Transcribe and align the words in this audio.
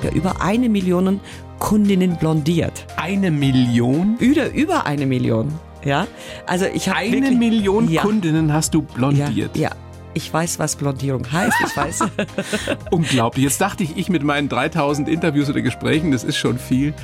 Marke 0.00 0.16
über 0.16 0.40
eine 0.40 0.68
Million 0.68 1.20
Kundinnen 1.58 2.16
blondiert. 2.16 2.86
Eine 2.96 3.30
Million? 3.30 4.16
Über, 4.18 4.50
über 4.52 4.86
eine 4.86 5.04
Million. 5.06 5.52
Ja, 5.84 6.06
also 6.46 6.66
ich 6.66 6.88
habe 6.88 6.98
Eine 6.98 7.12
wirklich, 7.12 7.38
Million 7.38 7.88
ja, 7.88 8.02
Kundinnen 8.02 8.52
hast 8.52 8.74
du 8.74 8.80
ja, 8.80 8.94
blondiert. 8.94 9.56
ja. 9.56 9.70
Ich 10.12 10.32
weiß, 10.32 10.58
was 10.58 10.74
Blondierung 10.74 11.30
heißt. 11.30 11.54
Ich 11.64 11.76
weiß. 11.76 12.00
Unglaublich. 12.90 13.44
Jetzt 13.44 13.60
dachte 13.60 13.84
ich, 13.84 13.96
ich 13.96 14.08
mit 14.08 14.24
meinen 14.24 14.48
3000 14.48 15.08
Interviews 15.08 15.48
oder 15.48 15.60
Gesprächen, 15.60 16.10
das 16.10 16.24
ist 16.24 16.36
schon 16.36 16.58
viel. 16.58 16.94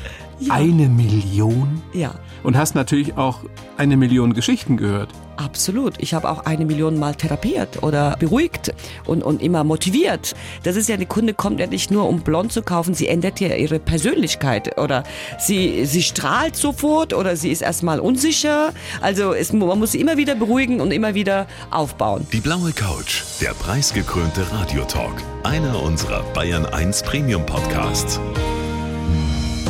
Eine 0.48 0.88
Million? 0.88 1.80
ja, 1.92 2.14
Und 2.46 2.56
hast 2.56 2.76
natürlich 2.76 3.16
auch 3.16 3.40
eine 3.76 3.96
Million 3.96 4.32
Geschichten 4.32 4.76
gehört. 4.76 5.10
absolut. 5.36 5.94
Ich 5.98 6.14
habe 6.14 6.30
auch 6.30 6.46
eine 6.46 6.64
Million 6.64 6.96
Mal 6.96 7.16
therapiert 7.16 7.82
oder 7.82 8.16
beruhigt 8.20 8.72
und, 9.04 9.24
und 9.24 9.42
immer 9.42 9.64
motiviert. 9.64 10.36
Das 10.62 10.76
ist 10.76 10.88
ja, 10.88 10.96
die 10.96 11.06
Kunde 11.06 11.34
kommt 11.34 11.58
ja 11.58 11.66
nicht 11.66 11.90
nur, 11.90 12.08
um 12.08 12.20
blond 12.20 12.52
zu 12.52 12.62
kaufen, 12.62 12.94
sie 12.94 13.08
ändert 13.08 13.40
ja 13.40 13.48
ihre 13.48 13.80
Persönlichkeit 13.80 14.78
oder 14.78 15.02
sie, 15.40 15.84
sie 15.86 16.04
strahlt 16.04 16.54
sofort 16.54 17.12
oder 17.14 17.34
sie 17.34 17.50
ist 17.50 17.62
erstmal 17.62 17.98
unsicher. 17.98 18.72
Also 19.00 19.34
es, 19.34 19.52
man 19.52 19.76
muss 19.76 19.90
sie 19.90 20.00
immer 20.00 20.16
wieder 20.16 20.36
beruhigen 20.36 20.80
und 20.80 20.92
immer 20.92 21.14
wieder 21.14 21.48
aufbauen. 21.72 22.28
Die 22.32 22.40
blaue 22.40 22.70
Couch, 22.70 23.24
der 23.40 23.54
preisgekrönte 23.54 24.46
Radiotalk. 24.52 25.20
Einer 25.42 25.82
unserer 25.82 26.22
Bayern 26.32 26.64
1 26.64 27.02
Premium 27.02 27.44
Podcasts. 27.44 28.20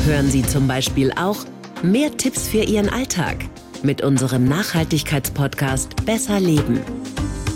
Hören 0.04 0.30
Sie 0.30 0.42
zum 0.42 0.68
Beispiel 0.68 1.10
auch 1.12 1.38
mehr 1.82 2.16
Tipps 2.16 2.48
für 2.48 2.62
Ihren 2.62 2.88
Alltag 2.88 3.36
mit 3.82 4.02
unserem 4.02 4.44
Nachhaltigkeitspodcast 4.44 6.04
Besser 6.04 6.40
Leben. 6.40 6.80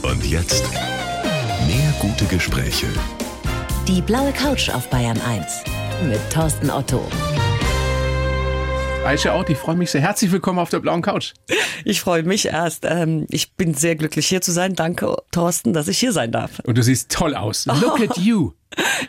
Und 0.03 0.25
jetzt 0.27 0.65
mehr 1.67 1.95
gute 2.01 2.25
Gespräche. 2.27 2.87
Die 3.89 4.03
blaue 4.03 4.33
Couch 4.33 4.71
auf 4.71 4.89
Bayern 4.91 5.21
1 5.21 5.65
mit 6.09 6.21
Thorsten 6.33 6.71
Otto. 6.71 7.05
Aisha 9.05 9.33
Out, 9.33 9.51
ich 9.51 9.59
freue 9.59 9.77
mich 9.77 9.91
sehr. 9.91 10.01
Herzlich 10.03 10.31
willkommen 10.31 10.59
auf 10.59 10.71
der 10.71 10.79
blauen 10.79 11.03
Couch. 11.03 11.33
Ich 11.85 12.01
freue 12.01 12.23
mich 12.23 12.47
erst. 12.47 12.85
Ähm, 12.89 13.27
ich 13.31 13.55
bin 13.55 13.75
sehr 13.75 13.97
glücklich 13.97 14.27
hier 14.29 14.41
zu 14.41 14.53
sein. 14.53 14.75
Danke, 14.77 15.17
Thorsten, 15.33 15.73
dass 15.73 15.89
ich 15.89 15.99
hier 15.99 16.13
sein 16.13 16.31
darf. 16.31 16.61
Und 16.65 16.79
du 16.79 16.83
siehst 16.83 17.11
toll 17.11 17.35
aus. 17.35 17.67
Look 17.67 18.01
at 18.01 18.17
you. 18.19 18.53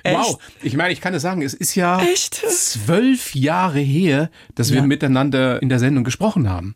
Wow. 0.04 0.40
Ich 0.64 0.76
meine, 0.76 0.92
ich 0.92 1.02
kann 1.02 1.14
es 1.14 1.22
sagen, 1.22 1.44
es 1.44 1.54
ist 1.54 1.76
ja 1.76 2.02
Echt? 2.02 2.34
zwölf 2.34 3.36
Jahre 3.36 3.78
her, 3.80 4.32
dass 4.56 4.72
wir 4.72 4.78
Ja. 4.80 4.88
miteinander 4.88 5.62
in 5.62 5.70
der 5.70 5.78
Sendung 5.78 6.04
gesprochen 6.04 6.50
haben. 6.50 6.74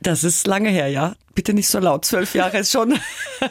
Das 0.00 0.24
ist 0.24 0.46
lange 0.46 0.70
her, 0.70 0.88
ja. 0.88 1.14
Bitte 1.34 1.54
nicht 1.54 1.68
so 1.68 1.78
laut. 1.78 2.04
Zwölf 2.04 2.34
Jahre 2.34 2.58
ist 2.58 2.72
schon, 2.72 2.94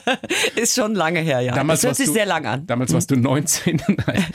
ist 0.55 0.75
schon 0.75 0.95
lange 0.95 1.19
her, 1.19 1.39
ja. 1.41 1.53
Damals 1.53 1.81
das 1.81 1.89
hört 1.89 1.97
sich 1.97 2.05
du, 2.07 2.13
sehr 2.13 2.25
lang 2.25 2.45
an. 2.45 2.67
Damals 2.67 2.93
warst 2.93 3.11
du 3.11 3.15
19. 3.15 3.81
Nein. 4.07 4.25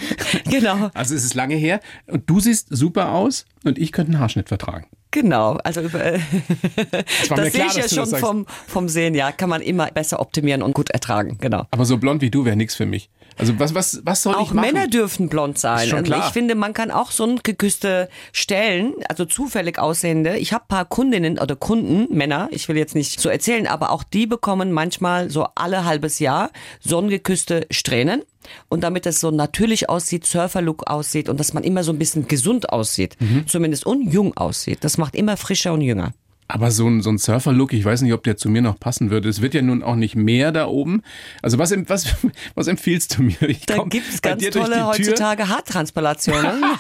Genau, 0.51 0.91
Also 0.95 1.15
es 1.15 1.25
ist 1.25 1.35
lange 1.35 1.55
her. 1.55 1.81
Und 2.07 2.29
du 2.29 2.41
siehst 2.41 2.69
super 2.71 3.13
aus 3.13 3.45
und 3.65 3.79
ich 3.79 3.93
könnte 3.93 4.13
einen 4.13 4.21
Haarschnitt 4.21 4.49
vertragen. 4.49 4.87
genau. 5.11 5.59
Also 5.65 5.81
über, 5.83 5.99
Das 5.99 7.31
war 7.31 7.37
das 7.37 7.53
klar, 7.53 7.71
sehe 7.71 7.85
ich 7.85 7.91
ja 7.93 8.05
schon 8.05 8.07
vom, 8.19 8.47
vom 8.67 8.89
Sehen, 8.89 9.15
ja. 9.15 9.33
Kann 9.33 9.49
man 9.51 9.61
immer 9.63 9.87
besser 9.91 10.21
optimieren 10.21 10.63
und 10.63 10.75
gut 10.75 10.91
ertragen, 10.91 11.39
genau. 11.41 11.67
Aber 11.71 11.85
so 11.85 11.99
blond 11.99 12.23
wie 12.23 12.31
du 12.31 12.45
wäre 12.45 12.57
nichts 12.57 12.75
für 12.75 12.87
mich. 12.87 13.11
Also 13.39 13.59
was, 13.59 13.75
was, 13.75 14.01
was 14.05 14.23
soll 14.23 14.33
ich 14.35 14.39
Auch 14.39 14.53
machen? 14.53 14.73
Männer 14.73 14.87
dürfen 14.89 15.29
blond 15.29 15.59
sein. 15.59 15.89
Klar. 16.05 16.27
Ich 16.27 16.33
finde, 16.33 16.55
man 16.55 16.73
kann 16.75 16.91
auch 16.91 17.11
so 17.11 17.25
ein 17.25 17.41
geküsste 17.43 18.09
Stellen, 18.33 18.95
also 19.09 19.25
zufällig 19.25 19.79
aussehende. 19.79 20.37
Ich 20.39 20.53
habe 20.53 20.65
paar 20.69 20.85
Kundinnen 20.85 21.39
oder 21.39 21.57
Kunden, 21.57 22.15
Männer, 22.15 22.49
ich 22.51 22.69
will 22.69 22.77
jetzt 22.77 22.95
nicht 22.95 23.21
so 23.21 23.29
erzählen, 23.29 23.67
aber 23.67 23.91
auch 23.91 24.03
die 24.03 24.27
bekommen 24.27 24.73
manchmal 24.73 25.31
so 25.31 25.47
alle 25.55 25.85
halbes 25.85 26.19
Jahr 26.19 26.51
sonnengeküsste 26.81 27.67
Strähnen. 27.71 28.23
Und 28.69 28.83
damit 28.83 29.07
es 29.07 29.21
so 29.21 29.31
natürlich 29.31 29.89
aussieht, 29.89 30.27
Surferlook 30.27 30.91
aussieht 30.91 31.29
und 31.29 31.39
dass 31.39 31.53
man 31.55 31.63
immer 31.63 31.85
so 31.85 31.93
ein 31.93 31.99
bisschen 31.99 32.27
gesund 32.27 32.71
aussieht, 32.71 33.17
Mhm. 33.21 33.47
zumindest 33.47 33.87
und 33.87 34.13
jung 34.13 34.37
aussieht. 34.37 34.79
Das 34.83 34.99
macht 34.99 35.15
immer 35.15 35.37
frischer 35.37 35.73
und 35.73 35.81
jünger. 35.81 36.13
Aber 36.53 36.71
so 36.71 36.87
ein, 36.87 37.01
so 37.01 37.09
ein 37.09 37.17
Surfer-Look, 37.17 37.73
ich 37.73 37.83
weiß 37.83 38.03
nicht, 38.03 38.13
ob 38.13 38.25
der 38.25 38.37
zu 38.37 38.51
mir 38.51 38.61
noch 38.61 38.79
passen 38.79 39.11
würde. 39.11 39.31
Es 39.31 39.41
wird 39.41 39.55
ja 39.55 39.63
nun 39.63 39.83
auch 39.83 39.97
nicht 39.97 40.17
mehr 40.17 40.53
da 40.53 40.67
oben. 40.67 41.01
Also 41.41 41.57
was, 41.59 41.73
was, 41.89 42.15
was 42.55 42.67
empfiehlst 42.67 43.17
du 43.17 43.23
mir? 43.23 43.41
Ich 43.49 43.65
Da 43.65 43.83
gibt's 43.85 44.21
bei 44.21 44.35
ganz 44.35 44.51
tolle 44.51 44.87
heutzutage 44.87 45.49
Haartransplantationen. 45.49 46.63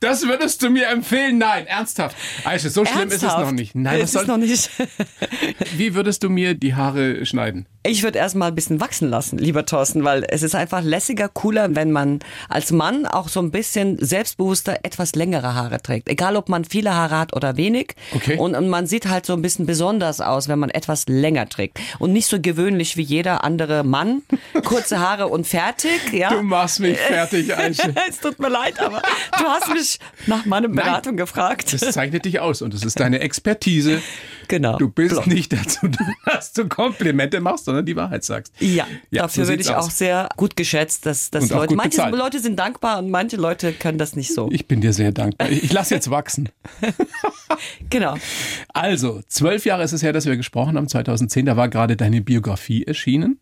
Das 0.00 0.26
würdest 0.26 0.62
du 0.62 0.68
mir 0.68 0.88
empfehlen? 0.88 1.38
Nein, 1.38 1.66
ernsthaft. 1.66 2.16
Aisha, 2.44 2.68
so 2.68 2.84
schlimm 2.84 3.08
ist 3.08 3.14
es 3.14 3.22
Ernsthaft? 3.22 3.46
noch 3.46 3.52
nicht. 3.52 3.74
Nein, 3.74 4.00
es 4.00 4.14
ist 4.14 4.26
noch 4.26 4.36
nicht. 4.36 4.68
wie 5.76 5.94
würdest 5.94 6.22
du 6.22 6.28
mir 6.28 6.52
die 6.54 6.74
Haare 6.74 7.24
schneiden? 7.24 7.66
Ich 7.86 8.02
würde 8.02 8.18
erstmal 8.18 8.48
ein 8.48 8.54
bisschen 8.54 8.80
wachsen 8.80 9.10
lassen, 9.10 9.36
lieber 9.36 9.66
Thorsten, 9.66 10.04
weil 10.04 10.24
es 10.30 10.42
ist 10.42 10.54
einfach 10.54 10.82
lässiger, 10.82 11.28
cooler, 11.28 11.74
wenn 11.76 11.92
man 11.92 12.20
als 12.48 12.72
Mann 12.72 13.04
auch 13.04 13.28
so 13.28 13.40
ein 13.40 13.50
bisschen 13.50 13.98
selbstbewusster 14.00 14.78
etwas 14.84 15.14
längere 15.14 15.54
Haare 15.54 15.82
trägt. 15.82 16.08
Egal, 16.08 16.36
ob 16.36 16.48
man 16.48 16.64
viele 16.64 16.94
Haare 16.94 17.18
hat 17.18 17.36
oder 17.36 17.58
wenig. 17.58 17.94
Okay. 18.14 18.38
Und, 18.38 18.54
und 18.54 18.70
man 18.70 18.86
sieht 18.86 19.06
halt 19.06 19.26
so 19.26 19.34
ein 19.34 19.42
bisschen 19.42 19.66
besonders 19.66 20.22
aus, 20.22 20.48
wenn 20.48 20.58
man 20.58 20.70
etwas 20.70 21.04
länger 21.08 21.46
trägt. 21.46 21.78
Und 21.98 22.14
nicht 22.14 22.26
so 22.26 22.40
gewöhnlich 22.40 22.96
wie 22.96 23.02
jeder 23.02 23.44
andere 23.44 23.84
Mann. 23.84 24.22
Kurze 24.64 25.00
Haare 25.00 25.28
und 25.28 25.46
fertig, 25.46 26.10
ja. 26.10 26.30
Du 26.30 26.42
machst 26.42 26.80
mich 26.80 26.96
fertig, 26.96 27.54
Aisha. 27.54 27.90
es 28.08 28.18
tut 28.18 28.38
mir 28.38 28.48
leid, 28.48 28.80
aber 28.80 29.02
du 29.36 29.44
hast 29.44 29.68
mich 29.74 29.98
nach 30.26 30.46
meiner 30.46 30.68
Beratung 30.68 31.18
gefragt. 31.18 31.74
Das 31.74 31.92
zeichnet 31.92 32.24
dich 32.24 32.40
aus 32.40 32.62
und 32.62 32.72
das 32.72 32.82
ist 32.82 32.98
deine 32.98 33.20
Expertise. 33.20 34.00
Genau. 34.48 34.76
Du 34.78 34.88
bist 34.88 35.14
Blond. 35.14 35.26
nicht 35.28 35.52
dazu, 35.52 35.88
da, 36.24 36.32
dass 36.32 36.52
du 36.52 36.68
Komplimente 36.68 37.40
machst, 37.40 37.64
sondern 37.66 37.84
die 37.86 37.96
Wahrheit 37.96 38.24
sagst. 38.24 38.52
Ja, 38.60 38.86
Ja, 39.10 39.22
dafür 39.22 39.44
so 39.44 39.50
werde 39.50 39.62
ich 39.62 39.70
aus. 39.74 39.86
auch 39.86 39.90
sehr 39.90 40.28
gut 40.36 40.56
geschätzt, 40.56 41.06
dass, 41.06 41.30
dass 41.30 41.50
Leute, 41.50 41.74
manche 41.74 41.90
bezahlt. 41.98 42.14
Leute 42.14 42.40
sind 42.40 42.58
dankbar 42.58 42.98
und 42.98 43.10
manche 43.10 43.36
Leute 43.36 43.72
können 43.72 43.98
das 43.98 44.16
nicht 44.16 44.32
so. 44.34 44.48
Ich 44.52 44.66
bin 44.66 44.80
dir 44.80 44.92
sehr 44.92 45.12
dankbar. 45.12 45.50
Ich, 45.50 45.64
ich 45.64 45.72
lasse 45.72 45.94
jetzt 45.94 46.10
wachsen. 46.10 46.48
Genau. 47.90 48.16
Also, 48.72 49.20
zwölf 49.28 49.64
Jahre 49.64 49.84
ist 49.84 49.92
es 49.92 50.02
her, 50.02 50.12
dass 50.12 50.26
wir 50.26 50.36
gesprochen 50.36 50.76
haben, 50.76 50.88
2010. 50.88 51.46
Da 51.46 51.56
war 51.56 51.68
gerade 51.68 51.96
deine 51.96 52.20
Biografie 52.20 52.84
erschienen. 52.84 53.38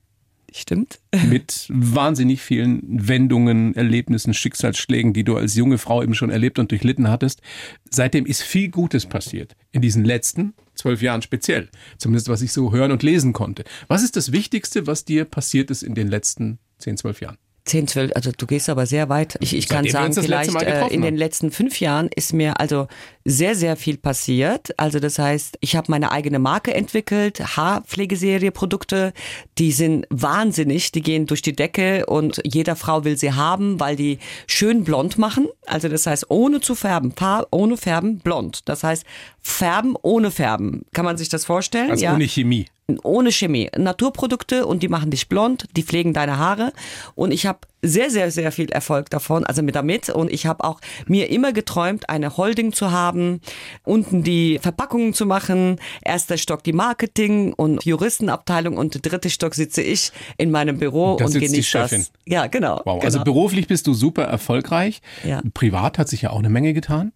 Stimmt. 0.55 1.01
mit 1.31 1.67
wahnsinnig 1.71 2.43
vielen 2.43 2.83
Wendungen, 3.09 3.75
Erlebnissen, 3.75 4.35
Schicksalsschlägen, 4.35 5.15
die 5.15 5.25
du 5.25 5.35
als 5.39 5.55
junge 5.55 5.79
Frau 5.79 6.03
eben 6.03 6.15
schon 6.15 6.29
erlebt 6.29 6.59
und 6.59 6.71
durchlitten 6.71 7.09
hattest. 7.09 7.41
Seitdem 7.89 8.27
ist 8.27 8.43
viel 8.43 8.69
Gutes 8.69 9.07
passiert. 9.07 9.57
In 9.71 9.81
diesen 9.81 10.05
letzten 10.05 10.53
zwölf 10.83 11.01
Jahren 11.01 11.23
speziell. 11.23 11.69
Zumindest 11.97 12.29
was 12.29 12.43
ich 12.43 12.53
so 12.53 12.73
hören 12.73 12.93
und 12.93 13.03
lesen 13.03 13.33
konnte. 13.33 13.65
Was 13.89 14.03
ist 14.03 14.17
das 14.17 14.33
Wichtigste, 14.33 14.87
was 14.87 15.05
dir 15.05 15.25
passiert 15.25 15.71
ist 15.71 15.83
in 15.83 15.95
den 15.95 16.09
letzten 16.09 16.59
zehn, 16.79 16.97
zwölf 16.97 17.21
Jahren? 17.21 17.39
10, 17.65 17.87
12, 17.87 18.13
also 18.17 18.33
du 18.37 18.47
gehst 18.47 18.69
aber 18.69 18.87
sehr 18.87 19.09
weit. 19.09 19.37
Ich, 19.41 19.55
ich 19.55 19.69
kann 19.69 19.85
Seitdem 19.85 20.13
sagen, 20.13 20.27
vielleicht 20.27 20.55
äh, 20.63 20.89
in 20.89 21.03
den 21.03 21.17
letzten 21.17 21.53
fünf 21.53 21.79
Jahren 21.79 22.09
ist 22.15 22.33
mir 22.33 22.59
also 22.59 22.89
sehr, 23.25 23.55
sehr 23.55 23.77
viel 23.77 23.99
passiert. 23.99 24.79
Also 24.79 24.99
das 24.99 25.19
heißt, 25.19 25.59
ich 25.61 25.77
habe 25.77 25.91
meine 25.91 26.11
eigene 26.11 26.41
Marke 26.41 26.75
entwickelt, 26.75 27.57
Haarpflegeserie, 27.57 28.51
Produkte, 28.51 29.13
die 29.59 29.71
sind 29.71 30.07
wahnsinnig, 30.11 30.91
die 30.91 31.03
gehen 31.03 31.27
durch 31.27 31.41
die 31.41 31.55
Decke 31.55 32.07
und 32.07 32.41
jeder 32.45 32.75
Frau 32.75 33.05
will 33.05 33.17
sie 33.17 33.33
haben, 33.33 33.79
weil 33.79 33.95
die 33.95 34.19
schön 34.49 34.83
blond 34.83 35.17
machen. 35.19 35.47
Also 35.67 35.89
das 35.89 36.07
heißt, 36.07 36.31
ohne 36.31 36.61
zu 36.61 36.75
färben, 36.75 37.13
Farb, 37.13 37.47
ohne 37.53 37.77
färben, 37.77 38.19
blond. 38.19 38.69
Das 38.69 38.83
heißt, 38.83 39.05
färben 39.41 39.97
ohne 40.03 40.33
färben. 40.33 40.83
Kann 40.93 41.05
man 41.05 41.17
sich 41.17 41.29
das 41.29 41.45
vorstellen? 41.45 41.93
Also 41.93 42.05
ja 42.05 42.15
ohne 42.15 42.27
Chemie. 42.27 42.67
Ohne 43.03 43.33
Chemie. 43.33 43.71
Naturprodukte 43.77 44.67
und 44.67 44.83
die 44.83 44.89
machen 44.89 45.11
dich 45.11 45.29
blond, 45.29 45.67
die 45.77 45.83
pflegen 45.83 46.13
deine 46.13 46.39
Haare 46.39 46.73
und 47.15 47.33
ich 47.33 47.47
habe 47.47 47.61
sehr, 47.83 48.11
sehr, 48.11 48.31
sehr 48.31 48.53
viel 48.53 48.71
Erfolg 48.71 49.11
davon, 49.11 49.45
also 49.45 49.63
mit 49.63 49.75
damit 49.75 50.09
und 50.09 50.33
ich 50.33 50.47
habe 50.47 50.63
auch 50.63 50.81
mir 51.07 51.31
immer 51.31 51.53
geträumt, 51.53 52.09
eine 52.09 52.37
Holding 52.37 52.73
zu 52.73 52.93
haben, 52.93 53.41
unten 53.83 54.23
die 54.23 54.61
Verpackungen 54.61 55.15
zu 55.15 55.27
machen, 55.27 55.81
erster 56.03 56.39
Stock 56.39 56.63
die 56.63 56.73
Marketing 56.73 57.53
und 57.53 57.85
Juristenabteilung 57.85 58.77
und 58.77 58.95
der 58.95 59.01
dritte 59.01 59.31
Stock 59.31 59.55
sitze 59.55 59.83
ich 59.83 60.13
in 60.39 60.53
meinem 60.53 60.79
Büro 60.79 61.17
Da 61.17 61.25
und 61.25 61.33
sitzt 61.33 61.43
die 61.43 61.49
genieße 61.49 61.69
Chefin. 61.69 61.99
das. 62.01 62.13
Ja, 62.25 62.47
genau. 62.47 62.77
Wow. 62.85 63.01
genau. 63.01 63.05
Also 63.05 63.25
beruflich 63.25 63.67
bist 63.67 63.87
du 63.89 63.95
super 63.95 64.25
erfolgreich. 64.25 65.03
Ja. 65.25 65.43
Privat 65.53 65.99
hat 65.99 66.09
sich 66.09 66.23
ja 66.23 66.31
auch 66.31 66.39
eine 66.39 66.51
Menge 66.51 66.75
getan. 66.75 67.13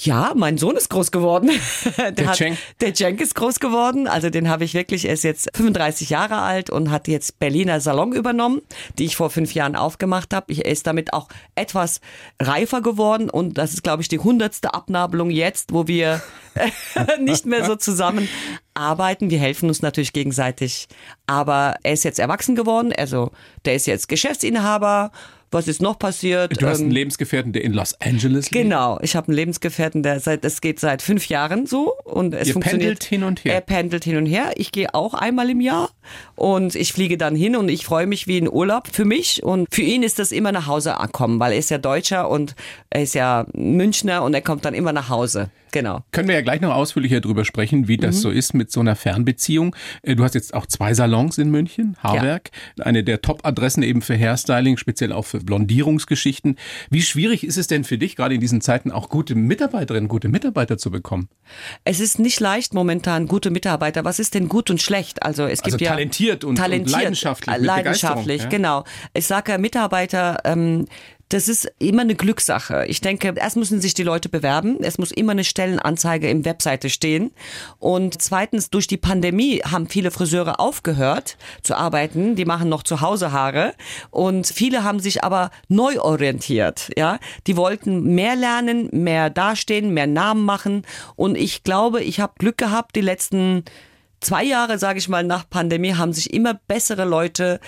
Ja, 0.00 0.32
mein 0.36 0.58
Sohn 0.58 0.76
ist 0.76 0.90
groß 0.90 1.10
geworden. 1.10 1.50
Der, 1.98 2.12
Der 2.12 2.26
hat, 2.28 2.36
Cenk. 2.36 2.56
der 2.80 2.94
Cenk 2.94 3.20
ist 3.20 3.34
groß 3.34 3.58
geworden. 3.58 4.06
Also 4.06 4.30
den 4.30 4.48
habe 4.48 4.62
ich 4.64 4.74
wirklich, 4.74 5.06
er 5.06 5.14
ist 5.14 5.24
jetzt 5.24 5.50
35 5.56 6.10
Jahre 6.10 6.36
alt 6.36 6.70
und 6.70 6.92
hat 6.92 7.08
jetzt 7.08 7.40
Berliner 7.40 7.80
Salon 7.80 8.12
übernommen, 8.12 8.62
die 8.98 9.06
ich 9.06 9.16
vor 9.16 9.28
fünf 9.30 9.54
Jahren 9.54 9.74
aufgemacht 9.74 10.32
habe. 10.32 10.52
Er 10.54 10.66
ist 10.70 10.86
damit 10.86 11.12
auch 11.12 11.28
etwas 11.56 12.00
reifer 12.40 12.80
geworden 12.80 13.28
und 13.28 13.58
das 13.58 13.72
ist, 13.72 13.82
glaube 13.82 14.02
ich, 14.02 14.08
die 14.08 14.20
hundertste 14.20 14.72
Abnabelung 14.72 15.30
jetzt, 15.30 15.72
wo 15.72 15.88
wir 15.88 16.22
nicht 17.20 17.44
mehr 17.46 17.64
so 17.64 17.74
zusammen 17.74 18.28
arbeiten. 18.78 19.30
Wir 19.30 19.38
helfen 19.38 19.68
uns 19.68 19.82
natürlich 19.82 20.12
gegenseitig. 20.12 20.88
Aber 21.26 21.76
er 21.82 21.92
ist 21.92 22.04
jetzt 22.04 22.18
erwachsen 22.18 22.56
geworden, 22.56 22.92
also 22.96 23.30
der 23.64 23.74
ist 23.74 23.86
jetzt 23.86 24.08
Geschäftsinhaber. 24.08 25.10
Was 25.50 25.66
ist 25.66 25.80
noch 25.80 25.98
passiert? 25.98 26.60
Du 26.60 26.66
hast 26.66 26.80
einen 26.80 26.88
Ähm, 26.90 26.94
Lebensgefährten, 26.94 27.52
der 27.54 27.64
in 27.64 27.72
Los 27.72 27.94
Angeles 28.02 28.50
lebt. 28.50 28.64
Genau, 28.64 28.98
ich 29.00 29.16
habe 29.16 29.28
einen 29.28 29.36
Lebensgefährten, 29.36 30.02
der 30.02 30.20
seit 30.20 30.44
es 30.44 30.60
geht 30.60 30.78
seit 30.78 31.00
fünf 31.00 31.26
Jahren 31.28 31.64
so 31.64 31.94
und 32.04 32.34
es 32.34 32.48
Ihr 32.48 32.52
funktioniert. 32.52 32.82
pendelt 32.98 33.04
hin 33.04 33.24
und 33.24 33.44
her. 33.46 33.54
Er 33.54 33.60
pendelt 33.62 34.04
hin 34.04 34.18
und 34.18 34.26
her. 34.26 34.52
Ich 34.56 34.72
gehe 34.72 34.92
auch 34.94 35.14
einmal 35.14 35.48
im 35.48 35.62
Jahr 35.62 35.88
und 36.36 36.74
ich 36.74 36.92
fliege 36.92 37.18
dann 37.18 37.34
hin 37.34 37.56
und 37.56 37.68
ich 37.68 37.84
freue 37.84 38.06
mich 38.06 38.26
wie 38.26 38.38
in 38.38 38.48
Urlaub 38.50 38.88
für 38.90 39.04
mich 39.04 39.42
und 39.42 39.66
für 39.70 39.82
ihn 39.82 40.02
ist 40.02 40.18
das 40.18 40.32
immer 40.32 40.52
nach 40.52 40.66
Hause 40.66 40.98
ankommen, 40.98 41.40
weil 41.40 41.52
er 41.52 41.58
ist 41.58 41.70
ja 41.70 41.78
Deutscher 41.78 42.28
und 42.28 42.54
er 42.90 43.02
ist 43.02 43.14
ja 43.14 43.46
Münchner 43.54 44.22
und 44.22 44.34
er 44.34 44.42
kommt 44.42 44.64
dann 44.64 44.74
immer 44.74 44.92
nach 44.92 45.08
Hause. 45.08 45.50
Genau. 45.72 46.02
Können 46.12 46.28
wir 46.28 46.34
ja 46.34 46.40
gleich 46.40 46.60
noch 46.60 46.74
ausführlicher 46.74 47.20
drüber 47.20 47.44
sprechen, 47.44 47.88
wie 47.88 47.96
das 47.96 48.16
mhm. 48.16 48.20
so 48.20 48.30
ist 48.30 48.54
mit 48.54 48.70
so 48.70 48.80
einer 48.80 48.96
Fernbeziehung. 48.96 49.74
Äh, 50.02 50.16
du 50.16 50.24
hast 50.24 50.34
jetzt 50.34 50.54
auch 50.54 50.66
zwei 50.66 50.94
Salons 50.94 51.38
in 51.38 51.50
München, 51.50 51.96
Haarwerk, 52.02 52.50
ja. 52.76 52.86
eine 52.86 53.04
der 53.04 53.20
Top-Adressen 53.20 53.82
eben 53.82 54.02
für 54.02 54.16
Hairstyling, 54.16 54.76
speziell 54.76 55.12
auch 55.12 55.26
für 55.26 55.38
Blondierungsgeschichten. 55.38 56.56
Wie 56.90 57.02
schwierig 57.02 57.44
ist 57.44 57.58
es 57.58 57.66
denn 57.66 57.84
für 57.84 57.98
dich, 57.98 58.16
gerade 58.16 58.34
in 58.34 58.40
diesen 58.40 58.60
Zeiten 58.60 58.90
auch 58.90 59.08
gute 59.08 59.34
Mitarbeiterinnen, 59.34 60.08
gute 60.08 60.28
Mitarbeiter 60.28 60.78
zu 60.78 60.90
bekommen? 60.90 61.28
Es 61.84 62.00
ist 62.00 62.18
nicht 62.18 62.40
leicht 62.40 62.74
momentan, 62.74 63.26
gute 63.26 63.50
Mitarbeiter. 63.50 64.04
Was 64.04 64.18
ist 64.18 64.34
denn 64.34 64.48
gut 64.48 64.70
und 64.70 64.80
schlecht? 64.80 65.22
Also 65.22 65.44
es 65.44 65.62
gibt 65.62 65.74
also 65.74 65.84
ja 65.84 65.97
talentiert 65.98 66.44
und, 66.44 66.56
talentiert, 66.56 66.86
und 66.86 67.02
leidenschaftlich. 67.02 67.56
Leidenschaftlich, 67.58 68.42
ja? 68.42 68.48
genau. 68.48 68.84
Ich 69.14 69.26
sage 69.26 69.52
ja 69.52 69.58
Mitarbeiter, 69.58 70.38
ähm, 70.44 70.86
das 71.28 71.48
ist 71.48 71.70
immer 71.78 72.02
eine 72.02 72.14
Glückssache. 72.14 72.86
Ich 72.86 73.02
denke, 73.02 73.34
erst 73.36 73.56
müssen 73.56 73.80
sich 73.80 73.92
die 73.92 74.02
Leute 74.02 74.30
bewerben. 74.30 74.78
Es 74.80 74.96
muss 74.96 75.10
immer 75.10 75.32
eine 75.32 75.44
Stellenanzeige 75.44 76.30
im 76.30 76.44
Webseite 76.46 76.88
stehen. 76.88 77.32
Und 77.78 78.20
zweitens, 78.22 78.70
durch 78.70 78.86
die 78.86 78.96
Pandemie 78.96 79.60
haben 79.60 79.88
viele 79.88 80.10
Friseure 80.10 80.58
aufgehört 80.58 81.36
zu 81.62 81.76
arbeiten. 81.76 82.34
Die 82.34 82.46
machen 82.46 82.70
noch 82.70 82.82
zu 82.82 83.02
Hause 83.02 83.30
Haare. 83.30 83.74
Und 84.10 84.46
viele 84.46 84.84
haben 84.84 85.00
sich 85.00 85.22
aber 85.22 85.50
neu 85.68 86.00
orientiert. 86.00 86.90
Ja, 86.96 87.18
die 87.46 87.56
wollten 87.56 88.14
mehr 88.14 88.34
lernen, 88.34 88.88
mehr 88.92 89.28
dastehen, 89.28 89.92
mehr 89.92 90.06
Namen 90.06 90.46
machen. 90.46 90.86
Und 91.14 91.36
ich 91.36 91.62
glaube, 91.62 92.02
ich 92.02 92.20
habe 92.20 92.32
Glück 92.38 92.56
gehabt, 92.56 92.96
die 92.96 93.02
letzten 93.02 93.64
zwei 94.20 94.44
Jahre, 94.44 94.78
sage 94.78 94.98
ich 94.98 95.08
mal, 95.08 95.24
nach 95.24 95.48
Pandemie 95.48 95.94
haben 95.94 96.12
sich 96.12 96.32
immer 96.32 96.54
bessere 96.54 97.04
Leute 97.04 97.60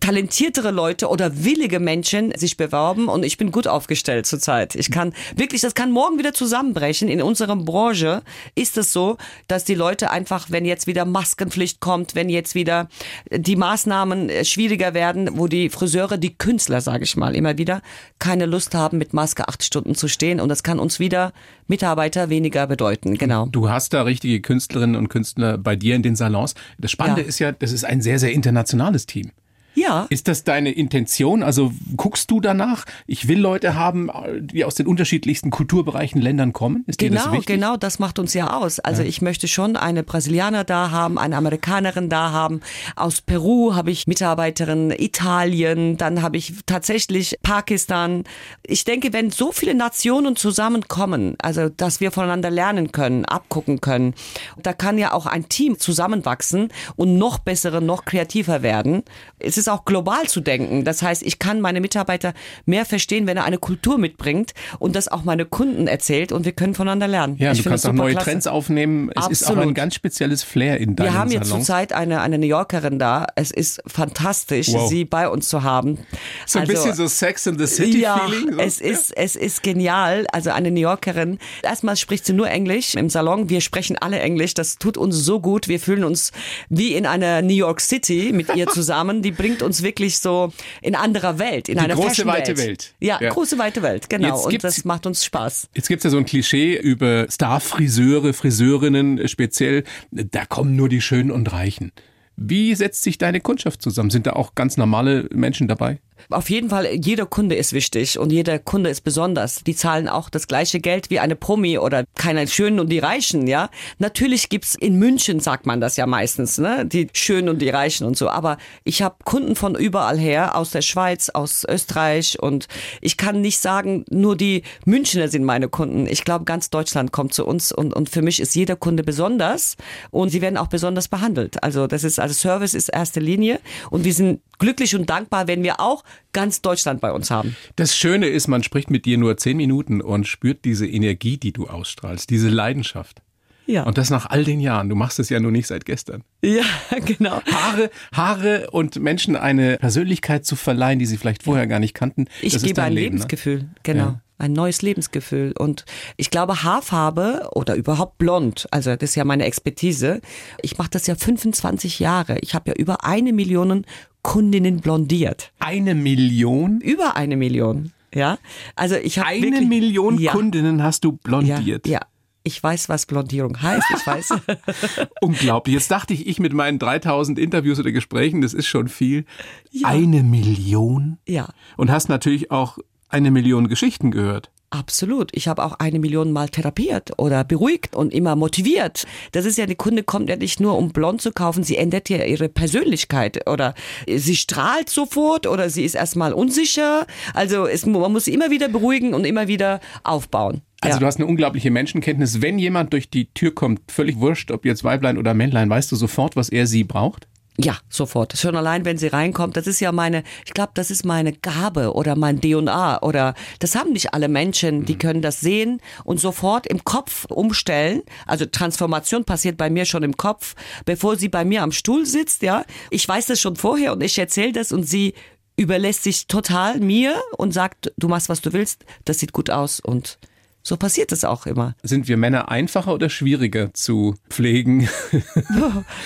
talentiertere 0.00 0.72
Leute 0.72 1.08
oder 1.08 1.44
willige 1.44 1.78
Menschen 1.78 2.36
sich 2.36 2.56
bewerben 2.56 3.08
und 3.08 3.24
ich 3.24 3.36
bin 3.36 3.52
gut 3.52 3.68
aufgestellt 3.68 4.26
zurzeit. 4.26 4.74
Ich 4.74 4.90
kann 4.90 5.12
wirklich, 5.36 5.60
das 5.60 5.74
kann 5.74 5.92
morgen 5.92 6.18
wieder 6.18 6.34
zusammenbrechen. 6.34 7.08
In 7.08 7.22
unserer 7.22 7.54
Branche 7.54 8.22
ist 8.56 8.76
es 8.76 8.92
so, 8.92 9.16
dass 9.46 9.64
die 9.64 9.76
Leute 9.76 10.10
einfach, 10.10 10.46
wenn 10.50 10.64
jetzt 10.64 10.88
wieder 10.88 11.04
Maskenpflicht 11.04 11.78
kommt, 11.78 12.16
wenn 12.16 12.28
jetzt 12.28 12.56
wieder 12.56 12.88
die 13.30 13.54
Maßnahmen 13.54 14.28
äh, 14.28 14.44
schwieriger 14.44 14.92
werden, 14.92 15.30
wo 15.34 15.46
die 15.46 15.70
Friseure, 15.70 16.18
die 16.18 16.36
Künstler, 16.36 16.80
sage 16.80 17.04
ich 17.04 17.16
mal, 17.16 17.36
immer 17.36 17.58
wieder 17.58 17.82
keine 18.18 18.46
Lust 18.46 18.74
haben, 18.74 18.98
mit 18.98 19.14
Maske 19.14 19.46
acht 19.46 19.62
Stunden 19.62 19.94
zu 19.94 20.08
stehen 20.08 20.40
und 20.40 20.48
das 20.48 20.64
kann 20.64 20.80
uns 20.80 20.98
wieder 20.98 21.32
Mitarbeiter 21.68 22.30
weniger 22.30 22.66
bedeuten. 22.66 23.16
Genau. 23.16 23.46
Du 23.46 23.70
hast 23.70 23.92
da 23.92 24.02
richtige 24.02 24.40
Künstlerinnen 24.40 24.96
und 24.96 25.08
Künstler 25.08 25.58
bei 25.58 25.76
dir 25.76 25.94
in 25.94 26.02
den 26.02 26.16
Salons. 26.16 26.54
Das 26.78 26.90
Spannende 26.90 27.22
ja. 27.22 27.28
ist 27.28 27.38
ja, 27.38 27.52
das 27.52 27.72
ist 27.72 27.84
ein 27.84 28.00
sehr, 28.00 28.18
sehr 28.18 28.32
internationales 28.32 29.06
Team. 29.06 29.30
Ja. 29.78 30.06
Ist 30.10 30.28
das 30.28 30.44
deine 30.44 30.72
Intention? 30.72 31.42
Also 31.42 31.72
guckst 31.96 32.30
du 32.30 32.40
danach? 32.40 32.84
Ich 33.06 33.28
will 33.28 33.38
Leute 33.38 33.74
haben, 33.74 34.10
die 34.40 34.64
aus 34.64 34.74
den 34.74 34.86
unterschiedlichsten 34.86 35.50
Kulturbereichen, 35.50 36.20
Ländern 36.20 36.52
kommen. 36.52 36.84
Ist 36.86 36.98
genau, 36.98 37.12
dir 37.12 37.24
das 37.24 37.32
wichtig? 37.32 37.46
genau, 37.46 37.76
das 37.76 37.98
macht 37.98 38.18
uns 38.18 38.34
ja 38.34 38.56
aus. 38.56 38.80
Also 38.80 39.02
ja. 39.02 39.08
ich 39.08 39.22
möchte 39.22 39.46
schon 39.48 39.76
eine 39.76 40.02
Brasilianer 40.02 40.64
da 40.64 40.90
haben, 40.90 41.18
eine 41.18 41.36
Amerikanerin 41.36 42.08
da 42.08 42.32
haben. 42.32 42.60
Aus 42.96 43.20
Peru 43.20 43.74
habe 43.74 43.90
ich 43.90 44.06
Mitarbeiterin, 44.06 44.90
Italien, 44.90 45.96
dann 45.96 46.22
habe 46.22 46.36
ich 46.36 46.54
tatsächlich 46.66 47.36
Pakistan. 47.42 48.24
Ich 48.64 48.84
denke, 48.84 49.12
wenn 49.12 49.30
so 49.30 49.52
viele 49.52 49.74
Nationen 49.74 50.36
zusammenkommen, 50.36 51.36
also 51.40 51.68
dass 51.68 52.00
wir 52.00 52.10
voneinander 52.10 52.50
lernen 52.50 52.92
können, 52.92 53.24
abgucken 53.24 53.80
können, 53.80 54.14
da 54.62 54.72
kann 54.72 54.98
ja 54.98 55.12
auch 55.12 55.26
ein 55.26 55.48
Team 55.48 55.78
zusammenwachsen 55.78 56.68
und 56.96 57.16
noch 57.16 57.38
bessere, 57.38 57.80
noch 57.80 58.04
kreativer 58.04 58.62
werden. 58.62 59.02
Es 59.38 59.56
ist 59.56 59.67
auch 59.68 59.84
global 59.84 60.26
zu 60.26 60.40
denken. 60.40 60.84
Das 60.84 61.02
heißt, 61.02 61.22
ich 61.22 61.38
kann 61.38 61.60
meine 61.60 61.80
Mitarbeiter 61.80 62.34
mehr 62.66 62.84
verstehen, 62.84 63.26
wenn 63.26 63.36
er 63.36 63.44
eine 63.44 63.58
Kultur 63.58 63.98
mitbringt 63.98 64.52
und 64.78 64.96
das 64.96 65.08
auch 65.08 65.24
meine 65.24 65.44
Kunden 65.44 65.86
erzählt 65.86 66.32
und 66.32 66.44
wir 66.44 66.52
können 66.52 66.74
voneinander 66.74 67.08
lernen. 67.08 67.36
Ja, 67.38 67.52
ich 67.52 67.62
du 67.62 67.68
kannst 67.68 67.86
auch 67.86 67.92
neue 67.92 68.12
klasse. 68.12 68.30
Trends 68.30 68.46
aufnehmen. 68.46 69.10
Es 69.10 69.16
Absolut. 69.16 69.32
ist 69.32 69.50
auch 69.50 69.56
ein 69.56 69.74
ganz 69.74 69.94
spezielles 69.94 70.42
Flair 70.42 70.78
in 70.78 70.96
deinem 70.96 71.06
Wir 71.06 71.14
haben 71.14 71.30
jetzt 71.30 71.48
zurzeit 71.48 71.92
eine, 71.92 72.20
eine 72.20 72.38
New 72.38 72.46
Yorkerin 72.46 72.98
da. 72.98 73.26
Es 73.34 73.50
ist 73.50 73.82
fantastisch, 73.86 74.68
wow. 74.72 74.88
sie 74.88 75.04
bei 75.04 75.28
uns 75.28 75.48
zu 75.48 75.62
haben. 75.62 75.98
So 76.46 76.58
ein 76.58 76.62
also, 76.62 76.72
bisschen 76.72 76.94
so 76.94 77.06
Sex 77.06 77.46
in 77.46 77.58
the 77.58 77.66
City 77.66 78.00
ja, 78.00 78.18
Feeling. 78.18 78.54
So. 78.54 78.58
Es 78.60 78.80
ist, 78.80 79.16
es 79.16 79.36
ist 79.36 79.62
genial. 79.62 80.26
Also 80.32 80.50
eine 80.50 80.70
New 80.70 80.80
Yorkerin. 80.80 81.38
Erstmal 81.62 81.96
spricht 81.96 82.26
sie 82.26 82.32
nur 82.32 82.48
Englisch 82.48 82.94
im 82.94 83.10
Salon. 83.10 83.48
Wir 83.48 83.60
sprechen 83.60 83.98
alle 83.98 84.18
Englisch. 84.20 84.54
Das 84.54 84.78
tut 84.78 84.96
uns 84.96 85.16
so 85.16 85.40
gut. 85.40 85.68
Wir 85.68 85.80
fühlen 85.80 86.04
uns 86.04 86.32
wie 86.68 86.94
in 86.94 87.06
einer 87.06 87.42
New 87.42 87.54
York 87.54 87.80
City 87.80 88.30
mit 88.32 88.54
ihr 88.54 88.66
zusammen. 88.66 89.22
Die 89.22 89.30
bringt 89.30 89.47
uns 89.62 89.82
wirklich 89.82 90.18
so 90.18 90.52
in 90.82 90.94
anderer 90.94 91.38
Welt, 91.38 91.68
in 91.68 91.76
Die 91.76 91.80
einer 91.80 91.94
große 91.94 92.26
weite 92.26 92.56
Welt. 92.56 92.94
Ja, 93.00 93.18
ja, 93.20 93.30
große 93.30 93.58
weite 93.58 93.82
Welt, 93.82 94.08
genau. 94.08 94.44
Und 94.44 94.62
das 94.62 94.84
macht 94.84 95.06
uns 95.06 95.24
Spaß. 95.24 95.68
Jetzt 95.74 95.88
gibt's 95.88 96.04
ja 96.04 96.10
so 96.10 96.18
ein 96.18 96.26
Klischee 96.26 96.76
über 96.76 97.26
Starfriseure, 97.30 98.32
Friseurinnen 98.32 99.26
speziell. 99.28 99.84
Da 100.10 100.44
kommen 100.46 100.76
nur 100.76 100.88
die 100.88 101.00
Schönen 101.00 101.30
und 101.30 101.52
Reichen. 101.52 101.92
Wie 102.36 102.74
setzt 102.74 103.02
sich 103.02 103.18
deine 103.18 103.40
Kundschaft 103.40 103.82
zusammen? 103.82 104.10
Sind 104.10 104.26
da 104.26 104.34
auch 104.34 104.54
ganz 104.54 104.76
normale 104.76 105.28
Menschen 105.32 105.66
dabei? 105.66 105.98
Auf 106.30 106.50
jeden 106.50 106.70
Fall, 106.70 106.86
jeder 106.94 107.26
Kunde 107.26 107.54
ist 107.54 107.72
wichtig 107.72 108.18
und 108.18 108.30
jeder 108.30 108.58
Kunde 108.58 108.90
ist 108.90 109.02
besonders. 109.02 109.62
Die 109.64 109.74
zahlen 109.74 110.08
auch 110.08 110.30
das 110.30 110.46
gleiche 110.46 110.80
Geld 110.80 111.10
wie 111.10 111.18
eine 111.18 111.36
Promi 111.36 111.78
oder 111.78 112.04
keine 112.16 112.46
Schönen 112.46 112.80
und 112.80 112.88
die 112.90 112.98
Reichen, 112.98 113.46
ja. 113.46 113.70
Natürlich 113.98 114.48
gibt's 114.48 114.74
in 114.74 114.98
München, 114.98 115.40
sagt 115.40 115.66
man 115.66 115.80
das 115.80 115.96
ja 115.96 116.06
meistens, 116.06 116.58
ne, 116.58 116.86
die 116.86 117.08
Schönen 117.12 117.48
und 117.48 117.60
die 117.60 117.70
Reichen 117.70 118.06
und 118.06 118.16
so. 118.16 118.28
Aber 118.28 118.58
ich 118.84 119.02
habe 119.02 119.16
Kunden 119.24 119.56
von 119.56 119.74
überall 119.74 120.18
her, 120.18 120.56
aus 120.56 120.70
der 120.70 120.82
Schweiz, 120.82 121.30
aus 121.30 121.64
Österreich 121.68 122.40
und 122.40 122.68
ich 123.00 123.16
kann 123.16 123.40
nicht 123.40 123.58
sagen, 123.58 124.04
nur 124.10 124.36
die 124.36 124.62
Münchner 124.84 125.28
sind 125.28 125.44
meine 125.44 125.68
Kunden. 125.68 126.06
Ich 126.06 126.24
glaube, 126.24 126.44
ganz 126.44 126.70
Deutschland 126.70 127.12
kommt 127.12 127.34
zu 127.34 127.46
uns 127.46 127.72
und, 127.72 127.94
und 127.94 128.08
für 128.08 128.22
mich 128.22 128.40
ist 128.40 128.54
jeder 128.54 128.76
Kunde 128.76 129.02
besonders 129.02 129.76
und 130.10 130.30
sie 130.30 130.40
werden 130.40 130.56
auch 130.56 130.68
besonders 130.68 131.08
behandelt. 131.08 131.62
Also 131.62 131.86
das 131.86 132.04
ist, 132.04 132.18
also 132.18 132.34
Service 132.34 132.74
ist 132.74 132.88
erste 132.88 133.20
Linie 133.20 133.60
und 133.90 134.04
wir 134.04 134.14
sind 134.14 134.40
glücklich 134.58 134.94
und 134.94 135.08
dankbar, 135.08 135.46
wenn 135.46 135.62
wir 135.62 135.80
auch 135.80 136.04
ganz 136.32 136.62
Deutschland 136.62 137.00
bei 137.00 137.12
uns 137.12 137.30
haben. 137.30 137.56
Das 137.76 137.96
Schöne 137.96 138.26
ist, 138.26 138.48
man 138.48 138.62
spricht 138.62 138.90
mit 138.90 139.04
dir 139.04 139.18
nur 139.18 139.36
zehn 139.36 139.56
Minuten 139.56 140.00
und 140.00 140.26
spürt 140.26 140.64
diese 140.64 140.86
Energie, 140.86 141.36
die 141.36 141.52
du 141.52 141.66
ausstrahlst, 141.66 142.30
diese 142.30 142.48
Leidenschaft. 142.48 143.22
Ja. 143.66 143.82
Und 143.82 143.98
das 143.98 144.08
nach 144.08 144.26
all 144.26 144.44
den 144.44 144.60
Jahren. 144.60 144.88
Du 144.88 144.94
machst 144.94 145.18
es 145.18 145.28
ja 145.28 145.40
nur 145.40 145.52
nicht 145.52 145.66
seit 145.66 145.84
gestern. 145.84 146.24
Ja, 146.42 146.64
genau. 147.04 147.42
Haare, 147.52 147.90
Haare 148.14 148.70
und 148.70 148.96
Menschen 148.96 149.36
eine 149.36 149.76
Persönlichkeit 149.76 150.46
zu 150.46 150.56
verleihen, 150.56 150.98
die 150.98 151.04
sie 151.06 151.18
vielleicht 151.18 151.42
vorher 151.42 151.66
gar 151.66 151.78
nicht 151.78 151.92
kannten. 151.92 152.28
Ich 152.40 152.60
gebe 152.62 152.82
ein 152.82 152.94
Leben, 152.94 152.94
ne? 152.94 153.10
Lebensgefühl, 153.18 153.58
ne? 153.58 153.70
genau. 153.82 154.04
Ja 154.04 154.20
ein 154.38 154.52
neues 154.52 154.82
Lebensgefühl. 154.82 155.52
Und 155.58 155.84
ich 156.16 156.30
glaube, 156.30 156.62
Haarfarbe 156.62 157.50
oder 157.52 157.74
überhaupt 157.74 158.18
blond, 158.18 158.66
also 158.70 158.94
das 158.94 159.10
ist 159.10 159.16
ja 159.16 159.24
meine 159.24 159.44
Expertise. 159.44 160.20
Ich 160.62 160.78
mache 160.78 160.90
das 160.90 161.06
ja 161.06 161.16
25 161.16 161.98
Jahre. 161.98 162.38
Ich 162.40 162.54
habe 162.54 162.70
ja 162.70 162.76
über 162.76 163.04
eine 163.04 163.32
Million 163.32 163.84
Kundinnen 164.28 164.80
blondiert. 164.80 165.52
Eine 165.58 165.94
Million? 165.94 166.82
Über 166.82 167.16
eine 167.16 167.38
Million. 167.38 167.92
Ja, 168.14 168.36
also 168.76 168.94
ich 168.94 169.18
habe 169.18 169.30
eine 169.30 169.40
wirklich, 169.40 169.68
Million 169.68 170.18
ja, 170.18 170.32
Kundinnen 170.32 170.82
hast 170.82 171.04
du 171.04 171.12
blondiert. 171.12 171.86
Ja, 171.86 171.92
ja. 171.92 172.06
Ich 172.42 172.62
weiß, 172.62 172.90
was 172.90 173.06
Blondierung 173.06 173.62
heißt. 173.62 173.86
Ich 173.96 174.06
weiß. 174.06 174.34
Unglaublich. 175.22 175.72
Jetzt 175.72 175.90
dachte 175.90 176.12
ich, 176.12 176.26
ich 176.26 176.40
mit 176.40 176.52
meinen 176.52 176.78
3000 176.78 177.38
Interviews 177.38 177.80
oder 177.80 177.90
Gesprächen, 177.90 178.42
das 178.42 178.52
ist 178.52 178.66
schon 178.66 178.88
viel. 178.88 179.24
Ja. 179.70 179.88
Eine 179.88 180.22
Million? 180.22 181.16
Ja. 181.26 181.48
Und 181.78 181.90
hast 181.90 182.10
natürlich 182.10 182.50
auch 182.50 182.76
eine 183.08 183.30
Million 183.30 183.68
Geschichten 183.68 184.10
gehört. 184.10 184.50
Absolut. 184.70 185.30
Ich 185.32 185.48
habe 185.48 185.64
auch 185.64 185.78
eine 185.78 185.98
Million 185.98 186.30
Mal 186.30 186.50
therapiert 186.50 187.12
oder 187.16 187.42
beruhigt 187.42 187.96
und 187.96 188.12
immer 188.12 188.36
motiviert. 188.36 189.06
Das 189.32 189.46
ist 189.46 189.56
ja, 189.56 189.64
die 189.64 189.74
Kunde 189.74 190.02
kommt 190.02 190.28
ja 190.28 190.36
nicht 190.36 190.60
nur, 190.60 190.76
um 190.76 190.90
blond 190.90 191.22
zu 191.22 191.32
kaufen, 191.32 191.64
sie 191.64 191.78
ändert 191.78 192.10
ja 192.10 192.22
ihre 192.24 192.50
Persönlichkeit 192.50 193.48
oder 193.48 193.74
sie 194.06 194.36
strahlt 194.36 194.90
sofort 194.90 195.46
oder 195.46 195.70
sie 195.70 195.84
ist 195.84 195.94
erstmal 195.94 196.34
unsicher. 196.34 197.06
Also 197.32 197.66
es, 197.66 197.86
man 197.86 198.12
muss 198.12 198.26
sie 198.26 198.34
immer 198.34 198.50
wieder 198.50 198.68
beruhigen 198.68 199.14
und 199.14 199.24
immer 199.24 199.48
wieder 199.48 199.80
aufbauen. 200.04 200.60
Also 200.82 200.96
ja. 200.96 201.00
du 201.00 201.06
hast 201.06 201.16
eine 201.16 201.26
unglaubliche 201.26 201.70
Menschenkenntnis. 201.70 202.42
Wenn 202.42 202.58
jemand 202.58 202.92
durch 202.92 203.08
die 203.08 203.32
Tür 203.32 203.54
kommt, 203.54 203.90
völlig 203.90 204.18
wurscht, 204.18 204.50
ob 204.50 204.66
jetzt 204.66 204.84
Weiblein 204.84 205.16
oder 205.16 205.32
Männlein, 205.32 205.70
weißt 205.70 205.90
du 205.90 205.96
sofort, 205.96 206.36
was 206.36 206.50
er 206.50 206.66
sie 206.66 206.84
braucht? 206.84 207.26
Ja, 207.60 207.76
sofort. 207.88 208.38
Schon 208.38 208.54
allein, 208.54 208.84
wenn 208.84 208.98
sie 208.98 209.08
reinkommt, 209.08 209.56
das 209.56 209.66
ist 209.66 209.80
ja 209.80 209.90
meine, 209.90 210.22
ich 210.46 210.54
glaube, 210.54 210.70
das 210.74 210.92
ist 210.92 211.04
meine 211.04 211.32
Gabe 211.32 211.92
oder 211.92 212.14
mein 212.14 212.40
DNA 212.40 213.02
oder 213.02 213.34
das 213.58 213.74
haben 213.74 213.92
nicht 213.92 214.14
alle 214.14 214.28
Menschen, 214.28 214.84
die 214.84 214.94
mhm. 214.94 214.98
können 214.98 215.22
das 215.22 215.40
sehen 215.40 215.80
und 216.04 216.20
sofort 216.20 216.68
im 216.68 216.84
Kopf 216.84 217.24
umstellen. 217.24 218.02
Also 218.26 218.46
Transformation 218.46 219.24
passiert 219.24 219.56
bei 219.56 219.70
mir 219.70 219.86
schon 219.86 220.04
im 220.04 220.16
Kopf, 220.16 220.54
bevor 220.84 221.16
sie 221.16 221.28
bei 221.28 221.44
mir 221.44 221.64
am 221.64 221.72
Stuhl 221.72 222.06
sitzt, 222.06 222.42
ja. 222.42 222.64
Ich 222.90 223.08
weiß 223.08 223.26
das 223.26 223.40
schon 223.40 223.56
vorher 223.56 223.92
und 223.92 224.04
ich 224.04 224.16
erzähle 224.16 224.52
das 224.52 224.70
und 224.70 224.84
sie 224.84 225.14
überlässt 225.56 226.04
sich 226.04 226.28
total 226.28 226.78
mir 226.78 227.20
und 227.38 227.52
sagt, 227.52 227.92
du 227.96 228.06
machst, 228.06 228.28
was 228.28 228.40
du 228.40 228.52
willst, 228.52 228.84
das 229.04 229.18
sieht 229.18 229.32
gut 229.32 229.50
aus 229.50 229.80
und 229.80 230.20
so 230.68 230.76
passiert 230.76 231.12
es 231.12 231.24
auch 231.24 231.46
immer. 231.46 231.74
Sind 231.82 232.08
wir 232.08 232.18
Männer 232.18 232.50
einfacher 232.50 232.92
oder 232.92 233.08
schwieriger 233.08 233.72
zu 233.72 234.16
pflegen? 234.28 234.88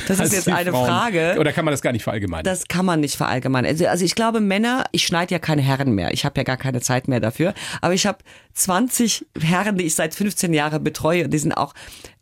Das 0.07 0.21
ist 0.21 0.33
jetzt 0.33 0.49
eine 0.49 0.71
Frauen? 0.71 0.87
Frage. 0.87 1.37
Oder 1.39 1.53
kann 1.53 1.65
man 1.65 1.73
das 1.73 1.83
gar 1.83 1.93
nicht 1.93 2.03
verallgemeinern? 2.03 2.45
Das 2.45 2.69
kann 2.69 2.85
man 2.85 3.01
nicht 3.01 3.17
verallgemeinern. 3.17 3.71
Also, 3.71 3.87
also 3.87 4.05
ich 4.05 4.15
glaube, 4.15 4.41
Männer, 4.41 4.85
ich 4.93 5.05
schneide 5.05 5.33
ja 5.33 5.39
keine 5.39 5.63
Herren 5.63 5.95
mehr. 5.95 6.13
Ich 6.13 6.25
habe 6.25 6.39
ja 6.39 6.45
gar 6.45 6.57
keine 6.57 6.81
Zeit 6.81 7.09
mehr 7.09 7.21
dafür. 7.21 7.55
Aber 7.81 7.95
ich 7.95 8.07
habe 8.07 8.19
20 8.55 9.27
Herren, 9.41 9.77
die 9.77 9.85
ich 9.85 9.95
seit 9.95 10.15
15 10.15 10.53
Jahren 10.53 10.85
betreue. 10.85 11.29
Die 11.29 11.39
sind 11.39 11.53
auch 11.53 11.75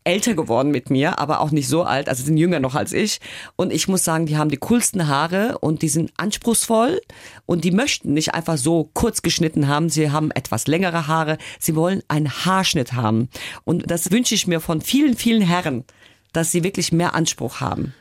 älter 0.05 0.35
geworden 0.35 0.71
mit 0.71 0.91
mir, 0.91 1.19
aber 1.19 1.41
auch 1.41 1.51
nicht 1.51 1.69
so 1.69 1.83
alt, 1.83 2.09
also 2.09 2.23
sind 2.25 2.37
jünger 2.37 2.61
noch 2.61 2.75
als 2.75 2.93
ich. 2.93 3.21
Und 3.57 3.73
ich 3.73 3.89
muss 3.89 4.05
sagen, 4.05 4.27
die 4.27 4.37
haben 4.37 4.51
die 4.51 4.57
coolsten 4.57 5.09
Haare 5.09 5.59
und 5.59 5.83
die 5.83 5.89
sind 5.89 6.13
anspruchsvoll 6.17 7.01
und 7.47 7.65
die 7.65 7.71
möchten 7.71 8.15
nicht 8.15 8.35
einfach 8.35 8.57
so 8.57 8.91
kurz 8.95 9.23
geschnitten 9.23 9.69
haben. 9.69 9.89
Sie 9.89 10.11
haben 10.11 10.31
etwas 10.31 10.67
längere 10.67 11.07
Haare. 11.07 11.39
Sie 11.59 11.75
wollen 11.77 12.03
einen 12.09 12.31
Haarschnitt 12.31 12.95
haben. 12.95 13.29
Und 13.65 13.91
das 13.91 14.11
wünsche 14.11 14.35
ich 14.35 14.47
mir 14.47 14.61
von 14.61 14.81
vielen, 14.81 15.17
vielen 15.17 15.43
Herren, 15.43 15.85
dass 16.33 16.53
sie 16.53 16.65
wirklich 16.65 16.93
mehr 16.93 17.15
Anspruch 17.15 17.61
haben. 17.61 17.95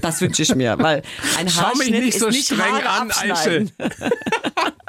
Das 0.00 0.20
wünsche 0.20 0.42
ich 0.42 0.54
mir, 0.54 0.76
weil 0.80 1.02
ein 1.38 1.48
Schau 1.48 1.68
mich 1.68 1.78
Haarschnitt 1.78 2.04
nicht 2.04 2.18
so 2.18 2.26
ist 2.26 2.34
nicht 2.34 2.46
streng 2.46 2.60
Haare 2.60 2.88
an, 2.88 3.10
abschneiden. 3.10 3.72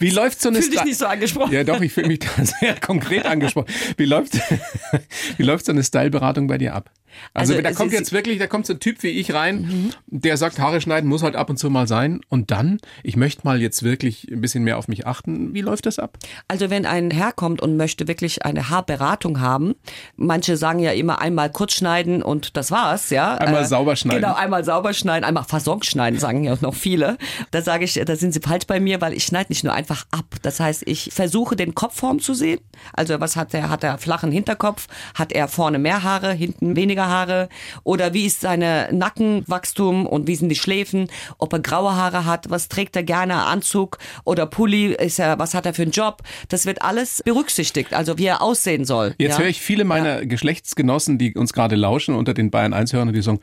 Wie 0.00 0.10
läuft 0.10 0.40
so 0.40 0.48
eine 0.48 0.62
Fühl 0.62 0.70
dich 0.70 0.84
nicht 0.84 0.98
so 0.98 1.06
angesprochen. 1.06 1.52
Ja, 1.52 1.64
doch, 1.64 1.80
ich 1.80 1.92
fühle 1.92 2.08
mich 2.08 2.20
da 2.20 2.44
sehr 2.60 2.74
konkret 2.80 3.26
angesprochen. 3.26 3.72
Wie 3.96 4.04
läuft, 4.04 4.34
wie 5.36 5.42
läuft 5.42 5.66
so 5.66 5.72
eine 5.72 5.82
Styleberatung 5.82 6.46
bei 6.46 6.58
dir 6.58 6.74
ab? 6.74 6.90
Also, 7.34 7.52
Also, 7.52 7.62
da 7.62 7.72
kommt 7.72 7.92
jetzt 7.92 8.12
wirklich, 8.12 8.38
da 8.38 8.46
kommt 8.46 8.66
so 8.66 8.72
ein 8.74 8.80
Typ 8.80 9.02
wie 9.02 9.08
ich 9.08 9.32
rein, 9.32 9.92
der 10.06 10.36
sagt, 10.36 10.58
Haare 10.58 10.80
schneiden 10.80 11.08
muss 11.08 11.22
halt 11.22 11.36
ab 11.36 11.50
und 11.50 11.58
zu 11.58 11.70
mal 11.70 11.86
sein. 11.86 12.20
Und 12.28 12.50
dann, 12.50 12.78
ich 13.02 13.16
möchte 13.16 13.42
mal 13.44 13.60
jetzt 13.60 13.82
wirklich 13.82 14.28
ein 14.30 14.40
bisschen 14.40 14.64
mehr 14.64 14.78
auf 14.78 14.88
mich 14.88 15.06
achten. 15.06 15.54
Wie 15.54 15.60
läuft 15.60 15.86
das 15.86 15.98
ab? 15.98 16.18
Also 16.48 16.70
wenn 16.70 16.86
ein 16.86 17.10
Herr 17.10 17.32
kommt 17.32 17.60
und 17.60 17.76
möchte 17.76 18.08
wirklich 18.08 18.44
eine 18.44 18.68
Haarberatung 18.70 19.40
haben, 19.40 19.74
manche 20.16 20.56
sagen 20.56 20.80
ja 20.80 20.92
immer 20.92 21.20
einmal 21.20 21.50
kurz 21.50 21.74
schneiden 21.74 22.22
und 22.22 22.56
das 22.56 22.70
war's, 22.70 23.10
ja. 23.10 23.34
Einmal 23.36 23.64
sauber 23.64 23.96
schneiden. 23.96 24.22
Genau, 24.22 24.34
einmal 24.34 24.64
sauber 24.64 24.92
schneiden, 24.92 25.24
einmal 25.24 25.44
versorgt 25.44 25.86
schneiden, 25.86 26.18
sagen 26.18 26.44
ja 26.44 26.56
noch 26.60 26.74
viele. 26.74 27.16
Da 27.50 27.62
sage 27.62 27.84
ich, 27.84 27.94
da 27.94 28.16
sind 28.16 28.32
sie 28.32 28.40
falsch 28.40 28.66
bei 28.66 28.80
mir, 28.80 29.00
weil 29.00 29.12
ich 29.12 29.24
schneide 29.24 29.50
nicht 29.50 29.64
nur 29.64 29.72
einfach 29.72 30.06
ab. 30.10 30.36
Das 30.42 30.60
heißt, 30.60 30.82
ich 30.86 31.10
versuche 31.12 31.56
den 31.56 31.74
Kopfform 31.74 32.20
zu 32.20 32.34
sehen. 32.34 32.60
Also 32.92 33.20
was 33.20 33.36
hat 33.36 33.54
er? 33.54 33.68
Hat 33.68 33.84
er 33.84 33.98
flachen 33.98 34.30
Hinterkopf? 34.30 34.86
Hat 35.14 35.32
er 35.32 35.48
vorne 35.48 35.78
mehr 35.78 36.02
Haare, 36.02 36.32
hinten 36.32 36.76
weniger 36.76 37.05
Haare? 37.08 37.48
Oder 37.84 38.14
wie 38.14 38.26
ist 38.26 38.40
seine 38.40 38.88
Nackenwachstum 38.92 40.06
und 40.06 40.26
wie 40.26 40.36
sind 40.36 40.48
die 40.48 40.56
Schläfen? 40.56 41.08
Ob 41.38 41.52
er 41.52 41.60
graue 41.60 41.94
Haare 41.94 42.24
hat? 42.24 42.50
Was 42.50 42.68
trägt 42.68 42.96
er 42.96 43.02
gerne? 43.02 43.44
Anzug 43.44 43.98
oder 44.24 44.46
Pulli? 44.46 44.94
Ist 44.94 45.18
er, 45.18 45.38
was 45.38 45.54
hat 45.54 45.66
er 45.66 45.74
für 45.74 45.82
einen 45.82 45.90
Job? 45.90 46.22
Das 46.48 46.66
wird 46.66 46.82
alles 46.82 47.22
berücksichtigt, 47.24 47.94
also 47.94 48.18
wie 48.18 48.26
er 48.26 48.42
aussehen 48.42 48.84
soll. 48.84 49.14
Jetzt 49.18 49.32
ja? 49.32 49.38
höre 49.40 49.48
ich 49.48 49.60
viele 49.60 49.84
meiner 49.84 50.26
Geschlechtsgenossen, 50.26 51.18
die 51.18 51.34
uns 51.34 51.52
gerade 51.52 51.76
lauschen, 51.76 52.14
unter 52.14 52.34
den 52.34 52.50
Bayern 52.50 52.72
1 52.72 52.92
hören, 52.92 53.12
die 53.12 53.22
sagen, 53.22 53.40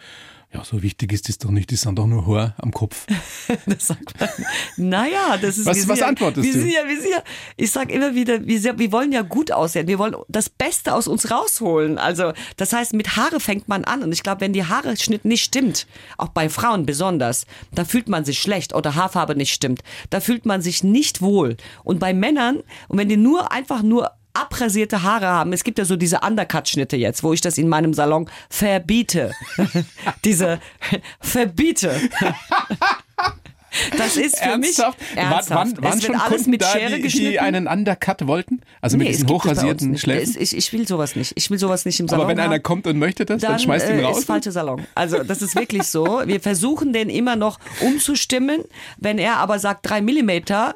ja, 0.54 0.64
so 0.64 0.82
wichtig 0.84 1.12
ist 1.14 1.28
das 1.30 1.38
doch 1.40 1.50
nicht, 1.52 1.72
die 1.72 1.76
sind 1.76 1.98
doch 1.98 2.06
nur 2.08 2.28
Haar 2.28 2.54
am 2.58 2.72
Kopf. 2.72 3.06
Das 3.66 3.88
sagt 3.88 4.20
man. 4.20 4.30
Naja, 4.78 5.38
das 5.42 5.58
ist 5.58 5.66
Was- 5.66 5.88
was 5.88 6.00
ja, 6.00 6.08
antwortest 6.08 6.46
wir 6.46 6.54
du? 6.54 6.60
Sind 6.60 6.70
ja, 6.72 6.88
wir 6.88 7.02
sind 7.02 7.12
ja, 7.12 7.24
ich 7.58 7.72
sag 7.72 7.92
immer 7.92 8.16
wieder, 8.16 8.46
wir, 8.46 8.60
sind- 8.60 8.80
wir 8.80 8.92
wollen 8.92 9.12
ja 9.12 9.22
gut 9.22 9.52
aussehen. 9.52 9.88
Wir 9.88 10.00
wollen 10.00 10.16
das 10.28 10.50
Beste 10.50 10.94
aus 10.94 11.08
uns 11.08 11.30
rausholen. 11.32 11.98
Also, 11.98 12.34
das 12.58 12.72
heißt, 12.74 12.94
mit 12.94 13.16
Haare 13.16 13.40
fängt 13.40 13.68
man 13.68 13.84
an. 13.84 14.04
Und 14.04 14.12
ich 14.12 14.24
glaube, 14.24 14.42
wenn 14.42 14.54
die 14.54 14.66
Haareschnitt 14.66 15.26
nicht 15.26 15.44
stimmt, 15.44 15.88
auch 16.18 16.30
bei 16.30 16.50
Frauen 16.50 16.86
besonders, 16.86 17.46
da 17.74 17.84
fühlt 17.86 18.08
man 18.08 18.24
sich 18.26 18.40
schlecht 18.40 18.74
oder 18.74 18.96
Haarfarbe 18.96 19.36
nicht 19.36 19.54
stimmt. 19.54 19.82
Da 20.10 20.20
fühlt 20.20 20.46
man 20.46 20.62
sich 20.62 20.84
nicht 20.84 21.22
wohl. 21.22 21.58
Und 21.84 22.00
bei 22.00 22.14
Männern, 22.14 22.58
und 22.88 22.98
wenn 22.98 23.10
die 23.10 23.18
nur 23.18 23.52
einfach 23.52 23.82
nur 23.84 24.12
abrasierte 24.34 25.04
Haare 25.04 25.28
haben. 25.28 25.54
Es 25.54 25.64
gibt 25.64 25.78
ja 25.78 25.86
so 25.86 25.96
diese 25.96 26.20
Undercut-Schnitte 26.22 26.98
jetzt, 26.98 27.24
wo 27.24 27.34
ich 27.34 27.42
das 27.42 27.58
in 27.58 27.70
meinem 27.70 27.94
Salon 27.94 28.30
verbiete. 28.50 29.32
diese 30.26 30.60
verbiete. 31.20 32.00
Das 33.98 34.18
ist 34.18 34.38
für 34.38 34.44
Ernsthaft? 34.52 35.00
mich 35.00 35.08
Wann- 35.16 35.32
ernsthaft. 35.32 35.50
Wann, 35.78 35.84
waren 35.84 35.98
es 35.98 36.08
wird 36.08 36.20
alles 36.20 36.30
Kunden 36.36 36.52
mit 36.52 36.62
da, 36.62 36.68
Schere 36.68 36.96
die, 36.98 37.02
geschnitten. 37.02 37.32
die 37.32 37.40
einen 37.40 37.68
Undercut 37.68 38.28
wollten? 38.28 38.62
Also 38.82 38.98
mit 38.98 39.08
Nee, 39.08 39.12
es 39.14 39.18
diesen 39.18 39.30
hochrasierten. 39.32 39.98
Schläfen? 39.98 40.36
Ich, 40.40 40.56
ich 40.56 40.72
will 40.74 40.88
sowas 40.88 41.16
nicht. 41.16 41.34
Ich 41.36 41.50
will 41.50 41.58
sowas 41.58 41.84
nicht 41.84 42.00
im 42.00 42.08
Salon 42.08 42.26
Aber 42.26 42.32
wenn 42.32 42.40
einer 42.40 42.54
haben. 42.54 42.62
kommt 42.62 42.86
und 42.86 43.00
möchte 43.00 43.26
das, 43.26 43.42
dann, 43.42 43.58
schmeißt 43.58 43.90
ihn 43.90 43.98
äh, 43.98 44.04
raus. 44.04 44.20
Ist 44.20 44.26
falscher 44.26 44.52
Salon. 44.52 44.86
Also 44.94 45.24
das 45.24 45.42
ist 45.42 45.56
wirklich 45.56 45.84
so. 45.88 46.22
Wir 46.26 46.40
versuchen 46.40 46.94
den 46.94 47.10
immer 47.10 47.36
noch 47.36 47.58
umzustimmen. 47.82 48.62
Wenn 48.98 49.18
er 49.18 49.38
aber 49.38 49.58
sagt 49.58 49.90
drei 49.90 50.02
Millimeter, 50.02 50.76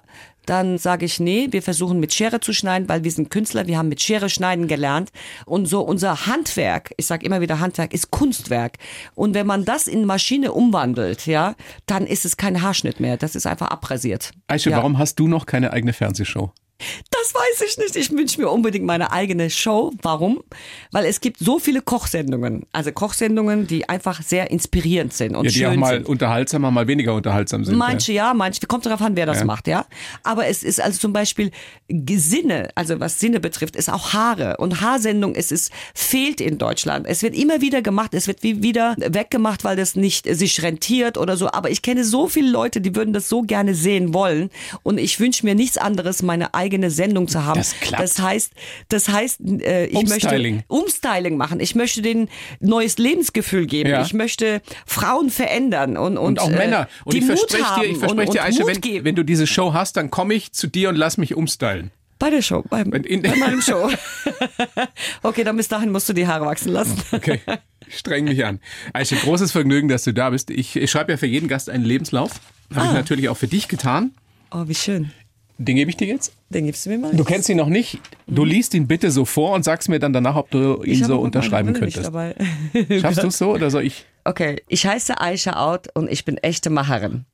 dann 0.50 0.77
sage 0.77 1.06
ich, 1.06 1.20
nee, 1.20 1.48
wir 1.51 1.62
versuchen 1.62 2.00
mit 2.00 2.13
Schere 2.13 2.39
zu 2.39 2.54
schneiden, 2.54 2.89
weil 2.89 3.04
wir 3.04 3.12
sind 3.12 3.30
Künstler, 3.30 3.68
wir 3.68 3.77
haben 3.77 3.89
mit 3.89 4.01
Schere 4.01 4.30
schneiden 4.30 4.68
gelernt. 4.68 5.12
Und 5.46 5.68
so 5.68 5.82
unser 5.82 6.25
Handwerk, 6.25 6.94
ich 6.98 7.06
sage 7.06 7.25
immer 7.25 7.42
wieder 7.42 7.60
Handwerk, 7.60 7.94
ist 7.94 8.12
Kunstwerk. 8.12 8.77
Und 9.16 9.34
wenn 9.34 9.48
man 9.48 9.66
das 9.66 9.88
in 9.88 10.06
Maschine 10.06 10.54
umwandelt, 10.54 11.25
ja, 11.25 11.56
dann 11.86 12.08
ist 12.08 12.25
es 12.25 12.38
kein 12.38 12.62
Haarschnitt 12.62 13.00
mehr. 13.00 13.18
Das 13.18 13.36
ist 13.36 13.46
einfach 13.46 13.68
abrasiert. 13.68 14.32
Aische, 14.48 14.70
ja. 14.70 14.77
warum 14.77 14.98
hast 14.98 15.20
du 15.20 15.27
noch 15.27 15.46
keine 15.46 15.74
eigene 15.74 15.94
Fernsehshow? 15.94 16.51
Das 17.10 17.34
weiß 17.34 17.62
ich 17.67 17.77
nicht. 17.77 17.96
Ich 17.96 18.12
wünsche 18.12 18.39
mir 18.39 18.50
unbedingt 18.50 18.86
meine 18.86 19.12
eigene 19.12 19.50
Show. 19.50 19.93
Warum? 20.03 20.43
Weil 20.91 21.05
es 21.05 21.22
gibt 21.22 21.39
so 21.39 21.57
viele 21.57 21.81
Kochsendungen. 21.81 22.65
Also 22.72 22.91
Kochsendungen, 22.91 23.65
die 23.65 23.89
einfach 23.89 24.22
sehr 24.22 24.51
inspirierend 24.51 25.12
sind 25.13 25.36
und 25.36 25.46
Ja, 25.46 25.51
die 25.51 25.57
schön 25.57 25.67
auch 25.72 25.75
mal 25.75 25.96
sind. 25.96 26.05
unterhaltsamer, 26.07 26.69
mal 26.69 26.88
weniger 26.88 27.15
unterhaltsam 27.15 27.65
sind. 27.65 27.75
Manche 27.77 28.13
ja, 28.13 28.34
manche, 28.36 28.62
kommt 28.67 28.86
darauf 28.86 29.01
an, 29.01 29.15
wer 29.15 29.25
das 29.25 29.39
Ja. 29.39 29.46
macht, 29.46 29.67
ja. 29.67 29.86
Aber 30.24 30.46
es 30.48 30.62
ist 30.62 30.79
also 30.79 31.00
zum 31.00 31.13
Beispiel 31.13 31.50
Sinne, 31.89 32.69
also 32.75 33.00
was 33.00 33.19
Sinne 33.19 33.39
betrifft, 33.39 33.75
ist 33.75 33.89
auch 33.91 34.13
Haare. 34.13 34.57
Und 34.57 34.81
Haarsendung, 34.81 35.34
es 35.36 35.51
ist, 35.51 35.72
fehlt 35.96 36.39
in 36.41 36.60
Deutschland. 36.60 37.07
Es 37.07 37.24
wird 37.24 37.36
immer 37.36 37.62
wieder 37.62 37.81
gemacht, 37.81 38.13
es 38.13 38.27
wird 38.27 38.43
wie 38.43 38.62
wieder 38.62 38.96
weggemacht, 39.00 39.63
weil 39.63 39.75
das 39.75 39.96
nicht 39.96 40.27
sich 40.29 40.62
rentiert 40.62 41.17
oder 41.17 41.38
so. 41.38 41.50
Aber 41.51 41.72
ich 41.72 41.81
kenne 41.81 42.03
so 42.03 42.27
viele 42.27 42.51
Leute, 42.51 42.81
die 42.81 42.96
würden 42.96 43.13
das 43.13 43.29
so 43.29 43.41
gerne 43.41 43.74
sehen 43.74 44.13
wollen. 44.13 44.51
Und 44.84 45.00
ich 45.00 45.19
wünsche 45.19 45.43
mir 45.46 45.55
nichts 45.55 45.77
anderes, 45.77 46.22
meine 46.22 46.53
eigene 46.53 46.66
Sendung 46.89 47.27
zu 47.27 47.43
haben. 47.45 47.57
Das 47.57 47.79
klappt. 47.79 48.03
Das 48.03 48.19
heißt, 48.19 48.51
das 48.89 49.09
heißt, 49.09 49.39
äh, 49.62 49.86
ich 49.88 49.95
Umstyling. 49.95 50.55
möchte 50.55 50.65
Umstyling 50.74 51.38
machen. 51.38 51.59
Ich 51.59 51.75
möchte 51.75 52.01
denen 52.01 52.29
neues 52.59 52.97
Lebensgefühl 52.97 53.65
geben. 53.65 53.89
Ja. 53.89 54.01
Ich 54.01 54.13
möchte 54.13 54.62
Frauen 54.86 55.29
verändern 55.29 55.97
und, 55.97 56.17
und, 56.17 56.39
Und 56.39 56.39
auch 56.39 56.50
äh, 56.50 56.55
Männer. 56.57 56.88
Und 57.05 57.13
die 57.13 57.19
ich 57.19 57.25
verspreche 57.25 57.63
dir, 57.81 57.86
ich 57.88 57.97
verspreche 57.97 58.31
dir, 58.31 58.43
Mut 58.65 58.83
wenn, 58.86 59.03
wenn 59.05 59.15
du 59.15 59.24
diese 59.24 59.47
Show 59.47 59.74
hast, 59.74 59.97
dann 59.97 60.09
komme 60.12 60.33
ich 60.33 60.51
zu 60.53 60.67
dir 60.67 60.89
und 60.89 60.95
lass 60.95 61.17
mich 61.17 61.36
umstylen. 61.36 61.91
Bei 62.19 62.29
der 62.31 62.41
Show, 62.41 62.63
beim, 62.67 62.91
in- 62.93 63.21
bei 63.21 63.36
meinem 63.36 63.62
Show. 63.62 63.89
okay, 65.24 65.43
dann 65.43 65.55
bis 65.57 65.67
dahin 65.67 65.91
musst 65.91 66.09
du 66.09 66.13
die 66.13 66.27
Haare 66.27 66.45
wachsen 66.45 66.71
lassen. 66.71 66.97
Okay, 67.12 67.39
streng 67.89 68.25
mich 68.25 68.43
an. 68.43 68.59
Aische, 68.93 69.15
großes 69.15 69.51
Vergnügen, 69.51 69.88
dass 69.88 70.03
du 70.03 70.13
da 70.13 70.29
bist. 70.31 70.50
Ich, 70.50 70.75
ich 70.75 70.89
schreibe 70.91 71.12
ja 71.12 71.17
für 71.17 71.27
jeden 71.27 71.47
Gast 71.47 71.69
einen 71.69 71.86
Lebenslauf. 71.86 72.31
Habe 72.74 72.88
Ah. 72.88 72.89
ich 72.89 72.93
natürlich 72.95 73.29
auch 73.29 73.38
für 73.38 73.47
dich 73.47 73.67
getan. 73.67 74.12
Oh, 74.51 74.63
wie 74.67 74.75
schön. 74.75 75.12
Den 75.57 75.75
gebe 75.75 75.89
ich 75.89 75.97
dir 75.97 76.07
jetzt. 76.07 76.33
Den 76.49 76.65
gibst 76.65 76.85
du 76.85 76.89
mir 76.89 76.99
mal. 76.99 77.15
Du 77.15 77.23
kennst 77.23 77.49
ihn 77.49 77.57
noch 77.57 77.69
nicht. 77.69 77.99
Du 78.27 78.45
liest 78.45 78.73
ihn 78.73 78.87
bitte 78.87 79.09
so 79.11 79.25
vor 79.25 79.53
und 79.53 79.63
sagst 79.63 79.89
mir 79.89 79.99
dann 79.99 80.13
danach, 80.13 80.35
ob 80.35 80.51
du 80.51 80.83
ihn 80.83 81.03
so 81.03 81.19
unterschreiben 81.19 81.73
könntest. 81.73 82.11
Schaffst 83.01 83.23
du 83.23 83.27
es 83.27 83.37
so 83.37 83.53
oder 83.53 83.69
soll 83.69 83.83
ich? 83.83 84.05
Okay, 84.23 84.61
ich 84.67 84.85
heiße 84.85 85.19
Aisha 85.19 85.53
Out 85.53 85.87
und 85.93 86.11
ich 86.11 86.25
bin 86.25 86.37
echte 86.37 86.69
Macherin, 86.69 87.25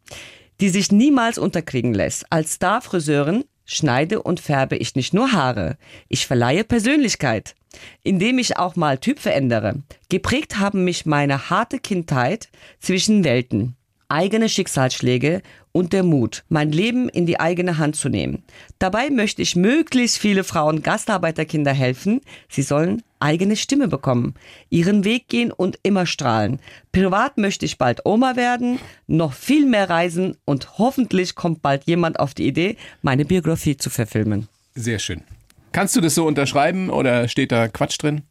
die 0.61 0.69
sich 0.69 0.91
niemals 0.91 1.37
unterkriegen 1.37 1.93
lässt. 1.93 2.25
Als 2.29 2.53
Star-Friseurin 2.53 3.45
schneide 3.65 4.21
und 4.21 4.39
färbe 4.39 4.77
ich 4.77 4.95
nicht 4.95 5.13
nur 5.13 5.31
Haare, 5.31 5.77
ich 6.07 6.27
verleihe 6.27 6.63
Persönlichkeit, 6.63 7.55
indem 8.03 8.37
ich 8.37 8.57
auch 8.57 8.75
mal 8.75 8.99
Typ 8.99 9.19
verändere. 9.19 9.81
Geprägt 10.09 10.59
haben 10.59 10.83
mich 10.83 11.05
meine 11.05 11.49
harte 11.49 11.79
Kindheit 11.79 12.49
zwischen 12.79 13.23
Welten, 13.23 13.75
eigene 14.07 14.47
Schicksalsschläge 14.47 15.41
und 15.73 15.91
der 15.91 16.03
Mut, 16.03 16.45
mein 16.47 16.71
Leben 16.71 17.09
in 17.09 17.25
die 17.25 17.41
eigene 17.41 17.77
Hand 17.77 17.97
zu 17.97 18.07
nehmen. 18.07 18.43
Dabei 18.79 19.09
möchte 19.09 19.41
ich 19.41 19.57
möglichst 19.57 20.17
viele 20.17 20.45
Frauen 20.45 20.81
Gastarbeiterkinder 20.81 21.73
helfen. 21.73 22.21
Sie 22.47 22.61
sollen 22.61 23.03
eigene 23.19 23.55
Stimme 23.57 23.89
bekommen, 23.89 24.35
ihren 24.69 25.03
Weg 25.03 25.27
gehen 25.27 25.51
und 25.51 25.79
immer 25.83 26.05
strahlen. 26.05 26.59
Privat 26.91 27.37
möchte 27.37 27.65
ich 27.65 27.77
bald 27.77 28.05
Oma 28.05 28.35
werden, 28.35 28.79
noch 29.07 29.33
viel 29.33 29.65
mehr 29.65 29.89
reisen 29.89 30.37
und 30.45 30.77
hoffentlich 30.77 31.35
kommt 31.35 31.61
bald 31.61 31.85
jemand 31.85 32.19
auf 32.19 32.33
die 32.33 32.47
Idee, 32.47 32.77
meine 33.01 33.25
Biografie 33.25 33.75
zu 33.75 33.89
verfilmen. 33.89 34.47
Sehr 34.75 34.99
schön. 34.99 35.23
Kannst 35.71 35.95
du 35.95 36.01
das 36.01 36.15
so 36.15 36.27
unterschreiben 36.27 36.89
oder 36.89 37.27
steht 37.27 37.51
da 37.51 37.67
Quatsch 37.67 37.97
drin? 37.99 38.21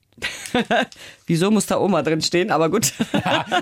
Wieso 1.27 1.51
muss 1.51 1.67
da 1.67 1.79
Oma 1.79 2.03
drin 2.03 2.21
stehen? 2.21 2.51
Aber 2.51 2.71
gut. 2.71 2.93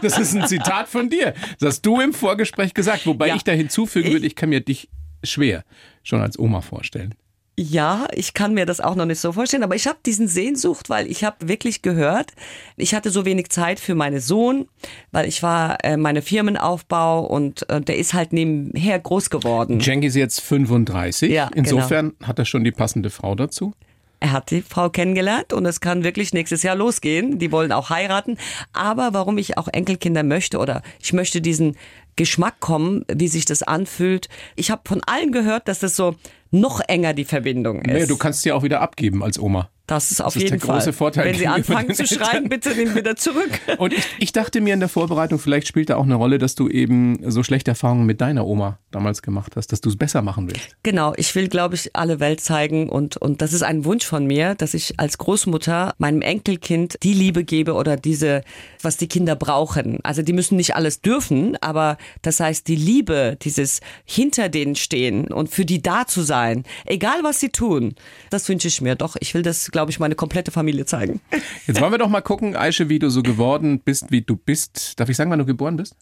Das 0.02 0.19
ist 0.19 0.35
ein 0.35 0.47
Zitat 0.47 0.88
von 0.88 1.09
dir. 1.11 1.35
Das 1.59 1.75
hast 1.75 1.83
du 1.87 2.00
im 2.00 2.12
Vorgespräch 2.12 2.75
gesagt. 2.75 3.07
Wobei 3.07 3.29
Ja. 3.29 3.37
ich 3.37 3.45
da 3.45 3.52
hinzufügen 3.52 4.12
würde, 4.12 4.26
ich 4.26 4.37
kann 4.37 4.49
mir 4.49 4.61
dich 4.61 4.88
schwer 5.25 5.64
schon 6.02 6.21
als 6.21 6.38
Oma 6.38 6.61
vorstellen. 6.61 7.14
Ja, 7.59 8.09
ich 8.14 8.33
kann 8.33 8.55
mir 8.55 8.64
das 8.64 8.81
auch 8.81 8.95
noch 8.95 9.05
nicht 9.05 9.21
so 9.21 9.33
vorstellen, 9.33 9.62
aber 9.64 9.75
ich 9.75 9.87
habe 9.87 9.99
diesen 10.07 10.29
Sehnsucht, 10.29 10.88
weil 10.88 11.07
ich 11.11 11.25
habe 11.25 11.47
wirklich 11.47 11.83
gehört, 11.83 12.33
ich 12.79 12.95
hatte 12.95 13.11
so 13.11 13.26
wenig 13.26 13.50
Zeit 13.50 13.79
für 13.81 13.95
meinen 13.95 14.21
Sohn, 14.21 14.67
weil 15.12 15.29
ich 15.29 15.43
war 15.43 15.76
äh, 15.85 15.99
meine 15.99 16.23
Firmenaufbau 16.23 17.21
und 17.26 17.69
äh, 17.69 17.83
der 17.83 17.99
ist 17.99 18.14
halt 18.14 18.33
nebenher 18.33 18.99
groß 18.99 19.29
geworden. 19.29 19.79
Cenk 19.79 20.05
ist 20.05 20.17
jetzt 20.17 20.40
35. 20.40 21.31
Ja, 21.31 21.49
genau. 21.49 21.59
Insofern 21.59 22.12
hat 22.23 22.38
er 22.38 22.47
schon 22.47 22.64
die 22.64 22.73
passende 22.73 23.11
Frau 23.11 23.35
dazu. 23.35 23.75
Er 24.21 24.33
hat 24.33 24.50
die 24.50 24.61
Frau 24.61 24.91
kennengelernt 24.91 25.55
und 25.55 25.65
es 25.65 25.81
kann 25.81 26.05
wirklich 26.05 26.35
nächstes 26.35 26.62
Jahr 26.62 26.77
losgehen. 26.77 27.39
Die 27.39 27.50
wollen 27.50 27.73
auch 27.73 27.89
heiraten. 27.89 28.37
Aber 28.75 29.15
warum 29.15 29.39
ich 29.39 29.57
auch 29.57 29.67
Enkelkinder 29.69 30.23
möchte 30.23 30.59
oder 30.59 30.83
ich 31.00 31.15
möchte 31.15 31.41
diesen 31.41 31.77
Geschmack 32.17 32.61
kommen, 32.61 33.07
wie 33.11 33.29
sich 33.29 33.47
das 33.47 33.62
anfühlt. 33.62 34.29
Ich 34.55 34.71
habe 34.71 34.83
von 34.85 35.00
allen 35.07 35.33
gehört, 35.33 35.69
dass 35.69 35.79
das 35.79 35.97
so 35.97 36.17
noch 36.50 36.81
enger 36.87 37.15
die 37.15 37.25
Verbindung 37.25 37.81
ist. 37.81 37.93
Naja, 37.93 38.07
du 38.07 38.19
kannst 38.19 38.43
sie 38.43 38.53
auch 38.53 38.62
wieder 38.62 38.83
abgeben 38.83 39.23
als 39.23 39.39
Oma. 39.39 39.71
Das 39.90 40.12
ist 40.12 40.20
auf 40.20 40.35
das 40.35 40.37
ist 40.37 40.42
jeden 40.50 40.61
der 40.61 40.68
große 40.68 40.85
Fall. 40.85 40.92
Vorteil 40.92 41.25
Wenn 41.25 41.35
Sie 41.35 41.49
anfangen 41.49 41.92
zu 41.92 42.06
schreien, 42.06 42.49
bitte 42.49 42.73
den 42.76 42.94
wieder 42.94 43.16
zurück. 43.16 43.50
Und 43.78 43.92
ich, 43.92 44.04
ich 44.20 44.30
dachte 44.30 44.61
mir 44.61 44.73
in 44.73 44.78
der 44.78 44.88
Vorbereitung, 44.88 45.40
vielleicht 45.40 45.66
spielt 45.66 45.90
da 45.90 45.97
auch 45.97 46.04
eine 46.04 46.14
Rolle, 46.14 46.38
dass 46.38 46.54
du 46.54 46.68
eben 46.68 47.18
so 47.28 47.42
schlechte 47.42 47.73
Erfahrungen 47.73 48.06
mit 48.06 48.20
deiner 48.20 48.47
Oma 48.47 48.78
damals 48.92 49.20
gemacht 49.20 49.56
hast, 49.56 49.73
dass 49.73 49.80
du 49.80 49.88
es 49.88 49.97
besser 49.97 50.23
machen 50.23 50.49
willst. 50.49 50.76
Genau, 50.85 51.12
ich 51.16 51.35
will, 51.35 51.49
glaube 51.49 51.75
ich, 51.75 51.97
alle 51.97 52.20
Welt 52.20 52.40
zeigen 52.40 52.88
und, 52.88 53.16
und 53.16 53.42
das 53.42 53.52
ist 53.52 53.62
ein 53.62 53.85
Wunsch 53.85 54.06
von 54.06 54.26
mir, 54.28 54.54
dass 54.54 54.75
ich 54.75 55.00
als 55.00 55.18
Großmutter 55.18 55.94
meinem 55.99 56.23
Enkelkind 56.23 56.97
die 57.02 57.14
Liebe 57.14 57.42
gebe 57.42 57.75
oder 57.75 57.97
diese, 57.97 58.42
was 58.82 58.97
die 58.97 59.09
Kinder 59.09 59.35
brauchen. 59.35 59.99
Also 60.04 60.23
die 60.23 60.32
müssen 60.32 60.56
nicht 60.56 60.76
alles 60.76 61.00
dürfen, 61.00 61.56
aber 61.61 61.99
das 62.23 62.38
heißt, 62.38 62.68
die 62.68 62.76
Liebe, 62.76 63.37
dieses 63.42 63.80
hinter 64.04 64.49
denen 64.49 64.76
stehen 64.76 65.32
und 65.32 65.50
für 65.50 65.64
die 65.64 65.82
da 65.82 66.06
zu 66.06 66.23
sein, 66.23 66.62
egal 66.87 67.25
was 67.25 67.40
sie 67.40 67.49
tun, 67.49 67.97
das 68.30 68.49
wünsche 68.49 68.68
ich 68.68 68.80
mir 68.80 68.94
doch. 68.94 69.16
Ich 69.18 69.35
will 69.35 69.42
das, 69.42 69.73
glaube 69.73 69.79
ich, 69.88 69.99
meine 69.99 70.14
komplette 70.14 70.50
Familie 70.50 70.84
zeigen. 70.84 71.20
Jetzt 71.66 71.80
wollen 71.80 71.92
wir 71.92 71.99
doch 71.99 72.08
mal 72.08 72.20
gucken, 72.20 72.56
Aische, 72.56 72.88
wie 72.88 72.99
du 72.99 73.08
so 73.08 73.22
geworden 73.22 73.80
bist, 73.80 74.10
wie 74.10 74.20
du 74.20 74.37
bist. 74.37 74.99
Darf 75.00 75.08
ich 75.08 75.16
sagen, 75.16 75.30
wann 75.30 75.38
du 75.38 75.46
geboren 75.46 75.76
bist? 75.76 75.96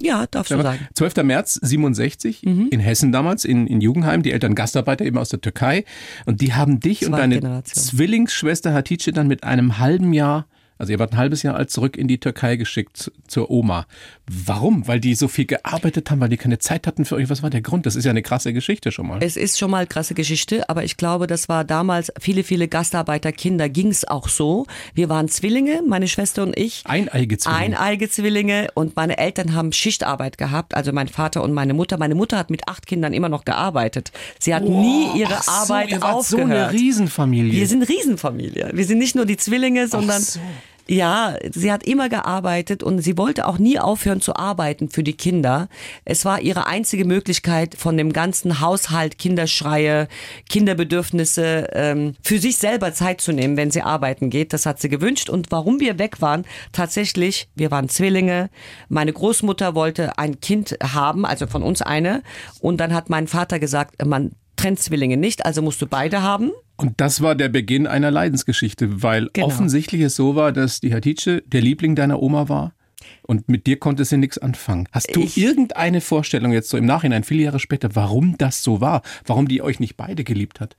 Ja, 0.00 0.26
darfst 0.26 0.50
du 0.52 0.60
sagen. 0.60 0.88
12. 0.94 1.16
März 1.22 1.54
67 1.62 2.44
in 2.44 2.80
Hessen 2.80 3.12
damals, 3.12 3.44
in, 3.44 3.66
in 3.66 3.80
Jugendheim, 3.80 4.22
die 4.22 4.32
Eltern 4.32 4.54
Gastarbeiter 4.54 5.04
eben 5.04 5.18
aus 5.18 5.28
der 5.28 5.40
Türkei. 5.40 5.84
Und 6.26 6.40
die 6.40 6.52
haben 6.52 6.80
dich 6.80 7.02
und 7.02 7.10
Zweite 7.10 7.22
deine 7.22 7.40
Generation. 7.40 7.84
Zwillingsschwester 7.84 8.72
Hatice 8.72 9.12
dann 9.12 9.28
mit 9.28 9.44
einem 9.44 9.78
halben 9.78 10.12
Jahr, 10.12 10.46
also 10.78 10.92
ihr 10.92 10.98
wart 10.98 11.12
ein 11.12 11.18
halbes 11.18 11.42
Jahr 11.42 11.54
alt, 11.56 11.70
zurück 11.70 11.96
in 11.96 12.08
die 12.08 12.18
Türkei 12.18 12.56
geschickt 12.56 12.96
zu- 12.96 13.10
zur 13.28 13.50
Oma. 13.50 13.86
Warum? 14.26 14.86
Weil 14.88 15.00
die 15.00 15.14
so 15.14 15.28
viel 15.28 15.44
gearbeitet 15.44 16.10
haben, 16.10 16.20
weil 16.20 16.28
die 16.28 16.36
keine 16.36 16.58
Zeit 16.58 16.86
hatten 16.86 17.04
für 17.04 17.16
euch. 17.16 17.28
Was 17.30 17.42
war 17.42 17.50
der 17.50 17.60
Grund? 17.60 17.86
Das 17.86 17.94
ist 17.96 18.04
ja 18.04 18.10
eine 18.10 18.22
krasse 18.22 18.52
Geschichte 18.52 18.90
schon 18.92 19.06
mal. 19.06 19.18
Es 19.22 19.36
ist 19.36 19.58
schon 19.58 19.70
mal 19.70 19.86
krasse 19.86 20.14
Geschichte, 20.14 20.68
aber 20.68 20.84
ich 20.84 20.96
glaube, 20.96 21.26
das 21.26 21.48
war 21.48 21.64
damals, 21.64 22.12
viele, 22.18 22.42
viele 22.42 22.66
Gastarbeiterkinder 22.68 23.68
ging 23.68 23.88
es 23.88 24.06
auch 24.06 24.28
so. 24.28 24.66
Wir 24.94 25.08
waren 25.08 25.28
Zwillinge, 25.28 25.82
meine 25.86 26.08
Schwester 26.08 26.42
und 26.42 26.58
ich. 26.58 26.82
Eineige 26.86 27.38
Zwillinge. 27.38 27.60
Eineige 27.80 28.08
Zwillinge 28.10 28.68
und 28.74 28.96
meine 28.96 29.18
Eltern 29.18 29.54
haben 29.54 29.72
Schichtarbeit 29.72 30.38
gehabt, 30.38 30.74
also 30.74 30.92
mein 30.92 31.08
Vater 31.08 31.42
und 31.42 31.52
meine 31.52 31.74
Mutter. 31.74 31.98
Meine 31.98 32.14
Mutter 32.14 32.38
hat 32.38 32.50
mit 32.50 32.66
acht 32.68 32.86
Kindern 32.86 33.12
immer 33.12 33.28
noch 33.28 33.44
gearbeitet. 33.44 34.10
Sie 34.38 34.54
hat 34.54 34.64
nie 34.64 35.08
ihre 35.18 35.40
so, 35.42 35.50
Arbeit 35.50 35.90
ihr 35.90 36.00
wart 36.00 36.24
so 36.24 36.38
aufgehört. 36.38 36.70
eine 36.70 36.72
Riesenfamilie. 36.72 37.52
Wir 37.52 37.66
sind 37.66 37.82
Riesenfamilie. 37.82 38.70
Wir 38.72 38.84
sind 38.84 38.98
nicht 38.98 39.14
nur 39.14 39.26
die 39.26 39.36
Zwillinge, 39.36 39.86
sondern 39.88 40.22
so. 40.22 40.40
Ja, 40.86 41.36
sie 41.50 41.72
hat 41.72 41.84
immer 41.84 42.08
gearbeitet 42.08 42.82
und 42.82 43.00
sie 43.00 43.16
wollte 43.16 43.46
auch 43.46 43.58
nie 43.58 43.78
aufhören 43.78 44.20
zu 44.20 44.36
arbeiten 44.36 44.90
für 44.90 45.02
die 45.02 45.14
Kinder. 45.14 45.68
Es 46.04 46.24
war 46.24 46.40
ihre 46.40 46.66
einzige 46.66 47.04
Möglichkeit, 47.04 47.74
von 47.74 47.96
dem 47.96 48.12
ganzen 48.12 48.60
Haushalt, 48.60 49.18
Kinderschreie, 49.18 50.08
Kinderbedürfnisse 50.48 51.68
ähm, 51.72 52.16
für 52.22 52.38
sich 52.38 52.56
selber 52.56 52.92
Zeit 52.92 53.20
zu 53.20 53.32
nehmen, 53.32 53.56
wenn 53.56 53.70
sie 53.70 53.82
arbeiten 53.82 54.28
geht. 54.28 54.52
Das 54.52 54.66
hat 54.66 54.80
sie 54.80 54.88
gewünscht. 54.88 55.30
Und 55.30 55.50
warum 55.50 55.80
wir 55.80 55.98
weg 55.98 56.20
waren, 56.20 56.44
tatsächlich, 56.72 57.48
wir 57.54 57.70
waren 57.70 57.88
Zwillinge. 57.88 58.50
Meine 58.88 59.12
Großmutter 59.12 59.74
wollte 59.74 60.18
ein 60.18 60.40
Kind 60.40 60.76
haben, 60.82 61.24
also 61.24 61.46
von 61.46 61.62
uns 61.62 61.80
eine. 61.80 62.22
Und 62.60 62.78
dann 62.78 62.92
hat 62.92 63.08
mein 63.08 63.26
Vater 63.26 63.58
gesagt, 63.58 64.04
man 64.04 64.32
trennt 64.64 64.78
Zwillinge 64.80 65.16
nicht, 65.18 65.44
also 65.44 65.60
musst 65.60 65.82
du 65.82 65.86
beide 65.86 66.22
haben. 66.22 66.50
Und 66.76 66.94
das 67.00 67.20
war 67.20 67.34
der 67.34 67.48
Beginn 67.50 67.86
einer 67.86 68.10
Leidensgeschichte, 68.10 69.02
weil 69.02 69.28
Genau. 69.34 69.46
offensichtlich 69.48 70.00
es 70.00 70.16
so 70.16 70.34
war, 70.36 70.52
dass 70.52 70.80
die 70.80 70.92
Hatice 70.94 71.42
der 71.46 71.60
Liebling 71.60 71.94
deiner 71.94 72.22
Oma 72.22 72.48
war. 72.48 72.72
Und 73.22 73.48
mit 73.50 73.66
dir 73.66 73.78
konnte 73.78 74.04
sie 74.06 74.16
nichts 74.16 74.38
anfangen. 74.38 74.88
Hast 74.90 75.14
du 75.14 75.20
Ich- 75.20 75.36
irgendeine 75.36 76.00
Vorstellung 76.00 76.52
jetzt 76.52 76.70
so 76.70 76.78
im 76.78 76.86
Nachhinein, 76.86 77.24
viele 77.24 77.42
Jahre 77.42 77.58
später, 77.60 77.94
warum 77.94 78.38
das 78.38 78.62
so 78.62 78.80
war? 78.80 79.02
Warum 79.26 79.46
die 79.48 79.60
euch 79.60 79.80
nicht 79.80 79.96
beide 79.98 80.24
geliebt 80.24 80.60
hat? 80.60 80.76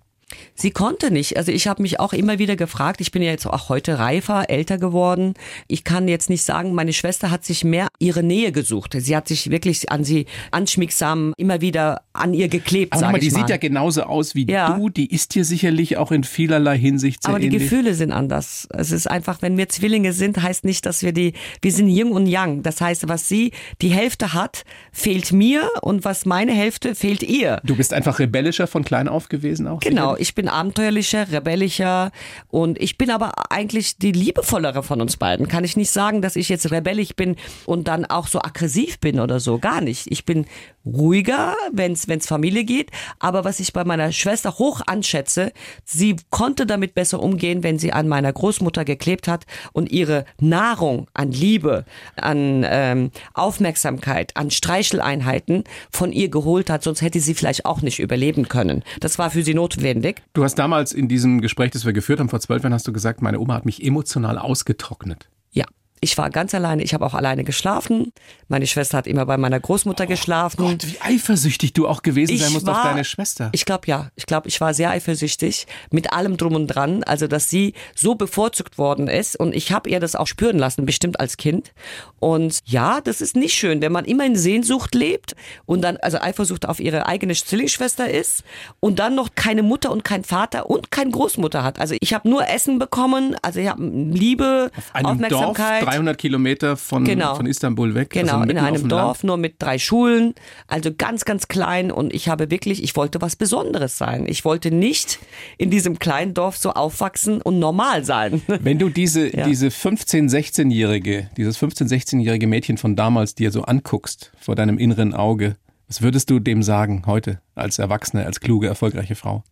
Sie 0.55 0.71
konnte 0.71 1.11
nicht. 1.11 1.37
Also 1.37 1.51
ich 1.51 1.67
habe 1.67 1.81
mich 1.81 1.99
auch 1.99 2.13
immer 2.13 2.39
wieder 2.39 2.55
gefragt, 2.55 3.01
ich 3.01 3.11
bin 3.11 3.21
ja 3.21 3.31
jetzt 3.31 3.45
auch 3.45 3.69
heute 3.69 3.99
reifer, 3.99 4.49
älter 4.49 4.77
geworden. 4.77 5.33
Ich 5.67 5.83
kann 5.83 6.07
jetzt 6.07 6.29
nicht 6.29 6.43
sagen, 6.43 6.73
meine 6.73 6.93
Schwester 6.93 7.29
hat 7.31 7.43
sich 7.45 7.63
mehr 7.63 7.87
ihre 7.99 8.23
Nähe 8.23 8.51
gesucht. 8.51 8.95
Sie 8.97 9.15
hat 9.15 9.27
sich 9.27 9.49
wirklich 9.49 9.91
an 9.91 10.03
sie 10.03 10.25
anschmiegsam 10.51 11.33
immer 11.37 11.61
wieder 11.61 12.01
an 12.13 12.33
ihr 12.33 12.47
geklebt, 12.47 12.93
Aber 12.93 12.99
sag 12.99 13.07
nochmal, 13.07 13.19
die 13.21 13.31
mal. 13.31 13.39
sieht 13.39 13.49
ja 13.49 13.57
genauso 13.57 14.03
aus 14.03 14.35
wie 14.35 14.49
Ja. 14.49 14.75
du. 14.77 14.89
Die 14.89 15.11
ist 15.13 15.35
dir 15.35 15.45
sicherlich 15.45 15.97
auch 15.97 16.11
in 16.11 16.23
vielerlei 16.23 16.77
Hinsicht 16.77 17.23
sehr 17.23 17.29
Aber 17.31 17.39
die 17.39 17.47
ähnlich. 17.47 17.63
Gefühle 17.63 17.93
sind 17.93 18.11
anders. 18.11 18.67
Es 18.71 18.91
ist 18.91 19.09
einfach, 19.09 19.41
wenn 19.41 19.57
wir 19.57 19.69
Zwillinge 19.69 20.13
sind, 20.13 20.41
heißt 20.41 20.65
nicht, 20.65 20.85
dass 20.85 21.03
wir 21.03 21.11
die, 21.11 21.33
wir 21.61 21.71
sind 21.71 21.89
Yin 21.89 22.11
und 22.11 22.27
Yang. 22.27 22.63
Das 22.63 22.81
heißt, 22.81 23.07
was 23.07 23.27
sie 23.29 23.51
die 23.81 23.89
Hälfte 23.89 24.33
hat, 24.33 24.63
fehlt 24.91 25.31
mir 25.31 25.69
und 25.81 26.05
was 26.05 26.25
meine 26.25 26.53
Hälfte 26.53 26.95
fehlt 26.95 27.23
ihr. 27.23 27.61
Du 27.63 27.75
bist 27.75 27.93
einfach 27.93 28.19
rebellischer 28.19 28.67
von 28.67 28.83
klein 28.83 29.07
auf 29.07 29.29
gewesen 29.29 29.67
auch. 29.67 29.79
Genau? 29.81 30.15
Ich 30.25 30.33
bin 30.33 30.49
abenteuerlicher, 30.49 31.31
rebellischer 31.31 32.11
und 32.49 32.81
ich 32.81 32.97
bin 32.97 33.11
aber 33.11 33.51
eigentlich 33.51 33.97
die 33.97 34.11
liebevollere 34.11 34.81
von 34.81 34.99
uns 34.99 35.17
beiden. 35.17 35.47
Kann 35.47 35.63
ich 35.63 35.77
nicht 35.77 35.91
sagen, 35.91 36.23
dass 36.23 36.35
ich 36.35 36.49
jetzt 36.49 36.71
rebellisch 36.71 37.15
bin 37.15 37.35
und 37.67 37.87
dann 37.87 38.05
auch 38.05 38.25
so 38.27 38.39
aggressiv 38.39 38.99
bin 38.99 39.19
oder 39.19 39.39
so, 39.39 39.59
gar 39.59 39.81
nicht. 39.81 40.07
Ich 40.11 40.25
bin 40.25 40.47
ruhiger, 40.85 41.55
wenn 41.71 41.93
es 41.93 42.25
Familie 42.25 42.63
geht, 42.63 42.91
aber 43.19 43.43
was 43.43 43.59
ich 43.59 43.73
bei 43.73 43.83
meiner 43.83 44.11
Schwester 44.11 44.57
hoch 44.57 44.81
anschätze, 44.85 45.51
sie 45.83 46.15
konnte 46.29 46.65
damit 46.65 46.93
besser 46.93 47.21
umgehen, 47.21 47.63
wenn 47.63 47.79
sie 47.79 47.91
an 47.93 48.07
meiner 48.07 48.31
Großmutter 48.31 48.85
geklebt 48.85 49.27
hat 49.27 49.45
und 49.73 49.91
ihre 49.91 50.25
Nahrung 50.39 51.07
an 51.13 51.31
Liebe, 51.31 51.85
an 52.15 52.65
ähm, 52.67 53.11
Aufmerksamkeit, 53.33 54.35
an 54.35 54.51
Streicheleinheiten 54.51 55.63
von 55.91 56.11
ihr 56.11 56.29
geholt 56.29 56.69
hat, 56.69 56.83
sonst 56.83 57.01
hätte 57.01 57.19
sie 57.19 57.33
vielleicht 57.33 57.65
auch 57.65 57.81
nicht 57.81 57.99
überleben 57.99 58.47
können. 58.47 58.83
Das 58.99 59.17
war 59.17 59.31
für 59.31 59.43
sie 59.43 59.53
notwendig. 59.53 60.21
Du 60.33 60.43
hast 60.43 60.55
damals 60.55 60.91
in 60.91 61.07
diesem 61.07 61.41
Gespräch, 61.41 61.71
das 61.71 61.85
wir 61.85 61.93
geführt 61.93 62.19
haben 62.19 62.29
vor 62.29 62.39
zwölf 62.39 62.63
Jahren, 62.63 62.73
hast 62.73 62.87
du 62.87 62.93
gesagt, 62.93 63.21
meine 63.21 63.39
Oma 63.39 63.55
hat 63.55 63.65
mich 63.65 63.83
emotional 63.83 64.37
ausgetrocknet. 64.37 65.29
Ja. 65.51 65.65
Ich 66.01 66.17
war 66.17 66.29
ganz 66.29 66.53
alleine. 66.53 66.83
Ich 66.83 66.93
habe 66.93 67.05
auch 67.05 67.13
alleine 67.13 67.43
geschlafen. 67.43 68.11
Meine 68.47 68.67
Schwester 68.67 68.97
hat 68.97 69.07
immer 69.07 69.25
bei 69.25 69.37
meiner 69.37 69.59
Großmutter 69.59 70.05
geschlafen. 70.05 70.61
Oh 70.61 70.69
Gott, 70.69 70.85
wie 70.85 71.01
eifersüchtig 71.01 71.73
du 71.73 71.87
auch 71.87 72.03
gewesen 72.03 72.37
sein 72.37 72.47
Ich 72.49 72.53
musst 72.53 72.69
auf 72.69 72.83
deine 72.83 73.03
Schwester. 73.03 73.49
Ich 73.53 73.65
glaube 73.65 73.87
ja. 73.87 74.11
Ich 74.15 74.25
glaube, 74.25 74.47
ich 74.47 74.61
war 74.61 74.73
sehr 74.73 74.91
eifersüchtig 74.91 75.65
mit 75.91 76.13
allem 76.13 76.37
drum 76.37 76.53
und 76.53 76.67
dran. 76.67 77.03
Also, 77.03 77.27
dass 77.27 77.49
sie 77.49 77.73
so 77.95 78.15
bevorzugt 78.15 78.77
worden 78.77 79.07
ist 79.07 79.35
und 79.35 79.55
ich 79.55 79.71
habe 79.71 79.89
ihr 79.89 79.99
das 79.99 80.15
auch 80.15 80.27
spüren 80.27 80.59
lassen, 80.59 80.85
bestimmt 80.85 81.19
als 81.19 81.37
Kind. 81.37 81.73
Und 82.19 82.59
ja, 82.65 83.01
das 83.01 83.21
ist 83.21 83.35
nicht 83.35 83.55
schön, 83.55 83.81
wenn 83.81 83.91
man 83.91 84.05
immer 84.05 84.25
in 84.25 84.35
Sehnsucht 84.35 84.93
lebt 84.93 85.35
und 85.65 85.81
dann 85.81 85.97
also 85.97 86.19
Eifersucht 86.19 86.67
auf 86.67 86.79
ihre 86.79 87.07
eigene 87.07 87.33
Zwillingsschwester 87.33 88.09
ist 88.09 88.43
und 88.79 88.99
dann 88.99 89.15
noch 89.15 89.29
keine 89.35 89.63
Mutter 89.63 89.91
und 89.91 90.03
kein 90.03 90.23
Vater 90.23 90.69
und 90.69 90.91
keine 90.91 91.11
Großmutter 91.11 91.63
hat. 91.63 91.79
Also 91.79 91.95
ich 91.99 92.13
habe 92.13 92.29
nur 92.29 92.47
Essen 92.47 92.79
bekommen, 92.79 93.35
also 93.41 93.59
ich 93.59 93.69
habe 93.69 93.83
Liebe, 93.83 94.71
Dorf, 94.75 95.05
Aufmerksamkeit. 95.05 95.94
300 95.95 96.17
Kilometer 96.17 96.77
von, 96.77 97.03
Genau. 97.03 97.35
von 97.35 97.45
Istanbul 97.45 97.95
weg. 97.95 98.09
Genau, 98.11 98.37
also 98.39 98.49
in 98.49 98.57
einem 98.57 98.87
Dorf, 98.89 99.17
Land. 99.19 99.23
nur 99.23 99.37
mit 99.37 99.55
drei 99.59 99.77
Schulen, 99.79 100.33
also 100.67 100.93
ganz, 100.95 101.25
ganz 101.25 101.47
klein. 101.47 101.91
Und 101.91 102.13
ich 102.13 102.29
habe 102.29 102.51
wirklich, 102.51 102.83
ich 102.83 102.95
wollte 102.95 103.21
was 103.21 103.35
Besonderes 103.35 103.97
sein. 103.97 104.25
Ich 104.27 104.45
wollte 104.45 104.71
nicht 104.71 105.19
in 105.57 105.69
diesem 105.71 105.99
kleinen 105.99 106.33
Dorf 106.33 106.57
so 106.57 106.71
aufwachsen 106.71 107.41
und 107.41 107.59
normal 107.59 108.03
sein. 108.05 108.41
Wenn 108.47 108.79
du 108.79 108.89
diese, 108.89 109.35
Ja. 109.35 109.45
diese 109.47 109.67
15-, 109.67 110.29
16-jährige, 110.29 111.29
dieses 111.37 111.57
15-, 111.61 111.87
16-jährige 111.89 112.47
Mädchen 112.47 112.77
von 112.77 112.95
damals 112.95 113.35
dir 113.35 113.51
so 113.51 113.63
anguckst, 113.63 114.31
vor 114.39 114.55
deinem 114.55 114.77
inneren 114.77 115.13
Auge, 115.13 115.55
was 115.87 116.01
würdest 116.01 116.29
du 116.29 116.39
dem 116.39 116.63
sagen 116.63 117.03
heute 117.05 117.39
als 117.53 117.77
Erwachsene, 117.79 118.25
als 118.25 118.39
kluge, 118.39 118.67
erfolgreiche 118.67 119.15
Frau? 119.15 119.43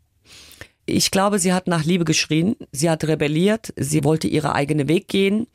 Ich 0.86 1.12
glaube, 1.12 1.39
sie 1.39 1.53
hat 1.53 1.67
nach 1.67 1.86
Liebe 1.86 2.03
geschrien, 2.03 2.56
sie 2.71 2.89
hat 2.89 3.06
rebelliert, 3.06 3.71
sie 3.77 4.03
wollte 4.03 4.27
ihre 4.27 4.53
eigene 4.53 4.88
Weg 4.89 5.08
gehen. 5.08 5.47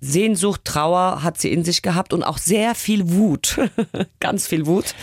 Sehnsucht, 0.00 0.64
Trauer 0.64 1.22
hat 1.22 1.38
sie 1.38 1.52
in 1.52 1.64
sich 1.64 1.82
gehabt 1.82 2.12
und 2.12 2.22
auch 2.22 2.38
sehr 2.38 2.74
viel 2.74 3.10
Wut, 3.10 3.58
ganz 4.20 4.46
viel 4.46 4.66
Wut. 4.66 4.94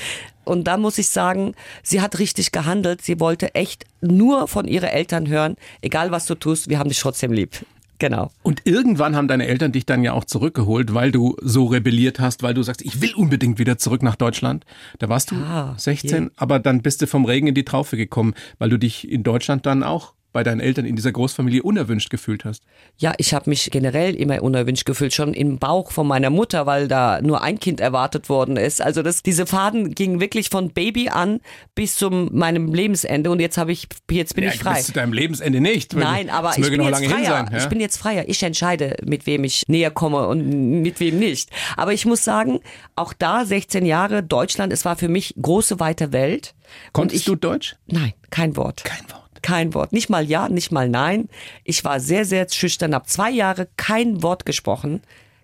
Und 0.44 0.64
da 0.66 0.78
muss 0.78 0.98
ich 0.98 1.10
sagen, 1.10 1.56
sie 1.84 2.02
hat 2.02 2.20
richtig 2.20 2.52
gehandelt. 2.52 3.02
Sie 3.02 3.20
wollte 3.20 3.54
echt 3.54 3.86
nur 4.02 4.48
von 4.48 4.66
ihren 4.66 4.88
Eltern 4.90 5.28
hören, 5.28 5.58
egal 5.82 6.12
was 6.12 6.26
du 6.26 6.36
tust, 6.36 6.70
wir 6.70 6.80
haben 6.80 6.90
dich 6.90 7.00
trotzdem 7.00 7.34
lieb. 7.34 7.66
Genau. 8.00 8.32
Und 8.44 8.62
irgendwann 8.66 9.16
haben 9.16 9.28
deine 9.28 9.48
Eltern 9.48 9.72
dich 9.72 9.86
dann 9.86 10.04
ja 10.04 10.14
auch 10.14 10.24
zurückgeholt, 10.24 10.94
weil 10.94 11.12
du 11.12 11.36
so 11.42 11.66
rebelliert 11.66 12.20
hast, 12.20 12.44
weil 12.44 12.54
du 12.54 12.62
sagst, 12.62 12.84
ich 12.84 13.02
will 13.02 13.14
unbedingt 13.16 13.58
wieder 13.58 13.78
zurück 13.78 14.04
nach 14.04 14.16
Deutschland. 14.16 14.66
Da 15.00 15.10
warst 15.10 15.32
du 15.32 15.36
Ah, 15.36 15.74
16, 15.78 16.30
aber 16.36 16.60
dann 16.60 16.82
bist 16.82 17.02
du 17.02 17.08
vom 17.08 17.26
Regen 17.26 17.48
in 17.48 17.56
die 17.56 17.66
Traufe 17.66 17.98
gekommen, 17.98 18.36
weil 18.60 18.70
du 18.70 18.78
dich 18.78 19.10
in 19.10 19.24
Deutschland 19.24 19.66
dann 19.66 19.84
auch 19.84 20.14
bei 20.34 20.44
deinen 20.44 20.60
Eltern 20.60 20.86
in 20.86 20.96
dieser 20.96 21.12
Großfamilie 21.12 21.64
unerwünscht 21.64 22.10
gefühlt 22.10 22.46
hast? 22.46 22.64
Ja, 22.98 23.14
ich 23.18 23.34
habe 23.34 23.50
mich 23.50 23.72
generell 23.72 24.16
immer 24.16 24.42
unerwünscht 24.44 24.86
gefühlt, 24.86 25.14
schon 25.14 25.34
im 25.34 25.58
Bauch 25.58 25.92
von 25.92 26.08
meiner 26.08 26.30
Mutter, 26.30 26.66
weil 26.66 26.88
da 26.88 27.22
nur 27.22 27.42
ein 27.42 27.60
Kind 27.60 27.80
erwartet 27.80 28.30
worden 28.30 28.58
ist. 28.58 28.82
Also 28.82 29.02
das, 29.02 29.24
diese 29.24 29.46
Faden 29.46 29.96
ging 29.96 30.20
wirklich 30.20 30.50
von 30.50 30.72
Baby 30.72 31.10
an 31.10 31.40
bis 31.76 31.96
zum 31.96 32.30
meinem 32.34 32.74
Lebensende 32.74 33.32
und 33.32 33.40
jetzt 33.40 33.58
habe 33.58 33.72
ich 33.72 33.88
jetzt 34.12 34.36
bin 34.36 34.44
ja, 34.44 34.52
ich 34.52 34.60
frei. 34.60 34.76
Bis 34.76 34.88
zu 34.88 34.94
deinem 34.94 35.14
Lebensende 35.14 35.62
nicht. 35.62 35.96
Nein, 35.96 36.30
aber 36.30 36.58
ich 36.58 36.70
bin 36.70 36.82
jetzt 36.82 37.06
freier. 37.06 37.26
sein. 37.26 37.50
Ja? 37.52 37.58
Ich 37.58 37.66
bin 37.66 37.80
jetzt 37.80 37.98
freier. 37.98 38.26
Ich 38.28 38.44
entscheide, 38.44 38.98
mit 39.06 39.26
wem 39.26 39.44
ich 39.44 39.64
näher 39.68 39.92
komme 39.92 40.28
und 40.28 40.82
mit 40.82 41.00
wem 41.00 41.20
nicht. 41.20 41.50
Aber 41.76 41.94
ich 41.94 42.06
muss 42.06 42.24
sagen, 42.24 42.60
auch 42.96 43.14
da 43.14 43.46
16 43.46 43.86
Jahre 43.86 44.24
Deutschland, 44.24 44.74
es 44.74 44.86
war 44.86 44.96
für 44.96 45.08
mich 45.08 45.34
große 45.42 45.80
weite 45.80 46.12
Welt. 46.12 46.54
Konntest 46.92 47.22
ich, 47.22 47.26
du 47.26 47.36
Deutsch? 47.36 47.76
Nein, 47.88 48.14
kein 48.30 48.56
Wort. 48.58 48.84
Kein 48.84 49.10
Wort. 49.10 49.27
Kein 49.42 49.74
Wort. 49.74 49.94
Nicht 49.94 50.10
mal 50.10 50.26
ja, 50.26 50.50
nicht 50.50 50.72
mal 50.72 50.90
nein. 50.90 51.30
Ich 51.64 51.84
war 51.84 52.00
sehr, 52.00 52.26
sehr 52.26 52.48
schüchtern, 52.50 52.94
habe 52.94 53.06
zwei 53.06 53.32
Jahre 53.32 53.68
kein 53.78 54.24
Wort 54.24 54.46
gesprochen. 54.46 55.02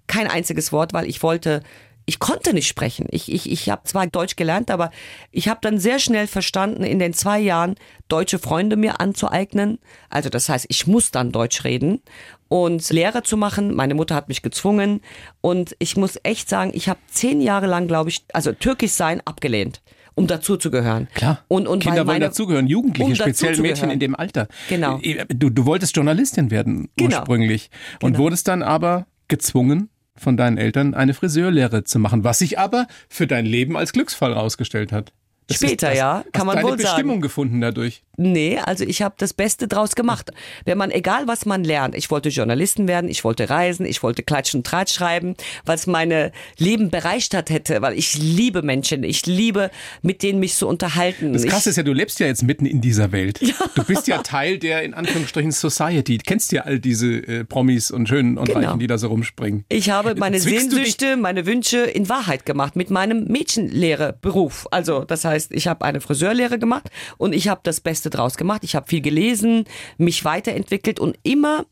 Kein 0.08 0.28
einziges 0.28 0.72
Wort, 0.72 0.94
weil 0.94 1.08
ich 1.08 1.24
wollte, 1.24 1.64
ich 2.06 2.20
konnte 2.20 2.54
nicht 2.54 2.68
sprechen. 2.68 3.08
Ich, 3.12 3.32
ich, 3.32 3.50
ich 3.50 3.70
habe 3.70 3.84
zwar 3.84 4.06
Deutsch 4.08 4.36
gelernt, 4.36 4.70
aber 4.70 4.92
ich 5.32 5.48
habe 5.48 5.60
dann 5.62 5.80
sehr 5.80 6.00
schnell 6.00 6.28
verstanden, 6.28 6.84
in 6.84 7.00
den 7.00 7.14
zwei 7.14 7.40
Jahren 7.40 7.76
deutsche 8.10 8.40
Freunde 8.40 8.76
mir 8.76 9.00
anzueignen. 9.00 9.80
Also 10.10 10.30
das 10.30 10.50
heißt, 10.50 10.66
ich 10.70 10.88
muss 10.88 11.12
dann 11.12 11.32
Deutsch 11.32 11.64
reden 11.64 12.02
und 12.50 12.90
Lehrer 12.90 13.24
zu 13.24 13.38
machen. 13.38 13.74
Meine 13.74 13.94
Mutter 13.94 14.16
hat 14.16 14.28
mich 14.28 14.42
gezwungen 14.42 15.02
und 15.42 15.76
ich 15.80 15.96
muss 15.96 16.20
echt 16.24 16.50
sagen, 16.50 16.72
ich 16.74 16.90
habe 16.90 17.00
zehn 17.08 17.40
Jahre 17.42 17.68
lang, 17.68 17.88
glaube 17.88 18.10
ich, 18.10 18.26
also 18.34 18.52
Türkisch 18.52 18.92
sein 18.92 19.22
abgelehnt 19.26 19.82
um 20.16 20.28
dazu 20.28 20.58
zu 20.58 20.72
gehören. 20.72 21.08
Klar. 21.14 21.44
Und, 21.48 21.68
und 21.68 21.80
Kinder 21.82 22.06
wollen 22.08 22.22
dazugehören, 22.22 22.68
Jugendliche, 22.68 23.10
um 23.10 23.16
speziell 23.16 23.52
Mädchen 23.52 23.64
dazuzugehören. 23.64 23.92
in 23.92 24.00
dem 24.00 24.16
Alter. 24.16 24.48
Genau. 24.70 25.00
Du, 25.30 25.50
du 25.50 25.66
wolltest 25.66 25.96
Journalistin 25.96 26.52
werden 26.52 26.90
Genau. 26.96 27.18
ursprünglich 27.20 27.70
und 28.02 28.14
Genau. 28.14 28.20
wurdest 28.26 28.48
dann 28.48 28.64
aber 28.64 29.06
gezwungen 29.28 29.90
von 30.16 30.38
deinen 30.38 30.58
Eltern 30.58 30.94
eine 30.94 31.14
Friseurlehre 31.14 31.84
zu 31.84 31.98
machen, 32.00 32.24
was 32.24 32.40
sich 32.40 32.60
aber 32.60 32.88
für 33.10 33.26
dein 33.26 33.46
Leben 33.46 33.76
als 33.76 33.94
Glücksfall 33.94 34.34
rausgestellt 34.34 34.92
hat. 34.92 35.12
Das 35.48 35.58
Später, 35.58 35.90
das, 35.90 35.98
ja, 35.98 36.24
kann 36.32 36.42
hast 36.42 36.46
man 36.46 36.56
deine 36.56 36.68
wohl 36.70 36.80
sagen. 36.80 36.96
Bestimmung 36.96 37.22
gefunden 37.22 37.62
dadurch. 37.62 38.04
Nee, 38.16 38.60
also 38.60 38.84
ich 38.84 39.02
habe 39.02 39.16
das 39.18 39.34
Beste 39.34 39.68
draus 39.68 39.96
gemacht. 39.96 40.32
Wenn 40.66 40.78
man, 40.78 40.92
egal 40.92 41.28
was 41.28 41.46
man 41.46 41.64
lernt, 41.64 41.96
ich 41.96 42.12
wollte 42.12 42.30
Journalisten 42.30 42.88
werden, 42.88 43.10
ich 43.10 43.24
wollte 43.24 43.50
reisen, 43.50 43.86
ich 43.88 44.04
wollte 44.04 44.22
Klatsch 44.22 44.54
und 44.54 44.66
Tratsch 44.66 44.94
schreiben, 44.94 45.36
weil 45.66 45.76
es 45.76 45.88
meine 45.88 46.32
Leben 46.58 46.92
bereichert 46.92 47.50
hätte, 47.50 47.82
weil 47.82 47.98
ich 47.98 48.16
liebe 48.18 48.62
Menschen, 48.62 49.04
ich 49.04 49.26
liebe, 49.26 49.72
mit 50.04 50.22
denen 50.22 50.40
mich 50.40 50.54
zu 50.56 50.68
unterhalten. 50.68 51.34
Das 51.34 51.44
ich, 51.44 51.50
Krasse 51.50 51.72
ist 51.72 51.76
ja, 51.78 51.84
du 51.84 51.92
lebst 51.94 52.20
ja 52.20 52.28
jetzt 52.28 52.44
mitten 52.44 52.66
in 52.68 52.82
dieser 52.82 53.12
Welt. 53.12 53.42
Du 53.76 53.84
bist 53.84 54.08
ja 54.08 54.20
Teil 54.20 54.60
der, 54.60 54.84
in 54.84 54.94
Anführungsstrichen, 54.94 55.52
Society. 55.52 56.20
Du 56.20 56.24
kennst 56.26 56.52
ja 56.52 56.62
all 56.62 56.80
diese 56.80 57.08
äh, 57.08 57.44
Promis 57.44 57.90
und 57.92 58.08
Schönen 58.08 58.38
und 58.38 58.46
Genau. 58.54 58.60
Reichen, 58.60 58.80
die 58.80 58.88
da 58.88 58.98
so 59.00 59.08
rumspringen. 59.08 59.66
Ich 59.70 59.90
habe 59.90 60.14
meine 60.16 60.40
Sehnsüchte, 60.40 61.18
meine 61.18 61.46
Wünsche 61.48 61.80
in 61.80 62.08
Wahrheit 62.10 62.46
gemacht 62.46 62.76
mit 62.76 62.92
meinem 62.92 63.26
Mädchenlehrerberuf. 63.26 64.68
Also 64.72 65.04
das 65.04 65.26
heißt, 65.26 65.33
ich 65.50 65.68
habe 65.68 65.86
eine 65.86 66.02
Friseurlehre 66.02 66.60
gemacht 66.60 66.90
und 67.18 67.34
ich 67.34 67.48
habe 67.48 67.62
das 67.64 67.82
Beste 67.82 68.10
draus 68.10 68.38
gemacht. 68.38 68.64
Ich 68.64 68.76
habe 68.76 68.88
viel 68.88 69.02
gelesen, 69.02 69.66
mich 69.98 70.26
weiterentwickelt 70.26 71.00
und 71.00 71.18
immer 71.24 71.66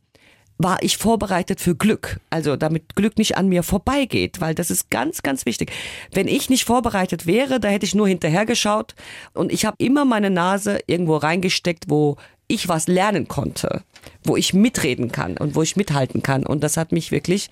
war 0.64 0.84
ich 0.84 0.98
vorbereitet 0.98 1.60
für 1.60 1.76
Glück. 1.76 2.20
Also 2.30 2.56
damit 2.56 2.96
Glück 2.96 3.18
nicht 3.18 3.38
an 3.38 3.48
mir 3.48 3.64
vorbeigeht, 3.64 4.42
weil 4.42 4.54
das 4.56 4.70
ist 4.70 4.90
ganz, 4.90 5.24
ganz 5.24 5.46
wichtig. 5.46 5.72
Wenn 6.12 6.28
ich 6.28 6.50
nicht 6.50 6.66
vorbereitet 6.66 7.26
wäre, 7.26 7.60
da 7.60 7.68
hätte 7.68 7.86
ich 7.86 7.96
nur 7.96 8.08
hinterhergeschaut 8.08 8.96
und 9.34 9.52
ich 9.52 9.66
habe 9.66 9.78
immer 9.80 10.06
meine 10.06 10.30
Nase 10.30 10.80
irgendwo 10.88 11.18
reingesteckt, 11.18 11.86
wo 11.88 12.18
ich 12.48 12.68
was 12.68 12.88
lernen 12.88 13.28
konnte, 13.28 13.84
wo 14.24 14.36
ich 14.36 14.54
mitreden 14.54 15.12
kann 15.12 15.38
und 15.38 15.56
wo 15.56 15.62
ich 15.62 15.78
mithalten 15.78 16.22
kann. 16.22 16.46
Und 16.46 16.62
das 16.62 16.78
hat 16.78 16.92
mich 16.92 17.12
wirklich 17.12 17.50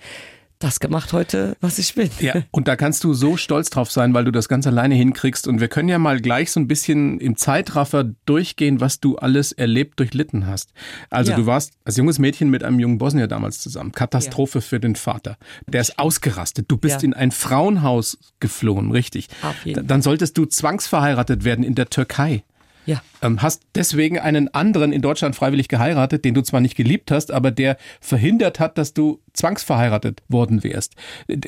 das 0.60 0.78
gemacht 0.78 1.12
heute, 1.12 1.56
was 1.60 1.78
ich 1.78 1.94
bin. 1.94 2.10
Ja, 2.20 2.34
und 2.52 2.68
da 2.68 2.76
kannst 2.76 3.02
du 3.02 3.14
so 3.14 3.36
stolz 3.36 3.70
drauf 3.70 3.90
sein, 3.90 4.14
weil 4.14 4.24
du 4.24 4.30
das 4.30 4.48
ganz 4.48 4.66
alleine 4.66 4.94
hinkriegst. 4.94 5.48
Und 5.48 5.60
wir 5.60 5.68
können 5.68 5.88
ja 5.88 5.98
mal 5.98 6.20
gleich 6.20 6.52
so 6.52 6.60
ein 6.60 6.68
bisschen 6.68 7.18
im 7.18 7.36
Zeitraffer 7.36 8.04
durchgehen, 8.26 8.80
was 8.80 9.00
du 9.00 9.16
alles 9.16 9.52
erlebt, 9.52 9.98
durchlitten 9.98 10.46
hast. 10.46 10.72
Also 11.08 11.32
Ja. 11.32 11.36
du 11.38 11.46
warst 11.46 11.72
als 11.84 11.96
junges 11.96 12.18
Mädchen 12.18 12.50
mit 12.50 12.62
einem 12.62 12.78
jungen 12.78 12.98
Bosnier 12.98 13.26
damals 13.26 13.60
zusammen. 13.60 13.92
Katastrophe 13.92 14.60
für 14.60 14.78
den 14.78 14.94
Vater. 14.96 15.36
Der 15.66 15.80
ist 15.80 15.98
ausgerastet. 15.98 16.66
Du 16.68 16.76
bist 16.76 17.02
Ja. 17.02 17.06
in 17.06 17.14
ein 17.14 17.30
Frauenhaus 17.32 18.18
geflohen, 18.38 18.92
richtig. 18.92 19.28
Auf 19.42 19.64
jeden 19.64 19.86
Dann 19.86 20.02
solltest 20.02 20.36
du 20.38 20.44
zwangsverheiratet 20.46 21.42
werden 21.44 21.64
in 21.64 21.74
der 21.74 21.88
Türkei. 21.90 22.44
Ja. 22.86 23.02
Ähm, 23.22 23.42
hast 23.42 23.62
deswegen 23.74 24.18
einen 24.18 24.52
anderen 24.54 24.92
in 24.92 25.02
Deutschland 25.02 25.36
freiwillig 25.36 25.68
geheiratet, 25.68 26.24
den 26.24 26.34
du 26.34 26.42
zwar 26.42 26.60
nicht 26.60 26.76
geliebt 26.76 27.10
hast, 27.10 27.30
aber 27.30 27.50
der 27.50 27.76
verhindert 28.00 28.60
hat, 28.60 28.78
dass 28.78 28.94
du 28.94 29.20
zwangsverheiratet 29.32 30.22
worden 30.28 30.64
wärst. 30.64 30.94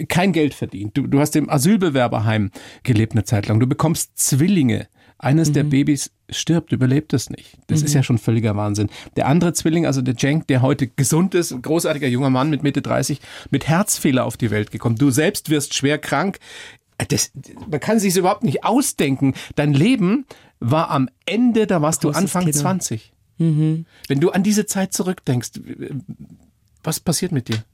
Kein 0.09 0.33
Geld 0.33 0.55
verdient. 0.55 0.97
Du, 0.97 1.07
du 1.07 1.21
hast 1.21 1.35
im 1.37 1.49
Asylbewerberheim 1.51 2.51
gelebt 2.83 3.13
eine 3.13 3.25
Zeit 3.25 3.49
lang. 3.49 3.61
Du 3.61 3.67
bekommst 3.67 4.19
Zwillinge. 4.19 4.89
Eines 5.23 5.53
der 5.53 5.63
Babys 5.63 6.11
stirbt, 6.31 6.73
überlebt 6.73 7.13
es 7.13 7.31
nicht. 7.31 7.57
Das 7.69 7.83
ist 7.83 7.95
ja 7.95 8.03
schon 8.03 8.19
völliger 8.19 8.57
Wahnsinn. 8.57 8.91
Der 9.15 9.29
andere 9.29 9.53
Zwilling, 9.53 9.87
also 9.87 10.03
der 10.03 10.17
Cenk, 10.17 10.49
der 10.49 10.63
heute 10.63 10.89
gesund 10.89 11.37
ist, 11.37 11.53
ein 11.53 11.63
großartiger 11.63 12.09
junger 12.09 12.31
Mann 12.31 12.51
mit 12.51 12.65
Mitte 12.65 12.83
30, 12.83 13.21
mit 13.51 13.69
Herzfehler 13.69 14.25
auf 14.25 14.37
die 14.37 14.51
Welt 14.51 14.73
gekommen. 14.73 14.97
Du 14.97 15.13
selbst 15.13 15.49
wirst 15.49 15.75
schwer 15.75 15.99
krank. 15.99 16.41
Das, 17.09 17.33
man 17.69 17.81
kann 17.81 17.99
sich 17.99 18.17
überhaupt 18.17 18.45
nicht 18.45 18.65
ausdenken. 18.65 19.35
Dein 19.57 19.73
Leben 19.73 20.25
war 20.61 20.91
am 20.91 21.09
Ende, 21.27 21.67
da 21.67 21.83
warst 21.83 22.05
du 22.05 22.09
Großes 22.09 22.23
Anfang 22.23 22.45
Kino. 22.45 22.57
20. 22.57 23.13
Wenn 23.39 23.87
du 24.21 24.31
an 24.31 24.43
diese 24.45 24.67
Zeit 24.67 24.93
zurückdenkst, 24.93 25.51
was 26.85 27.01
passiert 27.01 27.33
mit 27.33 27.49
dir? 27.49 27.65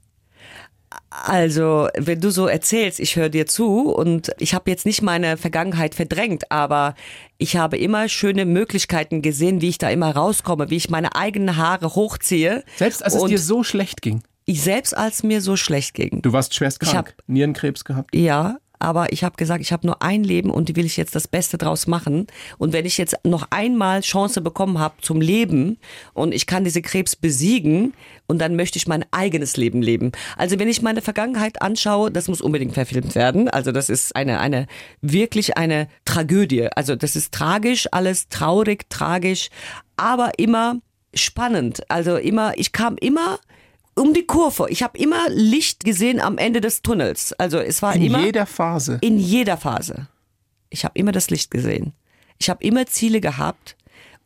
Also, 1.11 1.89
wenn 1.95 2.19
du 2.19 2.31
so 2.31 2.47
erzählst, 2.47 2.99
ich 2.99 3.15
höre 3.15 3.29
dir 3.29 3.45
zu 3.45 3.91
und 3.93 4.31
ich 4.39 4.53
habe 4.55 4.71
jetzt 4.71 4.85
nicht 4.87 5.01
meine 5.03 5.37
Vergangenheit 5.37 5.93
verdrängt, 5.93 6.51
aber 6.51 6.95
ich 7.37 7.57
habe 7.57 7.77
immer 7.77 8.09
schöne 8.09 8.45
Möglichkeiten 8.45 9.21
gesehen, 9.21 9.61
wie 9.61 9.69
ich 9.69 9.77
da 9.77 9.89
immer 9.89 10.15
rauskomme, 10.15 10.69
wie 10.71 10.75
ich 10.77 10.89
meine 10.89 11.15
eigenen 11.15 11.57
Haare 11.57 11.93
hochziehe. 11.95 12.63
Selbst 12.77 13.03
als 13.03 13.13
es 13.15 13.23
dir 13.25 13.37
so 13.39 13.63
schlecht 13.63 14.01
ging. 14.01 14.23
ich 14.45 14.61
selbst 14.63 14.95
als 14.97 15.21
mir 15.21 15.41
so 15.41 15.55
schlecht 15.55 15.93
ging. 15.93 16.21
Du 16.23 16.33
warst 16.33 16.55
schwerst 16.55 16.79
krank, 16.79 17.09
hab- 17.09 17.23
Nierenkrebs 17.27 17.85
gehabt. 17.85 18.15
Ja, 18.15 18.57
aber 18.79 19.11
ich 19.11 19.23
habe 19.23 19.35
gesagt, 19.35 19.61
ich 19.61 19.71
habe 19.71 19.85
nur 19.85 20.01
ein 20.01 20.23
Leben 20.23 20.49
und 20.49 20.69
die 20.69 20.75
will 20.75 20.85
ich 20.85 20.97
jetzt 20.97 21.13
das 21.13 21.27
Beste 21.27 21.57
draus 21.57 21.85
machen. 21.85 22.27
Und 22.57 22.73
wenn 22.73 22.85
ich 22.85 22.97
jetzt 22.97 23.17
noch 23.23 23.47
einmal 23.49 24.01
Chance 24.01 24.41
bekommen 24.41 24.79
habe 24.79 24.95
zum 25.01 25.19
Leben 25.19 25.77
und 26.13 26.33
ich 26.33 26.47
kann 26.47 26.63
diese 26.63 26.81
Krebs 26.81 27.15
besiegen 27.15 27.93
und 28.27 28.39
dann 28.39 28.55
möchte 28.55 28.77
ich 28.77 28.87
mein 28.87 29.05
eigenes 29.11 29.57
Leben 29.57 29.81
leben. 29.81 30.13
Also 30.37 30.59
wenn 30.59 30.69
ich 30.69 30.81
meine 30.81 31.01
Vergangenheit 31.01 31.61
anschaue, 31.61 32.09
das 32.09 32.29
muss 32.29 32.41
unbedingt 32.41 32.73
verfilmt 32.73 33.15
werden. 33.15 33.49
Also 33.49 33.71
das 33.71 33.89
ist 33.89 34.15
eine 34.15 34.39
eine 34.39 34.67
wirklich 35.01 35.57
eine 35.57 35.89
Tragödie. 36.05 36.69
Also 36.75 36.95
das 36.95 37.15
ist 37.15 37.33
tragisch, 37.33 37.87
alles 37.91 38.29
traurig, 38.29 38.89
tragisch, 38.89 39.49
aber 39.97 40.31
immer 40.37 40.77
spannend. 41.13 41.81
Also 41.89 42.15
immer, 42.17 42.57
ich 42.57 42.71
kam 42.71 42.95
immer 42.97 43.39
um 43.99 44.13
die 44.13 44.25
Kurve. 44.25 44.67
Ich 44.69 44.83
habe 44.83 44.97
immer 44.97 45.29
Licht 45.29 45.83
gesehen 45.83 46.19
am 46.19 46.37
Ende 46.37 46.61
des 46.61 46.81
Tunnels. 46.81 47.33
Also 47.33 47.59
es 47.59 47.81
war 47.81 47.95
In 47.95 48.03
immer 48.05 48.21
jeder 48.23 48.45
Phase. 48.45 48.97
in 49.01 49.19
jeder 49.19 49.57
Phase. 49.57 50.07
Ich 50.69 50.85
habe 50.85 50.97
immer 50.97 51.11
das 51.11 51.29
Licht 51.29 51.51
gesehen. 51.51 51.93
Ich 52.37 52.49
habe 52.49 52.63
immer 52.63 52.85
Ziele 52.85 53.21
gehabt 53.21 53.75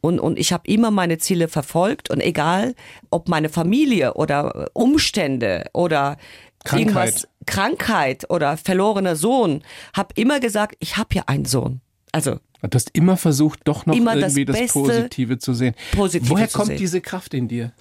und, 0.02 0.20
und 0.20 0.38
ich 0.38 0.54
habe 0.54 0.64
immer 0.68 0.92
meine 0.92 1.18
Ziele 1.18 1.48
verfolgt 1.48 2.10
und 2.10 2.22
egal, 2.22 2.76
ob 3.10 3.30
meine 3.30 3.50
Familie 3.50 4.14
oder 4.14 4.70
Umstände 4.74 5.66
oder 5.74 6.18
Krankheit. 6.64 6.88
irgendwas, 6.88 7.28
Krankheit 7.46 8.30
oder 8.30 8.58
verlorener 8.58 9.16
Sohn, 9.16 9.64
habe 9.96 10.14
immer 10.16 10.40
gesagt, 10.40 10.76
ich 10.80 10.98
habe 10.98 11.10
hier 11.14 11.30
einen 11.30 11.46
Sohn. 11.46 11.82
Also 12.12 12.38
Du 12.62 12.76
hast 12.76 12.92
immer 12.94 13.18
versucht, 13.18 13.60
doch 13.66 13.86
noch 13.86 13.94
das 13.94 14.16
irgendwie 14.16 14.46
das, 14.46 14.58
Beste 14.58 14.80
Positive 14.80 15.38
zu 15.38 15.54
sehen. 15.54 15.76
Positive 15.92 16.30
Woher 16.30 16.48
kommt 16.48 16.68
sehen. 16.68 16.78
diese 16.78 17.02
Kraft 17.02 17.34
in 17.34 17.50
dir? 17.50 17.74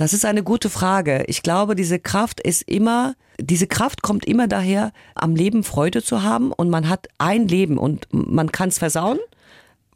Das 0.00 0.14
ist 0.14 0.24
eine 0.24 0.42
gute 0.42 0.70
Frage. 0.70 1.24
Ich 1.26 1.42
glaube, 1.42 1.76
diese 1.76 1.98
Kraft 1.98 2.40
ist 2.40 2.62
immer, 2.62 3.16
diese 3.38 3.66
Kraft 3.66 4.00
kommt 4.00 4.24
immer 4.24 4.48
daher, 4.48 4.92
am 5.14 5.36
Leben 5.36 5.62
Freude 5.62 6.02
zu 6.02 6.22
haben 6.22 6.52
und 6.52 6.70
man 6.70 6.88
hat 6.88 7.08
ein 7.18 7.46
Leben 7.46 7.76
und 7.76 8.08
man 8.10 8.50
kann 8.50 8.70
es 8.70 8.78
versauen, 8.78 9.18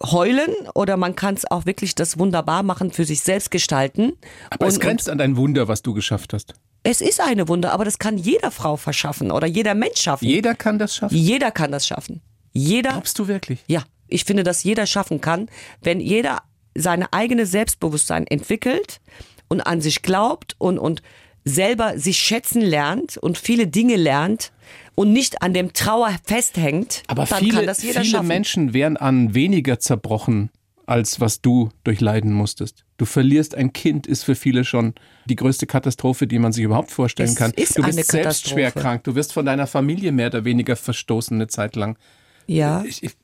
heulen 0.03 0.51
oder 0.75 0.99
man 0.99 1.17
kann 1.17 1.37
es 1.37 1.51
auch 1.51 1.64
wirklich 1.64 1.95
das 1.95 2.19
wunderbar 2.19 2.62
machen, 2.62 2.90
für 2.90 3.07
sich 3.07 3.23
selbst 3.23 3.51
gestalten. 3.51 4.12
Aber 4.51 4.67
es 4.67 4.75
und, 4.75 4.83
grenzt 4.83 5.09
an 5.09 5.17
dein 5.17 5.38
Wunder, 5.38 5.69
was 5.69 5.81
du 5.81 5.95
geschafft 5.95 6.35
hast. 6.35 6.53
es 6.83 7.01
ist 7.01 7.23
eine 7.23 7.49
Wunder, 7.49 7.73
aber 7.73 7.87
das 7.87 7.99
kann 7.99 8.19
jeder 8.19 8.51
Frau 8.51 8.77
verschaffen 8.77 9.31
oder 9.31 9.47
jeder 9.47 9.75
Mensch 9.75 10.03
schaffen. 10.03 10.27
Jeder 10.27 10.55
kann 10.55 10.79
das 10.79 10.97
schaffen. 10.97 11.17
Jeder 11.17 11.51
kann 11.51 11.73
das 11.73 11.87
schaffen. 11.87 12.21
Jeder 12.53 12.90
Glaubst 12.90 13.19
du 13.19 13.27
wirklich? 13.27 13.64
Ja, 13.69 13.85
ich 14.09 14.25
finde, 14.25 14.43
dass 14.43 14.64
jeder 14.64 14.85
schaffen 14.85 15.23
kann, 15.23 15.49
wenn 15.81 15.99
jeder 15.99 16.43
seine 16.75 17.11
eigene 17.14 17.47
Selbstbewusstsein 17.47 18.27
entwickelt 18.27 19.01
und 19.49 19.61
an 19.61 19.81
sich 19.81 20.03
glaubt 20.03 20.55
und, 20.59 20.79
und 20.79 21.03
selber 21.45 21.99
sich 21.99 22.19
schätzen 22.19 22.63
lernt 22.63 23.17
und 23.19 23.39
viele 23.39 23.67
Dinge 23.67 23.97
lernt 23.97 24.53
und 24.95 25.13
nicht 25.13 25.43
an 25.43 25.53
dem 25.53 25.73
Trauer 25.73 26.15
festhängt, 26.25 27.03
Aber 27.07 27.27
dann 27.27 27.39
viele, 27.39 27.59
kann 27.59 27.67
das 27.67 27.83
jeder 27.83 28.01
viele 28.01 28.13
schaffen. 28.13 28.29
Menschen 28.29 28.73
wären 28.75 28.97
an 28.97 29.35
weniger 29.35 29.79
zerbrochen, 29.79 30.51
als 30.87 31.21
was 31.21 31.41
du 31.41 31.71
durchleiden 31.83 32.33
musstest. 32.33 32.85
Du 32.97 33.05
verlierst 33.05 33.55
ein 33.55 33.73
Kind, 33.73 34.07
ist 34.07 34.25
für 34.25 34.35
viele 34.35 34.65
schon 34.65 34.95
die 35.27 35.37
größte 35.37 35.67
Katastrophe, 35.67 36.27
die 36.27 36.39
man 36.39 36.53
sich 36.53 36.65
überhaupt 36.65 36.91
vorstellen 36.91 37.31
Es 37.31 37.37
kann. 37.37 37.53
du 37.53 37.83
bist 37.83 38.11
selbst 38.11 38.49
schwer 38.49 38.71
krank. 38.71 39.05
Du 39.05 39.15
wirst 39.15 39.33
von 39.33 39.45
deiner 39.45 39.67
Familie 39.67 40.13
mehr 40.13 40.29
oder 40.29 40.45
weniger 40.45 40.77
verstoßen 40.77 41.37
eine 41.37 41.49
Zeit 41.49 41.77
lang. 41.77 41.99
Ja. 42.47 42.85
Ich, 42.85 43.03
ich, 43.03 43.17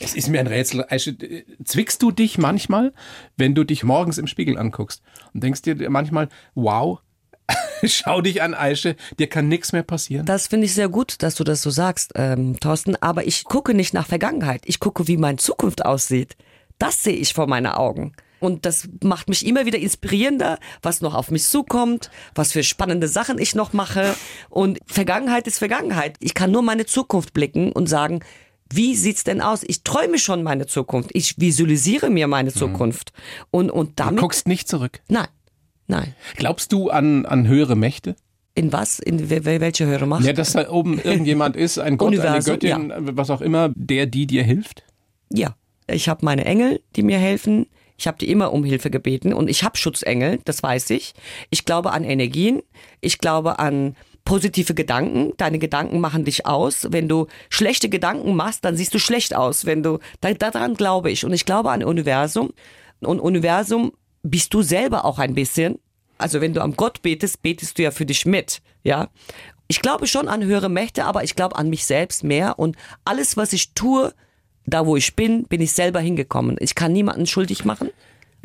es 0.00 0.14
ist 0.14 0.28
mir 0.28 0.40
ein 0.40 0.46
Rätsel. 0.46 0.84
Aische, 0.88 1.10
äh, 1.10 1.44
zwickst 1.64 2.02
du 2.02 2.10
dich 2.10 2.38
manchmal, 2.38 2.92
wenn 3.36 3.54
du 3.54 3.64
dich 3.64 3.84
morgens 3.84 4.18
im 4.18 4.26
Spiegel 4.26 4.58
anguckst 4.58 5.02
und 5.32 5.42
denkst 5.42 5.62
dir 5.62 5.90
manchmal, 5.90 6.28
wow, 6.54 7.00
schau 7.84 8.20
dich 8.20 8.42
an, 8.42 8.54
Aische, 8.54 8.96
dir 9.18 9.28
kann 9.28 9.48
nichts 9.48 9.72
mehr 9.72 9.82
passieren? 9.82 10.26
Das 10.26 10.46
finde 10.46 10.66
ich 10.66 10.74
sehr 10.74 10.88
gut, 10.88 11.22
dass 11.22 11.34
du 11.34 11.44
das 11.44 11.62
so 11.62 11.70
sagst, 11.70 12.12
ähm, 12.14 12.58
Thorsten. 12.60 12.96
Aber 12.96 13.26
ich 13.26 13.44
gucke 13.44 13.74
nicht 13.74 13.94
nach 13.94 14.06
Vergangenheit. 14.06 14.62
Ich 14.64 14.80
gucke, 14.80 15.06
wie 15.08 15.16
meine 15.16 15.38
Zukunft 15.38 15.84
aussieht. 15.84 16.36
Das 16.78 17.02
sehe 17.02 17.16
ich 17.16 17.34
vor 17.34 17.46
meinen 17.46 17.66
Augen. 17.66 18.12
Und 18.40 18.66
das 18.66 18.88
macht 19.02 19.30
mich 19.30 19.46
immer 19.46 19.64
wieder 19.64 19.78
inspirierender, 19.78 20.58
was 20.82 21.00
noch 21.00 21.14
auf 21.14 21.30
mich 21.30 21.44
zukommt, 21.44 22.10
was 22.34 22.52
für 22.52 22.62
spannende 22.62 23.08
Sachen 23.08 23.38
ich 23.38 23.54
noch 23.54 23.72
mache. 23.72 24.14
Und 24.50 24.78
Vergangenheit 24.84 25.46
ist 25.46 25.58
Vergangenheit. 25.58 26.16
Ich 26.20 26.34
kann 26.34 26.50
nur 26.50 26.60
meine 26.60 26.84
Zukunft 26.84 27.32
blicken 27.32 27.72
und 27.72 27.88
sagen, 27.88 28.20
wie 28.72 28.94
sieht's 28.94 29.24
denn 29.24 29.40
aus? 29.40 29.62
Ich 29.66 29.82
träume 29.82 30.18
schon 30.18 30.42
meine 30.42 30.66
Zukunft. 30.66 31.10
Ich 31.12 31.38
visualisiere 31.38 32.10
mir 32.10 32.26
meine 32.26 32.52
Zukunft. 32.52 33.12
Und, 33.50 33.70
und 33.70 33.90
Du 33.90 33.94
damit. 33.96 34.20
guckst 34.20 34.48
nicht 34.48 34.68
zurück. 34.68 35.00
Nein. 35.08 35.28
Nein. 35.86 36.14
Glaubst 36.36 36.72
du 36.72 36.90
an, 36.90 37.26
an 37.26 37.46
höhere 37.46 37.76
Mächte? 37.76 38.16
In 38.54 38.72
was? 38.72 38.98
In 39.00 39.28
wel- 39.30 39.44
wel- 39.44 39.60
welche 39.60 39.86
höhere 39.86 40.06
Macht? 40.06 40.24
Ja, 40.24 40.32
dass 40.32 40.52
da 40.52 40.70
oben 40.70 40.98
irgendjemand 41.04 41.56
ist, 41.56 41.78
ein 41.78 41.98
Gott, 41.98 42.08
Universum, 42.08 42.52
eine 42.54 42.60
Göttin, 42.60 43.16
was 43.16 43.30
auch 43.30 43.40
immer, 43.40 43.70
der, 43.74 44.06
die 44.06 44.26
dir 44.26 44.44
hilft? 44.44 44.84
Ja, 45.32 45.56
ich 45.88 46.08
habe 46.08 46.24
meine 46.24 46.44
Engel, 46.44 46.80
die 46.96 47.02
mir 47.02 47.18
helfen. 47.18 47.66
Ich 47.96 48.06
habe 48.06 48.16
die 48.18 48.30
immer 48.30 48.52
um 48.52 48.64
Hilfe 48.64 48.90
gebeten 48.90 49.32
und 49.32 49.48
ich 49.48 49.62
habe 49.62 49.76
Schutzengel, 49.76 50.40
das 50.44 50.62
weiß 50.62 50.90
ich. 50.90 51.14
Ich 51.50 51.64
glaube 51.64 51.92
an 51.92 52.02
Energien, 52.04 52.62
ich 53.00 53.18
glaube 53.18 53.58
an 53.58 53.94
positive 54.24 54.74
Gedanken. 54.74 55.32
Deine 55.36 55.58
Gedanken 55.58 56.00
machen 56.00 56.24
dich 56.24 56.46
aus. 56.46 56.86
Wenn 56.90 57.08
du 57.08 57.26
schlechte 57.50 57.88
Gedanken 57.88 58.34
machst, 58.34 58.64
dann 58.64 58.76
siehst 58.76 58.94
du 58.94 58.98
schlecht 58.98 59.34
aus. 59.34 59.66
Wenn 59.66 59.82
du 59.82 59.98
da, 60.20 60.32
daran 60.32 60.74
glaube 60.74 61.10
ich 61.10 61.24
und 61.24 61.32
ich 61.32 61.44
glaube 61.44 61.70
an 61.70 61.84
Universum 61.84 62.52
und 63.00 63.20
Universum 63.20 63.92
bist 64.22 64.54
du 64.54 64.62
selber 64.62 65.04
auch 65.04 65.18
ein 65.18 65.34
bisschen. 65.34 65.78
Also 66.18 66.40
wenn 66.40 66.54
du 66.54 66.62
am 66.62 66.76
Gott 66.76 67.02
betest, 67.02 67.42
betest 67.42 67.78
du 67.78 67.82
ja 67.82 67.90
für 67.90 68.06
dich 68.06 68.24
mit, 68.24 68.62
ja. 68.82 69.08
Ich 69.66 69.80
glaube 69.80 70.06
schon 70.06 70.28
an 70.28 70.44
höhere 70.44 70.68
Mächte, 70.68 71.04
aber 71.04 71.24
ich 71.24 71.36
glaube 71.36 71.56
an 71.56 71.70
mich 71.70 71.86
selbst 71.86 72.22
mehr 72.22 72.58
und 72.58 72.76
alles, 73.04 73.36
was 73.36 73.52
ich 73.52 73.72
tue, 73.72 74.12
da 74.66 74.86
wo 74.86 74.96
ich 74.96 75.16
bin, 75.16 75.44
bin 75.44 75.60
ich 75.60 75.72
selber 75.72 76.00
hingekommen. 76.00 76.56
Ich 76.60 76.74
kann 76.74 76.92
niemanden 76.92 77.26
schuldig 77.26 77.64
machen 77.64 77.90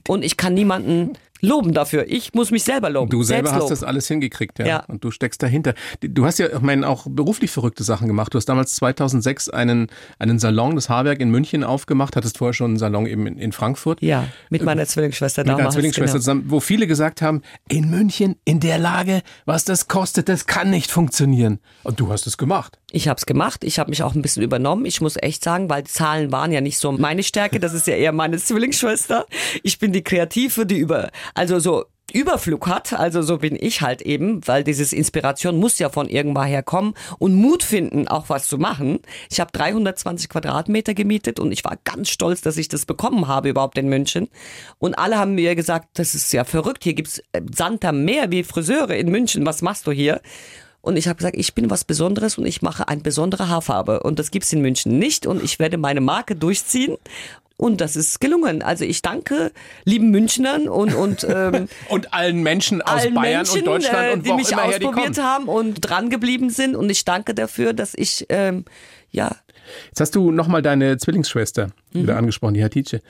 und 0.08 0.24
ich 0.24 0.38
kann 0.38 0.54
niemanden 0.54 1.18
loben 1.42 1.74
dafür. 1.74 2.06
Ich 2.08 2.34
muss 2.34 2.52
mich 2.52 2.64
selber 2.64 2.90
loben. 2.90 3.10
Du 3.10 3.24
selber 3.24 3.50
hast 3.50 3.60
Selbstlob. 3.60 3.70
das 3.70 3.84
alles 3.84 4.08
hingekriegt, 4.08 4.60
ja. 4.60 4.66
Ja. 4.66 4.84
Und 4.88 5.04
du 5.04 5.12
steckst 5.12 5.42
dahinter. 5.42 5.74
Du 6.02 6.26
hast 6.26 6.40
ja, 6.40 6.48
ich 6.48 6.62
meine, 6.62 6.88
auch 6.88 7.08
beruflich 7.10 7.52
verrückte 7.52 7.84
Sachen 7.84 8.08
gemacht. 8.08 8.34
Du 8.34 8.38
hast 8.38 8.46
damals 8.46 8.76
2006 8.76 9.50
einen, 9.50 9.88
einen 10.18 10.40
Salon, 10.40 10.76
das 10.76 10.90
Haarwerk 10.90 11.20
in 11.20 11.30
München 11.30 11.64
aufgemacht, 11.64 12.16
hattest 12.16 12.38
vorher 12.38 12.54
schon 12.54 12.72
einen 12.72 12.80
Salon 12.80 13.06
eben 13.06 13.28
in, 13.28 13.38
in 13.38 13.52
Frankfurt. 13.52 14.02
Ja, 14.02 14.28
mit 14.50 14.64
meiner 14.64 14.86
Zwillingsschwester 14.86 15.42
Mit 15.42 15.50
deiner 15.50 15.58
damals. 15.58 15.76
Zwillingsschwester 15.76 16.14
genau. 16.14 16.22
zusammen, 16.22 16.44
wo 16.48 16.60
viele 16.60 16.88
gesagt 16.88 17.22
haben, 17.22 17.42
in 17.68 17.90
München, 17.90 18.36
in 18.46 18.60
der 18.60 18.78
Lage, 18.78 19.22
was 19.46 19.66
das 19.66 19.88
kostet, 19.88 20.30
das 20.30 20.46
kann 20.46 20.70
nicht 20.70 20.92
funktionieren. 20.92 21.60
Und 21.84 22.00
du 22.00 22.12
hast 22.12 22.28
es 22.28 22.38
gemacht. 22.38 22.80
Ich 22.92 23.08
habe 23.08 23.18
es 23.18 23.26
gemacht. 23.26 23.64
Ich 23.64 23.78
habe 23.80 23.90
mich 23.90 24.02
auch 24.04 24.16
ein 24.16 24.22
bisschen 24.22 24.42
übernommen. 24.42 24.86
Ich 24.86 25.00
muss 25.00 25.16
echt 25.16 25.44
sagen, 25.44 25.70
weil 25.70 25.84
die 25.84 25.92
Zahlen 25.92 26.32
waren 26.32 26.52
ja 26.52 26.62
nicht 26.62 26.80
so 26.80 26.92
meine 26.92 27.24
Stärke. 27.24 27.60
Das 27.60 27.74
ist 27.74 27.88
ja 27.88 27.96
eher 27.96 28.12
meine 28.12 28.38
Zwillingsschwester. 28.38 29.26
Ich 29.64 29.78
bin 29.78 29.94
die 29.94 30.04
Kreative, 30.04 30.66
die 30.66 30.78
über, 30.78 31.12
also 31.34 31.60
so 31.60 31.86
Überflug 32.14 32.68
hat. 32.68 32.94
Also 32.94 33.22
so 33.22 33.38
bin 33.38 33.58
ich 33.60 33.82
halt 33.82 34.02
eben, 34.02 34.46
weil 34.48 34.64
dieses 34.64 34.94
Inspiration 34.94 35.58
muss 35.58 35.80
ja 35.80 35.90
von 35.90 36.10
irgendwoher 36.10 36.64
kommen 36.64 36.94
und 37.18 37.36
Mut 37.36 37.64
finden, 37.64 38.08
auch 38.08 38.30
was 38.30 38.48
zu 38.48 38.58
machen. 38.58 39.00
Ich 39.30 39.40
habe 39.40 39.52
320 39.52 40.30
Quadratmeter 40.30 40.94
gemietet 40.94 41.40
und 41.40 41.52
ich 41.52 41.64
war 41.64 41.78
ganz 41.84 42.10
stolz, 42.10 42.42
dass 42.42 42.58
ich 42.58 42.68
das 42.68 42.86
bekommen 42.86 43.28
habe 43.28 43.50
überhaupt 43.50 43.78
in 43.78 43.90
München. 43.90 44.30
Und 44.78 44.98
alle 44.98 45.18
haben 45.18 45.36
mir 45.36 45.56
gesagt, 45.56 45.88
das 45.94 46.16
ist 46.16 46.32
ja 46.34 46.44
verrückt. 46.44 46.84
Hier 46.84 46.94
gibt's 46.94 47.20
äh, 47.32 47.42
Sand 47.54 47.86
am 47.86 48.04
Meer 48.04 48.32
wie 48.32 48.44
Friseure 48.44 48.96
in 48.96 49.10
München. 49.10 49.46
Was 49.46 49.62
machst 49.62 49.88
du 49.88 49.92
hier? 49.92 50.22
Und 50.82 50.96
ich 50.96 51.08
habe 51.08 51.18
gesagt, 51.18 51.36
ich 51.36 51.54
bin 51.54 51.70
was 51.70 51.84
Besonderes 51.84 52.38
und 52.38 52.46
ich 52.46 52.62
mache 52.62 52.88
eine 52.88 53.02
besondere 53.02 53.50
Haarfarbe. 53.50 54.02
Und 54.02 54.18
das 54.18 54.32
gibt's 54.32 54.54
in 54.54 54.62
München 54.62 54.98
nicht. 54.98 55.28
Und 55.28 55.44
ich 55.44 55.60
werde 55.60 55.78
meine 55.78 56.02
Marke 56.02 56.36
durchziehen. 56.36 56.96
Und 57.60 57.82
das 57.82 57.98
ist 57.98 58.22
gelungen. 58.22 58.62
Also 58.62 58.86
ich 58.86 59.02
danke 59.02 59.52
lieben 59.84 60.12
Münchnern 60.12 60.70
und, 60.70 60.94
und 60.96 61.28
ähm, 61.30 61.68
Und 61.90 62.14
allen 62.14 62.42
Menschen 62.42 62.82
aus 62.82 63.02
allen 63.02 63.14
Bayern 63.14 63.40
Menschen, 63.40 63.58
und 63.60 63.66
Deutschland 63.66 64.08
äh, 64.08 64.14
und 64.14 64.26
die 64.26 64.30
wo 64.30 64.36
mich 64.36 64.52
immer 64.52 64.62
her 64.64 64.78
ausprobiert 64.78 65.18
haben 65.22 65.50
und 65.50 65.82
dran 65.82 66.10
geblieben 66.10 66.50
sind. 66.52 66.76
Und 66.78 66.90
ich 66.90 67.04
danke 67.04 67.34
dafür, 67.36 67.74
dass 67.74 67.94
ich 67.96 68.26
ähm, 68.30 68.64
ja 69.12 69.36
Jetzt 69.90 70.00
hast 70.02 70.16
du 70.16 70.32
nochmal 70.32 70.62
deine 70.62 70.98
Zwillingsschwester 70.98 71.68
Mhm. 71.94 72.04
wieder 72.04 72.16
angesprochen, 72.18 72.54
die 72.54 72.64
Hatice. 72.64 73.02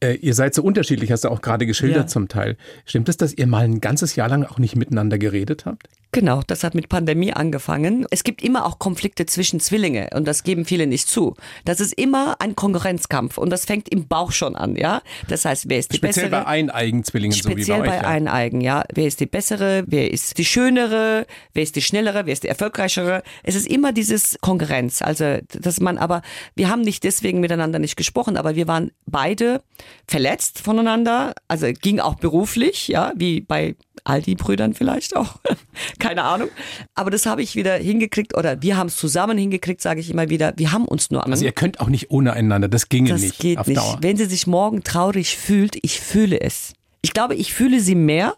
Äh, 0.00 0.14
ihr 0.14 0.34
seid 0.34 0.54
so 0.54 0.62
unterschiedlich, 0.62 1.10
hast 1.12 1.24
du 1.24 1.28
auch 1.28 1.40
gerade 1.40 1.64
geschildert 1.64 1.98
Ja. 2.02 2.06
zum 2.08 2.28
Teil. 2.28 2.56
Stimmt 2.84 3.08
es, 3.08 3.16
dass 3.16 3.32
ihr 3.32 3.46
mal 3.46 3.64
ein 3.64 3.80
ganzes 3.80 4.16
Jahr 4.16 4.28
lang 4.28 4.44
auch 4.44 4.58
nicht 4.58 4.76
miteinander 4.76 5.18
geredet 5.18 5.66
habt? 5.66 5.88
Genau, 6.10 6.40
das 6.46 6.64
hat 6.64 6.74
mit 6.74 6.88
Pandemie 6.88 7.34
angefangen. 7.34 8.06
Es 8.10 8.24
gibt 8.24 8.42
immer 8.42 8.64
auch 8.64 8.78
Konflikte 8.78 9.26
zwischen 9.26 9.60
Zwillinge 9.60 10.08
und 10.14 10.26
das 10.26 10.42
geben 10.42 10.64
viele 10.64 10.86
nicht 10.86 11.06
zu. 11.06 11.34
Das 11.66 11.80
ist 11.80 11.92
immer 11.92 12.36
ein 12.40 12.56
Konkurrenzkampf 12.56 13.36
und 13.36 13.50
das 13.50 13.66
fängt 13.66 13.90
im 13.90 14.08
Bauch 14.08 14.32
schon 14.32 14.56
an, 14.56 14.74
ja. 14.76 15.02
Das 15.28 15.44
heißt, 15.44 15.68
wer 15.68 15.78
ist 15.78 15.92
die 15.92 15.98
Speziell 15.98 16.30
bessere? 16.30 16.44
bei 16.44 16.50
Eineigenzwillingen, 16.50 17.36
so 17.36 17.50
wie 17.50 17.52
Speziell 17.52 17.80
bei 17.80 17.84
euch. 17.84 17.90
bei 17.90 17.96
ja. 17.96 18.08
Eineigen, 18.08 18.60
ja. 18.62 18.84
Wer 18.94 19.06
ist 19.06 19.20
die 19.20 19.26
bessere? 19.26 19.84
Wer 19.86 20.10
ist 20.10 20.38
die 20.38 20.46
schönere? 20.46 21.26
Wer 21.52 21.62
ist 21.62 21.76
die 21.76 21.82
schnellere? 21.82 22.24
Wer 22.24 22.32
ist 22.32 22.44
die 22.44 22.48
erfolgreichere? 22.48 23.22
Es 23.42 23.54
ist 23.54 23.66
immer 23.66 23.92
dieses 23.92 24.38
Konkurrenz. 24.40 25.02
Also, 25.02 25.38
dass 25.60 25.78
man 25.78 25.98
aber, 25.98 26.22
wir 26.54 26.70
haben 26.70 26.80
nicht 26.80 27.04
deswegen 27.04 27.40
miteinander 27.40 27.78
nicht 27.78 27.96
gesprochen, 27.96 28.38
aber 28.38 28.56
wir 28.56 28.66
waren 28.66 28.92
beide 29.04 29.62
verletzt 30.06 30.60
voneinander. 30.60 31.34
Also 31.48 31.66
ging 31.70 32.00
auch 32.00 32.14
beruflich, 32.14 32.88
ja, 32.88 33.12
wie 33.14 33.42
bei 33.42 33.76
all 34.04 34.22
die 34.22 34.34
Brüdern 34.34 34.74
vielleicht 34.74 35.16
auch. 35.16 35.36
Keine 35.98 36.24
Ahnung. 36.24 36.48
Aber 36.94 37.10
das 37.10 37.26
habe 37.26 37.42
ich 37.42 37.56
wieder 37.56 37.74
hingekriegt 37.74 38.36
oder 38.36 38.62
wir 38.62 38.76
haben 38.76 38.88
es 38.88 38.96
zusammen 38.96 39.38
hingekriegt, 39.38 39.80
sage 39.80 40.00
ich 40.00 40.10
immer 40.10 40.30
wieder. 40.30 40.54
Wir 40.56 40.72
haben 40.72 40.84
uns 40.84 41.10
nur 41.10 41.26
Also 41.26 41.44
ihr 41.44 41.52
könnt 41.52 41.80
auch 41.80 41.88
nicht 41.88 42.10
ohne 42.10 42.32
einander, 42.32 42.68
das 42.68 42.88
ginge 42.88 43.10
das 43.10 43.20
nicht 43.20 43.38
geht 43.38 43.58
auf 43.58 43.66
nicht. 43.66 43.78
Dauer. 43.78 43.98
Wenn 44.00 44.16
sie 44.16 44.26
sich 44.26 44.46
morgen 44.46 44.82
traurig 44.82 45.36
fühlt, 45.36 45.76
ich 45.82 46.00
fühle 46.00 46.40
es. 46.40 46.72
Ich 47.02 47.12
glaube, 47.12 47.34
ich 47.34 47.54
fühle 47.54 47.80
sie 47.80 47.94
mehr, 47.94 48.34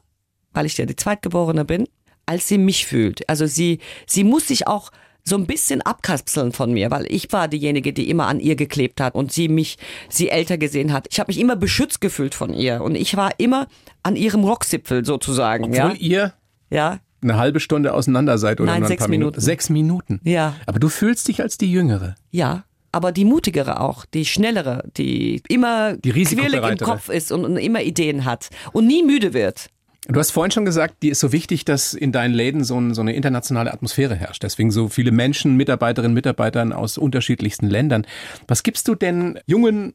weil 0.52 0.66
ich 0.66 0.76
ja 0.76 0.86
die 0.86 0.96
Zweitgeborene 0.96 1.64
bin, 1.64 1.86
als 2.26 2.48
sie 2.48 2.58
mich 2.58 2.86
fühlt. 2.86 3.28
Also 3.28 3.46
sie, 3.46 3.78
sie 4.06 4.24
muss 4.24 4.48
sich 4.48 4.66
auch 4.66 4.90
so 5.24 5.36
ein 5.36 5.46
bisschen 5.46 5.82
abkapseln 5.82 6.52
von 6.52 6.72
mir, 6.72 6.90
weil 6.90 7.06
ich 7.08 7.32
war 7.32 7.48
diejenige, 7.48 7.92
die 7.92 8.10
immer 8.10 8.26
an 8.26 8.40
ihr 8.40 8.56
geklebt 8.56 9.00
hat 9.00 9.14
und 9.14 9.32
sie 9.32 9.48
mich, 9.48 9.78
sie 10.08 10.28
älter 10.28 10.58
gesehen 10.58 10.92
hat. 10.92 11.06
Ich 11.10 11.20
habe 11.20 11.30
mich 11.30 11.40
immer 11.40 11.56
beschützt 11.56 12.00
gefühlt 12.00 12.34
von 12.34 12.52
ihr 12.52 12.82
und 12.82 12.94
ich 12.94 13.16
war 13.16 13.32
immer 13.38 13.66
an 14.02 14.16
ihrem 14.16 14.44
Rockzipfel 14.44 15.04
sozusagen. 15.04 15.64
Obwohl 15.64 15.76
ja? 15.76 15.92
ihr 15.92 16.32
ja, 16.70 17.00
eine 17.22 17.36
halbe 17.36 17.60
Stunde 17.60 17.92
auseinander 17.92 18.38
seid 18.38 18.60
oder 18.60 18.72
Nein, 18.72 18.86
sechs 18.86 19.00
paar 19.00 19.08
Minuten. 19.08 19.36
Minuten. 19.36 19.40
Sechs 19.40 19.68
Minuten. 19.70 20.20
Ja. 20.24 20.54
Aber 20.66 20.78
du 20.78 20.88
fühlst 20.88 21.28
dich 21.28 21.42
als 21.42 21.58
die 21.58 21.70
Jüngere. 21.70 22.14
Ja, 22.30 22.64
aber 22.92 23.12
die 23.12 23.24
mutigere 23.24 23.80
auch, 23.80 24.04
die 24.04 24.24
schnellere, 24.24 24.84
die 24.96 25.42
immer 25.48 25.96
Die 25.96 26.10
quirlig 26.10 26.62
im. 26.62 26.78
Kopf 26.78 27.08
ist 27.08 27.30
und 27.30 27.56
immer 27.56 27.82
Ideen 27.82 28.24
hat 28.24 28.48
und 28.72 28.86
nie 28.86 29.02
müde 29.02 29.32
wird. 29.32 29.70
Du 30.08 30.18
hast 30.18 30.30
vorhin 30.30 30.50
schon 30.50 30.64
gesagt, 30.64 31.02
dir 31.02 31.12
ist 31.12 31.20
so 31.20 31.30
wichtig, 31.30 31.64
dass 31.64 31.94
in 31.94 32.10
deinen 32.10 32.32
Läden 32.32 32.64
so, 32.64 32.80
ein, 32.80 32.94
so 32.94 33.02
eine 33.02 33.14
internationale 33.14 33.72
Atmosphäre 33.72 34.14
herrscht. 34.14 34.42
Deswegen 34.42 34.70
so 34.70 34.88
viele 34.88 35.12
Menschen, 35.12 35.56
Mitarbeiterinnen, 35.56 36.14
Mitarbeitern 36.14 36.72
aus 36.72 36.98
unterschiedlichsten 36.98 37.68
Ländern. 37.68 38.06
Was 38.48 38.62
gibst 38.62 38.88
du 38.88 38.94
denn 38.94 39.38
jungen 39.46 39.92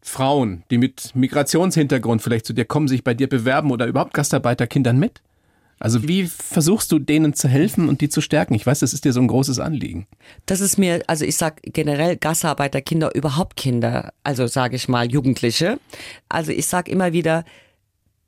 Frauen, 0.00 0.64
die 0.70 0.78
mit 0.78 1.14
Migrationshintergrund 1.14 2.22
vielleicht 2.22 2.46
zu 2.46 2.52
dir 2.52 2.64
kommen, 2.64 2.88
sich 2.88 3.04
bei 3.04 3.14
dir 3.14 3.28
bewerben 3.28 3.70
oder 3.70 3.86
überhaupt 3.86 4.14
Gastarbeiterkindern 4.14 4.98
mit? 4.98 5.20
Also 5.82 6.06
wie 6.06 6.26
versuchst 6.26 6.92
du 6.92 7.00
denen 7.00 7.34
zu 7.34 7.48
helfen 7.48 7.88
und 7.88 8.00
die 8.00 8.08
zu 8.08 8.20
stärken? 8.20 8.54
Ich 8.54 8.64
weiß, 8.64 8.78
das 8.78 8.92
ist 8.92 9.04
dir 9.04 9.12
so 9.12 9.20
ein 9.20 9.26
großes 9.26 9.58
Anliegen. 9.58 10.06
Das 10.46 10.60
ist 10.60 10.78
mir, 10.78 11.02
also 11.08 11.24
ich 11.24 11.36
sag 11.36 11.60
generell 11.64 12.16
Gastarbeiter, 12.16 12.80
Kinder, 12.80 13.12
überhaupt 13.16 13.56
Kinder, 13.56 14.12
also 14.22 14.46
sage 14.46 14.76
ich 14.76 14.88
mal 14.88 15.10
Jugendliche. 15.10 15.80
Also 16.28 16.52
ich 16.52 16.66
sag 16.66 16.88
immer 16.88 17.12
wieder, 17.12 17.44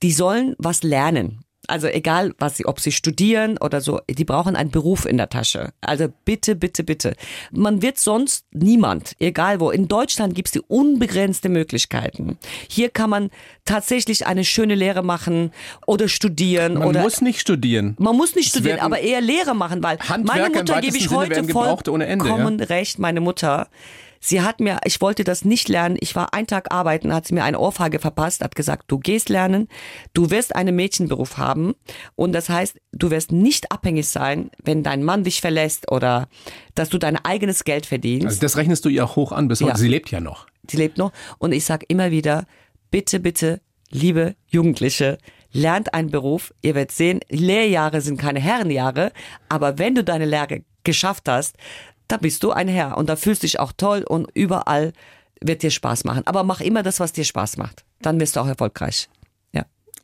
die 0.04 0.12
sollen 0.12 0.54
was 0.58 0.82
lernen. 0.82 1.40
Also 1.66 1.86
egal, 1.86 2.34
was 2.38 2.58
sie, 2.58 2.66
ob 2.66 2.78
sie 2.78 2.92
studieren 2.92 3.56
oder 3.56 3.80
so, 3.80 4.02
die 4.06 4.26
brauchen 4.26 4.54
einen 4.54 4.70
Beruf 4.70 5.06
in 5.06 5.16
der 5.16 5.30
Tasche. 5.30 5.72
Also 5.80 6.08
bitte, 6.26 6.56
bitte, 6.56 6.84
bitte. 6.84 7.14
Man 7.52 7.80
wird 7.80 7.98
sonst 7.98 8.44
niemand, 8.52 9.16
egal 9.18 9.60
wo. 9.60 9.70
In 9.70 9.88
Deutschland 9.88 10.34
gibt's 10.34 10.50
die 10.50 10.60
unbegrenzte 10.60 11.48
Möglichkeiten. 11.48 12.36
Hier 12.68 12.90
kann 12.90 13.08
man 13.08 13.30
tatsächlich 13.64 14.26
eine 14.26 14.44
schöne 14.44 14.74
Lehre 14.74 15.02
machen 15.02 15.52
oder 15.86 16.08
studieren 16.08 16.74
Man 16.74 16.88
oder 16.88 17.00
muss 17.00 17.22
nicht 17.22 17.40
studieren. 17.40 17.96
Man 17.98 18.14
muss 18.14 18.34
nicht 18.34 18.48
Es 18.48 18.52
studieren, 18.52 18.80
aber 18.80 18.98
eher 18.98 19.22
Lehre 19.22 19.54
machen, 19.54 19.82
weil 19.82 19.98
Handwerker 20.00 20.42
meine 20.42 20.54
Mutter 20.54 20.80
gebe 20.82 20.98
ich 20.98 21.08
heute 21.08 21.44
vollkommen 21.44 22.60
recht. 22.60 22.98
Meine 22.98 23.22
Mutter, 23.22 23.68
Sie 24.26 24.40
hat 24.40 24.58
mir, 24.58 24.78
ich 24.86 25.02
wollte 25.02 25.22
das 25.22 25.44
nicht 25.44 25.68
lernen. 25.68 25.98
Ich 26.00 26.16
war 26.16 26.32
einen 26.32 26.46
Tag 26.46 26.72
arbeiten, 26.72 27.12
hat 27.12 27.26
sie 27.26 27.34
mir 27.34 27.44
eine 27.44 27.58
Ohrfeige 27.58 27.98
verpasst, 27.98 28.42
hat 28.42 28.54
gesagt, 28.54 28.84
du 28.86 28.98
gehst 28.98 29.28
lernen, 29.28 29.68
du 30.14 30.30
wirst 30.30 30.56
einen 30.56 30.74
Mädchenberuf 30.74 31.36
haben 31.36 31.74
und 32.16 32.32
das 32.32 32.48
heißt, 32.48 32.80
du 32.92 33.10
wirst 33.10 33.32
nicht 33.32 33.70
abhängig 33.70 34.08
sein, 34.08 34.50
wenn 34.62 34.82
dein 34.82 35.02
Mann 35.02 35.24
dich 35.24 35.42
verlässt 35.42 35.92
oder 35.92 36.28
dass 36.74 36.88
du 36.88 36.96
dein 36.96 37.22
eigenes 37.22 37.64
Geld 37.64 37.84
verdienst. 37.84 38.26
Also 38.26 38.40
das 38.40 38.56
rechnest 38.56 38.86
du 38.86 38.88
ihr 38.88 39.04
auch 39.04 39.14
hoch 39.16 39.30
an 39.30 39.46
bis 39.46 39.60
heute. 39.60 39.72
Ja. 39.72 39.76
Sie 39.76 39.88
lebt 39.88 40.10
ja 40.10 40.20
noch. 40.20 40.46
Sie 40.70 40.78
lebt 40.78 40.96
noch 40.96 41.12
und 41.36 41.52
ich 41.52 41.66
sage 41.66 41.84
immer 41.86 42.10
wieder, 42.10 42.46
bitte, 42.90 43.20
bitte, 43.20 43.60
liebe 43.90 44.36
Jugendliche, 44.46 45.18
lernt 45.52 45.92
einen 45.92 46.10
Beruf. 46.10 46.54
Ihr 46.62 46.74
werdet 46.74 46.92
sehen, 46.92 47.20
Lehrjahre 47.28 48.00
sind 48.00 48.18
keine 48.18 48.40
Herrenjahre, 48.40 49.12
aber 49.50 49.78
wenn 49.78 49.94
du 49.94 50.02
deine 50.02 50.24
Lehre 50.24 50.62
geschafft 50.82 51.28
hast, 51.28 51.56
da 52.08 52.16
bist 52.16 52.42
du 52.42 52.52
ein 52.52 52.68
Herr 52.68 52.96
und 52.96 53.08
da 53.08 53.16
fühlst 53.16 53.42
du 53.42 53.46
dich 53.46 53.60
auch 53.60 53.72
toll 53.76 54.04
und 54.06 54.28
überall 54.34 54.92
wird 55.40 55.62
dir 55.62 55.70
Spaß 55.70 56.04
machen. 56.04 56.26
Aber 56.26 56.44
mach 56.44 56.60
immer 56.60 56.82
das, 56.82 57.00
was 57.00 57.12
dir 57.12 57.24
Spaß 57.24 57.56
macht. 57.56 57.84
Dann 58.00 58.20
wirst 58.20 58.36
du 58.36 58.40
auch 58.40 58.46
erfolgreich. 58.46 59.08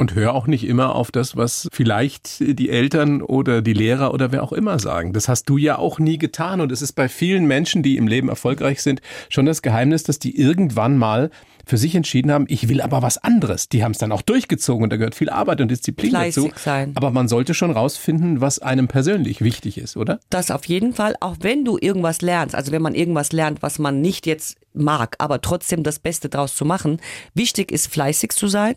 Und 0.01 0.15
hör 0.15 0.35
auch 0.35 0.47
nicht 0.47 0.67
immer 0.67 0.95
auf 0.95 1.11
das, 1.11 1.37
was 1.37 1.69
vielleicht 1.75 2.41
die 2.41 2.71
Eltern 2.71 3.21
oder 3.21 3.61
die 3.61 3.75
Lehrer 3.75 4.15
oder 4.15 4.33
wer 4.33 4.43
auch 4.43 4.55
immer 4.55 4.79
sagen. 4.79 5.13
Das 5.13 5.29
hast 5.29 5.45
du 5.51 5.59
ja 5.59 5.77
auch 5.77 5.99
nie 5.99 6.17
getan. 6.17 6.63
Und 6.63 6.73
es 6.73 6.81
ist 6.81 6.93
bei 6.95 7.07
vielen 7.07 7.45
Menschen, 7.45 7.83
die 7.83 7.99
im 7.99 8.09
Leben 8.09 8.31
erfolgreich 8.31 8.81
sind, 8.81 9.03
schon 9.29 9.45
das 9.45 9.61
Geheimnis, 9.61 10.03
dass 10.03 10.19
die 10.19 10.41
irgendwann 10.41 10.97
mal 10.97 11.29
für 11.67 11.77
sich 11.77 11.95
entschieden 11.95 12.33
haben, 12.33 12.47
ich 12.49 12.71
will 12.71 12.81
aber 12.81 13.03
was 13.03 13.19
anderes. 13.19 13.69
Die 13.69 13.85
haben 13.85 13.93
es 13.93 13.99
dann 13.99 14.11
auch 14.11 14.23
durchgezogen 14.23 14.85
und 14.85 14.91
da 14.91 14.97
gehört 14.97 15.15
viel 15.15 15.29
Arbeit 15.29 15.61
und 15.61 15.71
Disziplin 15.71 16.09
Fleißig 16.09 16.45
dazu. 16.45 16.59
sein. 16.59 16.93
Aber 16.95 17.11
man 17.11 17.29
sollte 17.29 17.53
schon 17.53 17.71
rausfinden, 17.71 18.41
was 18.41 18.59
einem 18.59 18.89
persönlich 18.89 19.43
wichtig 19.43 19.77
ist, 19.77 19.99
oder? 19.99 20.19
Das 20.31 20.51
auf 20.51 20.65
jeden 20.65 20.95
Fall, 20.95 21.15
auch 21.21 21.37
wenn 21.41 21.67
du 21.67 21.77
irgendwas 21.79 22.23
lernst, 22.23 22.55
also 22.55 22.73
wenn 22.73 22.81
man 22.81 22.95
irgendwas 22.95 23.33
lernt, 23.33 23.63
was 23.63 23.79
man 23.79 24.01
nicht 24.01 24.27
jetzt 24.27 24.57
mag, 24.73 25.17
aber 25.19 25.43
trotzdem 25.43 25.83
das 25.83 25.99
Beste 25.99 26.31
draus 26.31 26.57
zu 26.57 26.65
machen, 26.65 27.03
wichtig 27.35 27.71
ist 27.71 27.89
fleißig 27.89 28.31
zu 28.31 28.49
sein 28.49 28.77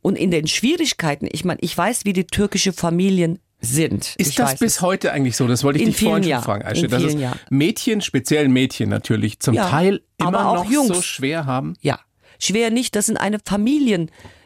und 0.00 0.16
in 0.16 0.30
den 0.30 0.46
Schwierigkeiten, 0.46 1.28
ich 1.30 1.44
meine, 1.44 1.60
ich 1.62 1.76
weiß, 1.76 2.04
wie 2.04 2.12
die 2.12 2.26
türkische 2.26 2.72
Familien 2.72 3.38
sind. 3.60 4.14
Ist 4.18 4.30
ich 4.30 4.34
das 4.34 4.56
bis 4.58 4.74
es. 4.76 4.80
heute 4.82 5.12
eigentlich 5.12 5.36
so? 5.36 5.46
Das 5.46 5.62
wollte 5.62 5.78
ich 5.78 5.84
In 5.86 5.92
dich 5.92 6.00
vorhin 6.00 6.22
vielen 6.22 6.22
schon 6.24 6.30
Jahren. 6.30 6.42
fragen, 6.44 6.64
Aische. 6.64 6.88
Dass 6.88 7.02
es 7.04 7.14
Jahren. 7.14 7.38
Mädchen, 7.48 8.00
speziell 8.00 8.48
Mädchen 8.48 8.88
natürlich, 8.88 9.38
zum 9.38 9.54
Ja, 9.54 9.68
Teil 9.70 10.00
immer 10.18 10.54
noch 10.54 10.68
Jungs. 10.70 10.88
so 10.88 11.00
schwer 11.02 11.46
haben? 11.46 11.74
Ja, 11.80 12.00
schwer 12.40 12.70
nicht. 12.72 12.96
Das 12.96 13.06
sind 13.06 13.18
eine 13.18 13.38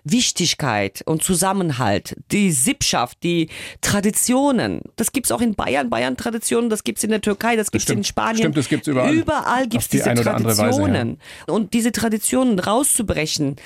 Familienwichtigkeit 0.05 1.03
und 1.07 1.23
Zusammenhalt, 1.23 2.17
die 2.31 2.53
Sippschaft, 2.53 3.23
die 3.23 3.49
Traditionen. 3.81 4.83
Das 4.97 5.13
gibt's 5.13 5.33
auch 5.33 5.41
in 5.41 5.55
Bayern, 5.55 5.89
Bayern-Traditionen, 5.91 6.71
das 6.71 6.85
gibt's 6.85 7.03
in 7.05 7.11
der 7.11 7.21
Türkei, 7.21 7.57
das 7.57 7.71
gibt's 7.71 7.85
Stimmt. 7.85 7.99
in 8.01 8.05
Spanien. 8.05 8.37
Stimmt, 8.39 8.57
das 8.57 8.69
gibt's 8.69 8.87
überall. 8.87 9.15
Überall 9.15 9.67
gibt's 9.67 9.89
die 9.89 9.97
diese 9.99 10.11
andere 10.11 10.27
Weise, 10.27 10.63
ja. 10.63 10.69
Traditionen. 10.69 11.19
Und 11.47 11.73
diese 11.75 11.93
Traditionen 11.93 12.59
rauszubrechen, 12.59 13.57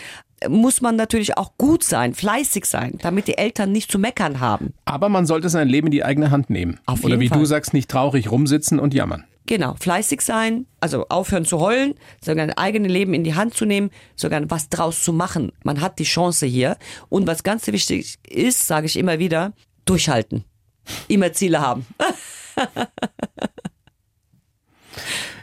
muss 0.48 0.80
man 0.80 0.96
natürlich 0.96 1.36
auch 1.36 1.52
gut 1.58 1.84
sein, 1.84 2.14
fleißig 2.14 2.64
sein, 2.64 2.98
damit 3.02 3.28
die 3.28 3.36
Eltern 3.38 3.72
nicht 3.72 3.90
zu 3.90 3.98
meckern 3.98 4.40
haben. 4.40 4.74
Aber 4.84 5.08
man 5.08 5.26
sollte 5.26 5.48
sein 5.48 5.68
Leben 5.68 5.88
in 5.88 5.92
die 5.92 6.04
eigene 6.04 6.30
Hand 6.30 6.50
nehmen. 6.50 6.80
Auf 6.86 7.04
Oder 7.04 7.20
wie 7.20 7.28
du 7.28 7.34
Fall. 7.34 7.46
sagst, 7.46 7.74
nicht 7.74 7.90
traurig 7.90 8.30
rumsitzen 8.30 8.78
und 8.78 8.94
jammern. 8.94 9.24
Genau, 9.46 9.74
fleißig 9.74 10.20
sein, 10.20 10.66
also 10.80 11.06
aufhören 11.08 11.44
zu 11.44 11.58
heulen, 11.60 11.94
sogar 12.24 12.44
ein 12.44 12.56
eigenes 12.56 12.92
Leben 12.92 13.14
in 13.14 13.24
die 13.24 13.34
Hand 13.34 13.54
zu 13.54 13.64
nehmen, 13.64 13.90
sogar 14.14 14.40
was 14.48 14.68
draus 14.68 15.02
zu 15.02 15.12
machen. 15.12 15.50
Man 15.64 15.80
hat 15.80 15.98
die 15.98 16.04
Chance 16.04 16.46
hier. 16.46 16.76
Und 17.08 17.26
was 17.26 17.42
ganz 17.42 17.66
wichtig 17.66 18.18
ist, 18.28 18.66
sage 18.66 18.86
ich 18.86 18.96
immer 18.96 19.18
wieder, 19.18 19.52
durchhalten. 19.86 20.44
Immer 21.08 21.32
Ziele 21.32 21.60
haben. 21.60 21.86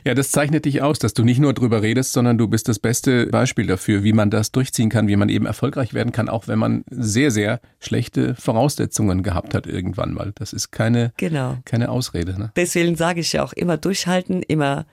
Ja, 0.07 0.13
das 0.13 0.31
zeichnet 0.31 0.63
dich 0.63 0.81
aus, 0.81 0.99
dass 0.99 1.13
du 1.13 1.25
nicht 1.25 1.39
nur 1.39 1.53
drüber 1.53 1.81
redest, 1.81 2.13
sondern 2.13 2.37
du 2.37 2.47
bist 2.47 2.69
das 2.69 2.79
beste 2.79 3.25
Beispiel 3.27 3.67
dafür, 3.67 4.05
wie 4.05 4.13
man 4.13 4.29
das 4.29 4.53
durchziehen 4.53 4.87
kann, 4.89 5.09
wie 5.09 5.17
man 5.17 5.27
eben 5.27 5.45
erfolgreich 5.45 5.93
werden 5.93 6.13
kann, 6.13 6.29
auch 6.29 6.47
wenn 6.47 6.57
man 6.57 6.85
sehr, 6.89 7.29
sehr 7.29 7.59
schlechte 7.81 8.33
Voraussetzungen 8.35 9.21
gehabt 9.21 9.53
hat 9.53 9.67
irgendwann 9.67 10.13
mal. 10.13 10.31
Das 10.35 10.53
ist 10.53 10.71
keine, 10.71 11.11
Genau. 11.17 11.57
keine 11.65 11.89
Ausrede. 11.89 12.39
Ne? 12.39 12.53
Deswegen 12.55 12.95
sage 12.95 13.19
ich 13.19 13.33
ja 13.33 13.43
auch 13.43 13.51
immer 13.51 13.75
durchhalten, 13.75 14.43
immer, 14.43 14.85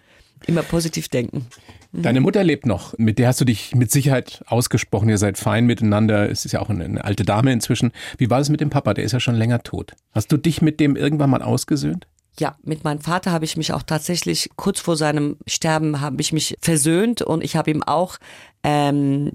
immer 0.49 0.63
positiv 0.63 1.07
denken. 1.07 1.47
Deine 1.93 2.21
Mutter 2.21 2.43
lebt 2.43 2.67
noch. 2.67 2.99
Mit 2.99 3.21
der 3.21 3.29
hast 3.29 3.41
du 3.41 3.45
dich 3.45 3.73
mit 3.73 3.93
Sicherheit 3.93 4.43
ausgesprochen. 4.47 5.09
Ihr 5.09 5.19
seid 5.19 5.39
fein 5.39 5.65
miteinander. 5.65 6.29
Es 6.29 6.45
ist 6.45 6.51
ja 6.51 6.61
auch 6.61 6.71
eine, 6.71 6.87
eine 6.87 7.05
alte 7.05 7.23
Dame 7.23 7.53
inzwischen. 7.53 7.93
Wie 8.19 8.31
war 8.31 8.41
es 8.41 8.49
mit 8.49 8.61
dem 8.61 8.71
Papa? 8.71 8.95
Der 8.95 9.05
ist 9.05 9.13
ja 9.13 9.21
schon 9.21 9.37
länger 9.37 9.63
tot. 9.63 9.93
Hast 10.11 10.33
du 10.33 10.37
dich 10.37 10.61
mit 10.61 10.81
dem 10.81 10.97
irgendwann 10.97 11.31
mal 11.31 11.41
ausgesöhnt? 11.41 12.09
Ja, 12.39 12.57
mit 12.63 12.85
meinem 12.85 13.01
Vater 13.01 13.31
habe 13.33 13.45
ich 13.45 13.57
mich 13.57 13.73
auch 13.73 13.83
tatsächlich 13.83 14.51
kurz 14.57 14.81
vor 14.81 14.97
seinem 14.97 15.37
Sterben 15.47 16.01
habe 16.01 16.21
ich 16.21 16.33
mich 16.33 16.57
versöhnt 16.61 17.23
und 17.23 17.45
ich 17.45 17.55
habe 17.57 17.71
ihm 17.71 17.83
auch 17.83 18.19
ähm, 18.65 19.33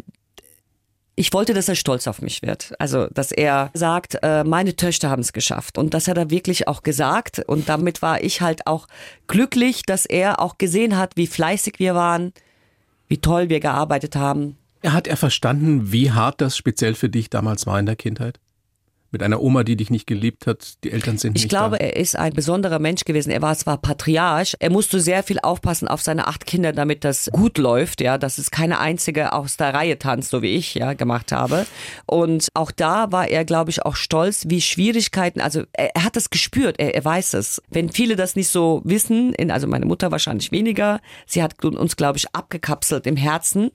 ich 1.19 1.33
wollte, 1.33 1.53
dass 1.53 1.67
er 1.67 1.75
stolz 1.75 2.07
auf 2.07 2.21
mich 2.21 2.43
wird. 2.43 2.71
Also, 2.79 3.07
dass 3.07 3.33
er 3.33 3.71
sagt, 3.73 4.19
äh, 4.23 4.45
meine 4.45 4.77
Töchter 4.77 5.09
haben 5.09 5.19
es 5.19 5.33
geschafft. 5.33 5.77
Und 5.77 5.93
das 5.93 6.07
hat 6.07 6.17
er 6.17 6.29
wirklich 6.29 6.69
auch 6.69 6.81
gesagt. 6.81 7.39
Und 7.45 7.67
damit 7.67 8.01
war 8.01 8.23
ich 8.23 8.39
halt 8.39 8.65
auch 8.67 8.88
glücklich, 9.27 9.83
dass 9.83 10.05
er 10.05 10.39
auch 10.39 10.57
gesehen 10.57 10.95
hat, 10.95 11.17
wie 11.17 11.27
fleißig 11.27 11.73
wir 11.77 11.93
waren, 11.93 12.31
wie 13.09 13.17
toll 13.17 13.49
wir 13.49 13.59
gearbeitet 13.59 14.15
haben. 14.15 14.55
Hat 14.85 15.07
er 15.07 15.17
verstanden, 15.17 15.91
wie 15.91 16.12
hart 16.12 16.39
das 16.39 16.55
speziell 16.55 16.95
für 16.95 17.09
dich 17.09 17.29
damals 17.29 17.65
war 17.65 17.77
in 17.77 17.85
der 17.85 17.97
Kindheit? 17.97 18.39
Mit 19.12 19.24
einer 19.24 19.41
Oma, 19.41 19.63
die 19.63 19.76
dich 19.76 19.89
nicht 19.89 20.06
geliebt 20.06 20.45
hat, 20.45 20.84
die 20.84 20.91
Eltern 20.91 21.17
sind 21.17 21.36
Ich 21.36 21.43
nicht 21.43 21.50
glaube, 21.50 21.80
da. 21.80 21.86
er 21.86 21.95
ist 21.95 22.15
ein 22.15 22.34
besonderer 22.34 22.78
Mensch 22.78 23.06
gewesen. 23.06 23.32
Er 23.32 23.41
war 23.41 23.56
zwar 23.56 23.78
Patriarch, 23.78 24.56
er 24.60 24.69
musste 24.69 25.00
sehr 25.00 25.24
viel 25.24 25.39
aufpassen 25.39 25.88
auf 25.88 26.02
seine 26.02 26.28
acht 26.28 26.45
Kinder, 26.45 26.74
damit 26.74 27.04
das 27.04 27.30
gut 27.32 27.58
läuft, 27.58 28.02
ja, 28.02 28.17
dass 28.19 28.38
es 28.38 28.52
keine 28.52 28.80
einzige 28.80 29.34
aus 29.34 29.58
der 29.58 29.74
Reihe 29.74 29.98
tanzt, 29.98 30.30
so 30.30 30.41
wie 30.41 30.56
ich 30.56 30.76
ja 30.76 30.93
gemacht 30.93 31.32
habe. 31.32 31.65
Und 32.06 32.50
auch 32.54 32.72
da 32.72 33.12
war 33.12 33.28
er, 33.28 33.45
glaube 33.45 33.72
ich, 33.72 33.84
auch 33.84 33.95
stolz, 33.95 34.45
wie 34.48 34.62
Schwierigkeiten, 34.62 35.41
also 35.41 35.63
er, 35.74 35.95
er 35.95 36.04
hat 36.04 36.15
das 36.15 36.30
gespürt, 36.30 36.80
er, 36.80 36.93
er 36.93 37.04
weiß 37.04 37.34
es. 37.34 37.62
Wenn 37.69 37.89
viele 37.89 38.15
das 38.15 38.36
nicht 38.36 38.50
so 38.50 38.82
wissen, 38.84 39.34
in, 39.34 39.50
also 39.50 39.65
meine 39.67 39.86
Mutter 39.86 40.12
wahrscheinlich 40.12 40.52
weniger, 40.52 41.00
sie 41.26 41.41
hat 41.41 41.63
uns, 41.63 41.95
glaube 41.95 42.17
ich, 42.17 42.28
abgekapselt 42.34 43.08
im 43.08 43.15
Herzen, 43.15 43.72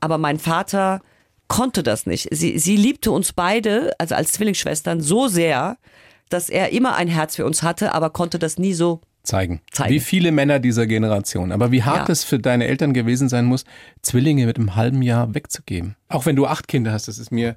aber 0.00 0.16
mein 0.16 0.38
Vater 0.38 1.00
konnte 1.50 1.82
das 1.82 2.06
nicht. 2.06 2.28
Sie, 2.30 2.58
sie 2.58 2.76
liebte 2.76 3.10
uns 3.10 3.34
beide, 3.34 3.92
also 3.98 4.14
als 4.14 4.32
Zwillingsschwestern, 4.32 5.00
so 5.02 5.28
sehr, 5.28 5.76
dass 6.30 6.48
er 6.48 6.70
immer 6.72 6.94
ein 6.94 7.08
Herz 7.08 7.36
für 7.36 7.44
uns 7.44 7.62
hatte, 7.62 7.92
aber 7.92 8.08
konnte 8.10 8.38
das 8.38 8.56
nie 8.56 8.72
so. 8.72 9.00
zeigen. 9.24 9.60
Zeigen. 9.70 9.92
Wie 9.92 10.00
viele 10.00 10.32
Männer 10.32 10.60
dieser 10.60 10.86
Generation. 10.86 11.52
Aber 11.52 11.70
wie 11.72 11.82
hart 11.82 12.08
Ja. 12.08 12.12
es 12.12 12.24
für 12.24 12.38
deine 12.38 12.66
Eltern 12.66 12.94
gewesen 12.94 13.28
sein 13.28 13.44
muss, 13.44 13.64
Zwillinge 14.00 14.46
mit 14.46 14.56
einem 14.56 14.76
halben 14.76 15.02
Jahr 15.02 15.34
wegzugeben. 15.34 15.94
Auch 16.08 16.24
wenn 16.24 16.36
du 16.36 16.46
acht 16.46 16.68
Kinder 16.68 16.92
hast, 16.92 17.06
das 17.08 17.18
ist 17.18 17.30
mir, 17.30 17.56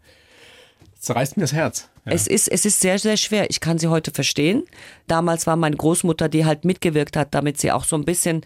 zerreißt 1.00 1.38
mir 1.38 1.42
das 1.44 1.54
Herz. 1.54 1.90
Ja. 2.06 2.12
Es 2.12 2.28
ist, 2.28 2.50
es 2.50 2.66
ist 2.66 2.82
sehr, 2.82 3.00
sehr 3.00 3.16
schwer. 3.16 3.50
Ich 3.50 3.60
kann 3.62 3.78
sie 3.80 3.88
heute 3.88 4.12
verstehen. 4.12 4.64
Damals 5.08 5.48
war 5.48 5.56
meine 5.56 5.78
Großmutter, 5.78 6.28
die 6.28 6.46
halt 6.46 6.66
mitgewirkt 6.66 7.16
hat, 7.16 7.34
damit 7.34 7.60
sie 7.62 7.72
auch 7.72 7.86
so 7.86 7.96
ein 7.96 8.04
bisschen 8.04 8.42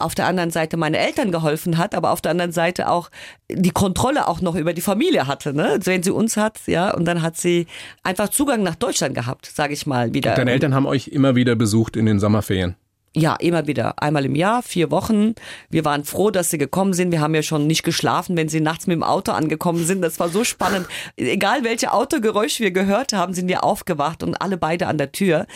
auf 0.00 0.14
der 0.14 0.26
anderen 0.26 0.50
Seite 0.50 0.76
meine 0.76 0.98
Eltern 0.98 1.32
geholfen 1.32 1.78
hat, 1.78 1.94
aber 1.94 2.10
auf 2.10 2.20
der 2.20 2.30
anderen 2.32 2.52
Seite 2.52 2.88
auch 2.88 3.10
die 3.50 3.70
Kontrolle 3.70 4.28
auch 4.28 4.40
noch 4.40 4.54
über 4.54 4.72
die 4.72 4.80
Familie 4.80 5.26
hatte, 5.26 5.54
ne? 5.54 5.78
Wenn 5.84 6.02
sie 6.02 6.10
uns 6.10 6.36
hat, 6.36 6.60
ja, 6.66 6.92
und 6.92 7.04
dann 7.04 7.22
hat 7.22 7.36
sie 7.36 7.66
einfach 8.02 8.28
Zugang 8.28 8.62
nach 8.62 8.76
Deutschland 8.76 9.14
gehabt, 9.14 9.46
sage 9.46 9.72
ich 9.72 9.86
mal 9.86 10.14
wieder. 10.14 10.34
Deine 10.34 10.52
Eltern 10.52 10.74
haben 10.74 10.86
euch 10.86 11.08
immer 11.08 11.34
wieder 11.34 11.56
besucht 11.56 11.96
in 11.96 12.06
den 12.06 12.18
Sommerferien. 12.18 12.76
Ja, 13.16 13.34
immer 13.34 13.66
wieder. 13.66 14.00
Einmal 14.00 14.24
im 14.24 14.36
Jahr, 14.36 14.62
vier 14.62 14.92
Wochen. 14.92 15.34
Wir 15.68 15.84
waren 15.84 16.04
froh, 16.04 16.30
dass 16.30 16.50
sie 16.50 16.58
gekommen 16.58 16.92
sind. 16.92 17.10
Wir 17.10 17.20
haben 17.20 17.34
ja 17.34 17.42
schon 17.42 17.66
nicht 17.66 17.82
geschlafen, 17.82 18.36
wenn 18.36 18.48
sie 18.48 18.60
nachts 18.60 18.86
mit 18.86 18.94
dem 18.94 19.02
Auto 19.02 19.32
angekommen 19.32 19.84
sind. 19.84 20.00
Das 20.00 20.20
war 20.20 20.28
so 20.28 20.44
spannend. 20.44 20.86
Egal 21.16 21.64
welche 21.64 21.92
Autogeräusche 21.92 22.62
wir 22.62 22.70
gehört 22.70 23.12
haben, 23.12 23.34
sind 23.34 23.48
wir 23.48 23.64
aufgewacht 23.64 24.22
und 24.22 24.40
alle 24.40 24.56
beide 24.56 24.86
an 24.86 24.96
der 24.96 25.10
Tür. 25.10 25.46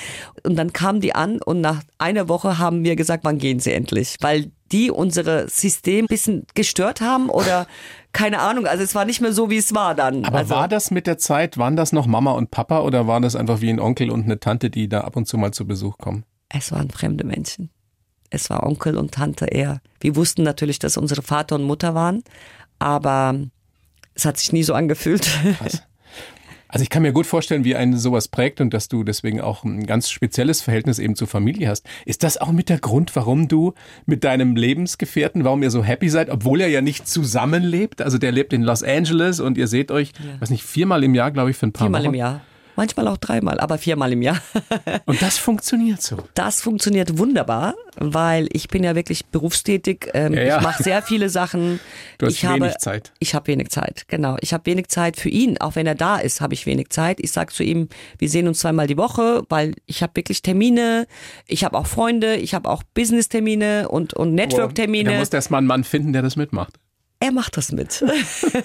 Und 0.42 0.56
dann 0.56 0.72
kamen 0.72 1.00
die 1.00 1.14
an 1.14 1.40
und 1.40 1.60
nach 1.60 1.82
einer 1.96 2.28
Woche 2.28 2.58
haben 2.58 2.82
wir 2.82 2.96
gesagt, 2.96 3.22
wann 3.22 3.38
gehen 3.38 3.60
sie 3.60 3.72
endlich? 3.72 4.16
Weil 4.20 4.50
die 4.72 4.90
unsere 4.90 5.48
System 5.48 6.06
ein 6.06 6.08
bisschen 6.08 6.46
gestört 6.54 7.00
haben 7.00 7.30
oder 7.30 7.68
keine 8.12 8.40
Ahnung. 8.40 8.66
Also 8.66 8.82
es 8.82 8.96
war 8.96 9.04
nicht 9.04 9.20
mehr 9.20 9.32
so, 9.32 9.48
wie 9.48 9.58
es 9.58 9.72
war 9.72 9.94
dann. 9.94 10.24
Aber 10.24 10.38
also, 10.38 10.56
war 10.56 10.66
das 10.66 10.90
mit 10.90 11.06
der 11.06 11.18
Zeit, 11.18 11.56
waren 11.56 11.76
das 11.76 11.92
noch 11.92 12.08
Mama 12.08 12.32
und 12.32 12.50
Papa 12.50 12.80
oder 12.80 13.06
waren 13.06 13.22
das 13.22 13.36
einfach 13.36 13.60
wie 13.60 13.70
ein 13.70 13.78
Onkel 13.78 14.10
und 14.10 14.24
eine 14.24 14.40
Tante, 14.40 14.70
die 14.70 14.88
da 14.88 15.02
ab 15.02 15.14
und 15.14 15.28
zu 15.28 15.38
mal 15.38 15.52
zu 15.52 15.68
Besuch 15.68 15.98
kommen? 15.98 16.24
Es 16.56 16.72
waren 16.72 16.90
fremde 16.90 17.24
Menschen. 17.24 17.70
Es 18.30 18.50
war 18.50 18.64
Onkel 18.64 18.96
und 18.96 19.12
Tante 19.12 19.46
eher. 19.46 19.80
Wir 20.00 20.16
wussten 20.16 20.42
natürlich, 20.42 20.78
dass 20.78 20.96
unsere 20.96 21.22
Vater 21.22 21.56
und 21.56 21.64
Mutter 21.64 21.94
waren, 21.94 22.22
aber 22.78 23.36
es 24.14 24.24
hat 24.24 24.38
sich 24.38 24.52
nie 24.52 24.62
so 24.62 24.74
angefühlt. 24.74 25.28
Also 26.66 26.82
ich 26.82 26.90
kann 26.90 27.02
mir 27.02 27.12
gut 27.12 27.26
vorstellen, 27.26 27.62
wie 27.62 27.76
einen 27.76 27.96
sowas 27.96 28.26
prägt 28.26 28.60
und 28.60 28.74
dass 28.74 28.88
du 28.88 29.04
deswegen 29.04 29.40
auch 29.40 29.62
ein 29.62 29.86
ganz 29.86 30.10
spezielles 30.10 30.60
Verhältnis 30.60 30.98
eben 30.98 31.14
zur 31.14 31.28
Familie 31.28 31.68
hast. 31.68 31.86
Ist 32.04 32.24
das 32.24 32.36
auch 32.36 32.50
mit 32.50 32.68
der 32.68 32.80
Grund, 32.80 33.14
warum 33.14 33.46
du 33.46 33.74
mit 34.06 34.24
deinem 34.24 34.56
Lebensgefährten, 34.56 35.44
warum 35.44 35.62
ihr 35.62 35.70
so 35.70 35.84
happy 35.84 36.08
seid, 36.08 36.30
obwohl 36.30 36.60
er 36.60 36.66
ja 36.66 36.80
nicht 36.80 37.06
zusammenlebt? 37.06 38.02
Also 38.02 38.18
der 38.18 38.32
lebt 38.32 38.52
in 38.52 38.62
Los 38.62 38.82
Angeles 38.82 39.38
und 39.38 39.56
ihr 39.56 39.68
seht 39.68 39.92
euch, 39.92 40.10
weiß 40.40 40.50
nicht, 40.50 40.64
viermal 40.64 41.04
im 41.04 41.14
Jahr, 41.14 41.30
glaube 41.30 41.52
ich, 41.52 41.56
für 41.56 41.66
ein 41.68 41.72
paar 41.72 41.86
Viermal 41.86 42.02
Wochen. 42.02 42.14
im 42.14 42.18
Jahr. 42.18 42.40
Manchmal 42.76 43.08
auch 43.08 43.16
dreimal, 43.16 43.60
aber 43.60 43.78
viermal 43.78 44.12
im 44.12 44.22
Jahr. 44.22 44.40
Und 45.06 45.20
das 45.22 45.38
funktioniert 45.38 46.02
so. 46.02 46.18
Das 46.34 46.60
funktioniert 46.62 47.18
wunderbar, 47.18 47.74
weil 47.96 48.48
ich 48.52 48.68
bin 48.68 48.84
ja 48.84 48.94
wirklich 48.94 49.26
berufstätig. 49.26 50.10
Ähm, 50.14 50.34
Ja, 50.34 50.42
ja. 50.42 50.56
Ich 50.58 50.62
mache 50.62 50.82
sehr 50.82 51.02
viele 51.02 51.28
Sachen. 51.28 51.80
Du 52.18 52.26
hast 52.26 52.34
ich 52.34 52.44
wenig 52.44 52.62
habe, 52.62 52.78
Zeit. 52.78 53.12
Ich 53.18 53.34
habe 53.34 53.48
wenig 53.48 53.70
Zeit, 53.70 54.04
genau. 54.08 54.36
Ich 54.40 54.52
habe 54.52 54.66
wenig 54.66 54.86
Zeit 54.88 55.16
für 55.16 55.28
ihn. 55.28 55.58
Auch 55.58 55.74
wenn 55.74 55.86
er 55.86 55.96
da 55.96 56.16
ist, 56.16 56.40
habe 56.40 56.54
ich 56.54 56.64
wenig 56.64 56.90
Zeit. 56.90 57.18
Ich 57.20 57.32
sage 57.32 57.52
zu 57.52 57.64
ihm, 57.64 57.88
wir 58.18 58.28
sehen 58.28 58.46
uns 58.46 58.60
zweimal 58.60 58.86
die 58.86 58.96
Woche, 58.96 59.42
weil 59.48 59.74
ich 59.86 60.02
habe 60.02 60.14
wirklich 60.16 60.42
Termine. 60.42 61.06
Ich 61.46 61.64
habe 61.64 61.76
auch 61.76 61.86
Freunde, 61.86 62.36
ich 62.36 62.54
habe 62.54 62.70
auch 62.70 62.82
Business-Termine 62.94 63.88
und, 63.88 64.14
und 64.14 64.36
Da 64.36 64.44
Network-Termine. 64.44 65.18
muss 65.18 65.30
erst 65.30 65.50
mal 65.50 65.58
einen 65.58 65.66
Mann 65.66 65.84
finden, 65.84 66.12
der 66.12 66.22
das 66.22 66.36
mitmacht. 66.36 66.74
Er 67.20 67.32
macht 67.32 67.56
das 67.56 67.72
mit. 67.72 68.04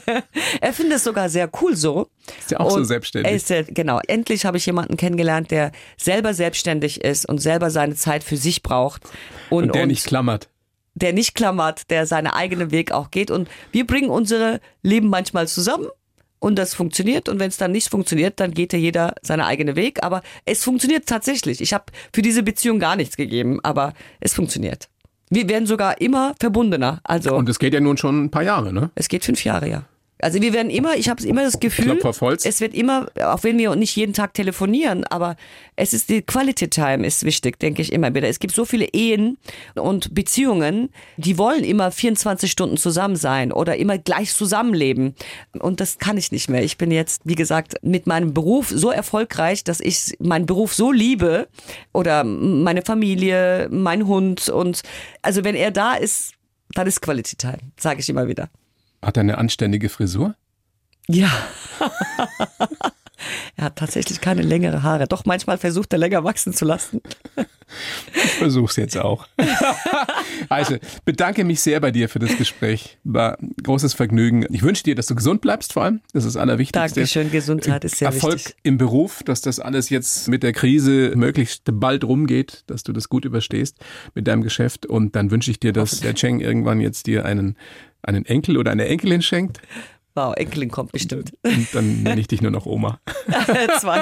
er 0.61 0.73
findet 0.73 0.97
es 0.97 1.03
sogar 1.05 1.29
sehr 1.29 1.49
cool 1.61 1.75
so. 1.77 2.09
Ist 2.39 2.51
ja 2.51 2.59
auch 2.59 2.71
so 2.71 2.77
Und 2.77 2.85
selbstständig. 2.85 3.49
Er 3.49 3.59
ist 3.59 3.73
genau. 3.73 3.99
Endlich 4.07 4.45
habe 4.45 4.57
ich 4.57 4.65
jemanden 4.65 4.97
kennengelernt, 4.97 5.51
der 5.51 5.71
selber 5.97 6.33
selbstständig 6.33 7.01
ist 7.01 7.27
und 7.27 7.37
selber 7.39 7.69
seine 7.69 7.95
Zeit 7.95 8.23
für 8.23 8.35
sich 8.37 8.61
braucht. 8.61 9.03
Und, 9.49 9.65
Und 9.65 9.75
der 9.75 9.83
und 9.83 9.89
nicht 9.89 10.05
klammert. 10.05 10.49
der 10.95 11.13
nicht 11.13 11.35
klammert, 11.35 11.89
der 11.89 12.05
seinen 12.05 12.27
eigenen 12.27 12.71
Weg 12.71 12.91
auch 12.91 13.11
geht. 13.11 13.31
Und 13.31 13.47
wir 13.71 13.87
bringen 13.87 14.09
unsere 14.09 14.59
Leben 14.83 15.07
manchmal 15.07 15.47
zusammen. 15.47 15.87
Und 16.39 16.55
das 16.57 16.73
funktioniert. 16.73 17.29
Und 17.29 17.39
wenn 17.39 17.49
es 17.49 17.57
dann 17.57 17.71
nicht 17.71 17.89
funktioniert, 17.89 18.39
dann 18.39 18.53
geht 18.53 18.73
ja 18.73 18.79
jeder 18.79 19.13
seinen 19.21 19.41
eigenen 19.41 19.75
Weg. 19.75 20.03
Aber 20.03 20.21
es 20.45 20.63
funktioniert 20.63 21.05
tatsächlich. 21.05 21.61
Ich 21.61 21.73
habe 21.73 21.85
für 22.13 22.21
diese 22.21 22.43
Beziehung 22.43 22.79
gar 22.79 22.95
nichts 22.95 23.15
gegeben, 23.17 23.59
aber 23.63 23.93
es 24.19 24.33
funktioniert. 24.33 24.89
Wir 25.29 25.47
werden 25.47 25.67
sogar 25.67 26.01
immer 26.01 26.33
verbundener. 26.39 26.99
Also 27.03 27.35
Und 27.35 27.47
es 27.49 27.59
geht 27.59 27.73
ja 27.73 27.79
nun 27.79 27.97
schon 27.97 28.25
ein 28.25 28.31
paar 28.31 28.43
Jahre, 28.43 28.73
ne? 28.73 28.89
es 28.95 29.07
geht 29.07 29.23
fünf 29.23 29.43
Jahre, 29.43 29.69
ja. 29.69 29.83
Also 30.21 30.41
wir 30.41 30.51
werden 30.51 30.69
immer, 30.69 30.95
ich 30.95 31.07
habe 31.07 31.25
immer 31.25 31.43
das 31.43 31.59
Gefühl, 31.59 31.97
es 32.43 32.59
wird 32.59 32.73
immer, 32.73 33.07
auch 33.23 33.43
wenn 33.43 33.57
wir 33.57 33.73
nicht 33.75 33.95
jeden 33.95 34.13
Tag 34.13 34.33
telefonieren, 34.33 35.05
aber 35.05 35.37
es 35.77 35.93
ist 35.93 36.09
die 36.09 36.21
Quality 36.21 36.69
Time 36.69 37.07
ist 37.07 37.23
wichtig, 37.23 37.57
denke 37.59 37.81
ich 37.81 37.93
immer 37.93 38.13
wieder. 38.13 38.27
Es 38.27 38.39
gibt 38.39 38.53
so 38.53 38.65
viele 38.65 38.85
Ehen 38.85 39.37
und 39.75 40.13
Beziehungen, 40.13 40.89
die 41.15 41.37
wollen 41.37 41.63
immer 41.63 41.91
24 41.91 42.51
Stunden 42.51 42.75
zusammen 42.75 43.15
sein 43.15 43.53
oder 43.53 43.77
immer 43.77 43.97
gleich 43.97 44.33
zusammenleben. 44.33 45.15
Und 45.57 45.79
das 45.79 45.99
kann 45.99 46.17
ich 46.17 46.33
nicht 46.33 46.49
mehr. 46.49 46.63
Ich 46.63 46.77
bin 46.77 46.91
jetzt, 46.91 47.21
wie 47.23 47.35
gesagt, 47.35 47.75
mit 47.81 48.05
meinem 48.05 48.33
Beruf 48.33 48.69
so 48.69 48.91
erfolgreich, 48.91 49.63
dass 49.63 49.79
ich 49.79 50.17
meinen 50.19 50.45
Beruf 50.45 50.73
so 50.73 50.91
liebe 50.91 51.47
oder 51.93 52.25
meine 52.25 52.81
Familie, 52.81 53.69
mein 53.71 54.05
Hund 54.05 54.49
und 54.49 54.81
also 55.21 55.45
wenn 55.45 55.55
er 55.55 55.71
da 55.71 55.93
ist, 55.93 56.33
dann 56.73 56.87
ist 56.87 57.01
Quality 57.01 57.37
Time, 57.37 57.59
sage 57.77 58.01
ich 58.01 58.09
immer 58.09 58.27
wieder. 58.27 58.49
Hat 59.01 59.17
er 59.17 59.21
eine 59.21 59.37
anständige 59.37 59.89
Frisur? 59.89 60.35
Ja. 61.07 61.31
er 63.55 63.65
hat 63.65 63.77
tatsächlich 63.77 64.21
keine 64.21 64.41
längere 64.41 64.83
Haare. 64.83 65.07
Doch 65.07 65.25
manchmal 65.25 65.57
versucht 65.57 65.93
er 65.93 65.99
länger 65.99 66.23
wachsen 66.23 66.53
zu 66.53 66.65
lassen. 66.65 67.01
Ich 68.15 68.31
versuch's 68.31 68.75
jetzt 68.75 68.97
auch. 68.97 69.27
also, 70.49 70.77
bedanke 71.05 71.43
mich 71.43 71.61
sehr 71.61 71.79
bei 71.79 71.91
dir 71.91 72.09
für 72.09 72.19
das 72.19 72.35
Gespräch. 72.37 72.97
War 73.03 73.37
großes 73.63 73.93
Vergnügen. 73.93 74.45
Ich 74.49 74.63
wünsche 74.63 74.83
dir, 74.83 74.95
dass 74.95 75.07
du 75.07 75.15
gesund 75.15 75.41
bleibst 75.41 75.73
vor 75.73 75.83
allem. 75.83 76.01
Das 76.13 76.25
ist 76.25 76.35
das 76.35 76.41
Allerwichtigste. 76.41 76.95
Dankeschön, 76.95 77.31
Gesundheit 77.31 77.85
ist 77.85 77.97
sehr 77.97 78.07
Erfolg 78.07 78.35
wichtig. 78.35 78.55
im 78.63 78.77
Beruf, 78.77 79.21
dass 79.23 79.41
das 79.41 79.59
alles 79.59 79.89
jetzt 79.89 80.27
mit 80.27 80.41
der 80.43 80.53
Krise 80.53 81.13
möglichst 81.15 81.63
bald 81.71 82.03
rumgeht, 82.03 82.63
dass 82.67 82.83
du 82.83 82.91
das 82.91 83.09
gut 83.09 83.25
überstehst 83.25 83.77
mit 84.15 84.27
deinem 84.27 84.41
Geschäft. 84.41 84.85
Und 84.85 85.15
dann 85.15 85.31
wünsche 85.31 85.51
ich 85.51 85.59
dir, 85.59 85.73
dass 85.73 85.99
der 85.99 86.15
Cheng 86.15 86.39
irgendwann 86.39 86.81
jetzt 86.81 87.05
dir 87.07 87.25
einen, 87.25 87.55
einen 88.03 88.25
Enkel 88.25 88.57
oder 88.57 88.71
eine 88.71 88.85
Enkelin 88.87 89.21
schenkt. 89.21 89.59
Wow, 90.15 90.33
Enkelin 90.35 90.69
kommt 90.71 90.91
bestimmt. 90.91 91.31
Und 91.43 91.67
dann 91.73 92.03
nenne 92.03 92.19
ich 92.19 92.27
dich 92.27 92.41
nur 92.41 92.51
noch 92.51 92.65
Oma. 92.65 92.99
Zwei. 93.79 94.01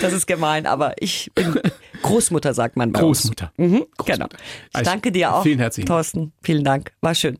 Das 0.00 0.12
ist 0.12 0.26
gemein, 0.26 0.66
aber 0.66 0.94
ich 1.00 1.30
bin 1.34 1.58
Großmutter, 2.02 2.54
sagt 2.54 2.76
man 2.76 2.92
bei 2.92 3.00
Großmutter. 3.00 3.50
uns. 3.56 3.70
Mhm, 3.72 3.84
Großmutter. 3.96 4.28
genau. 4.28 4.28
Ich 4.70 4.76
Also, 4.76 4.90
danke 4.90 5.10
dir 5.10 5.34
auch, 5.34 5.42
vielen 5.42 5.58
herzlichen 5.58 5.86
Dank. 5.86 5.96
Thorsten. 5.96 6.32
Vielen 6.42 6.62
Dank. 6.62 6.92
War 7.00 7.14
schön. 7.14 7.38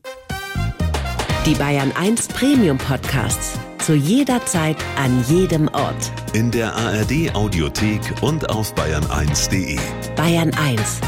Die 1.45 1.53
Bayern 1.55 1.91
1 1.95 2.27
Premium 2.29 2.77
Podcasts. 2.77 3.57
Zu 3.79 3.95
jeder 3.95 4.43
Zeit, 4.45 4.77
an 4.97 5.23
jedem 5.27 5.67
Ort. 5.69 6.11
In 6.33 6.51
der 6.51 6.73
ARD 6.73 7.35
Audiothek 7.35 7.99
und 8.21 8.49
auf 8.49 8.73
bayern1.de. 8.75 9.77
Bayern 10.15 10.51
1 10.53 11.01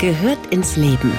gehört 0.00 0.46
ins 0.52 0.76
Leben. 0.76 1.12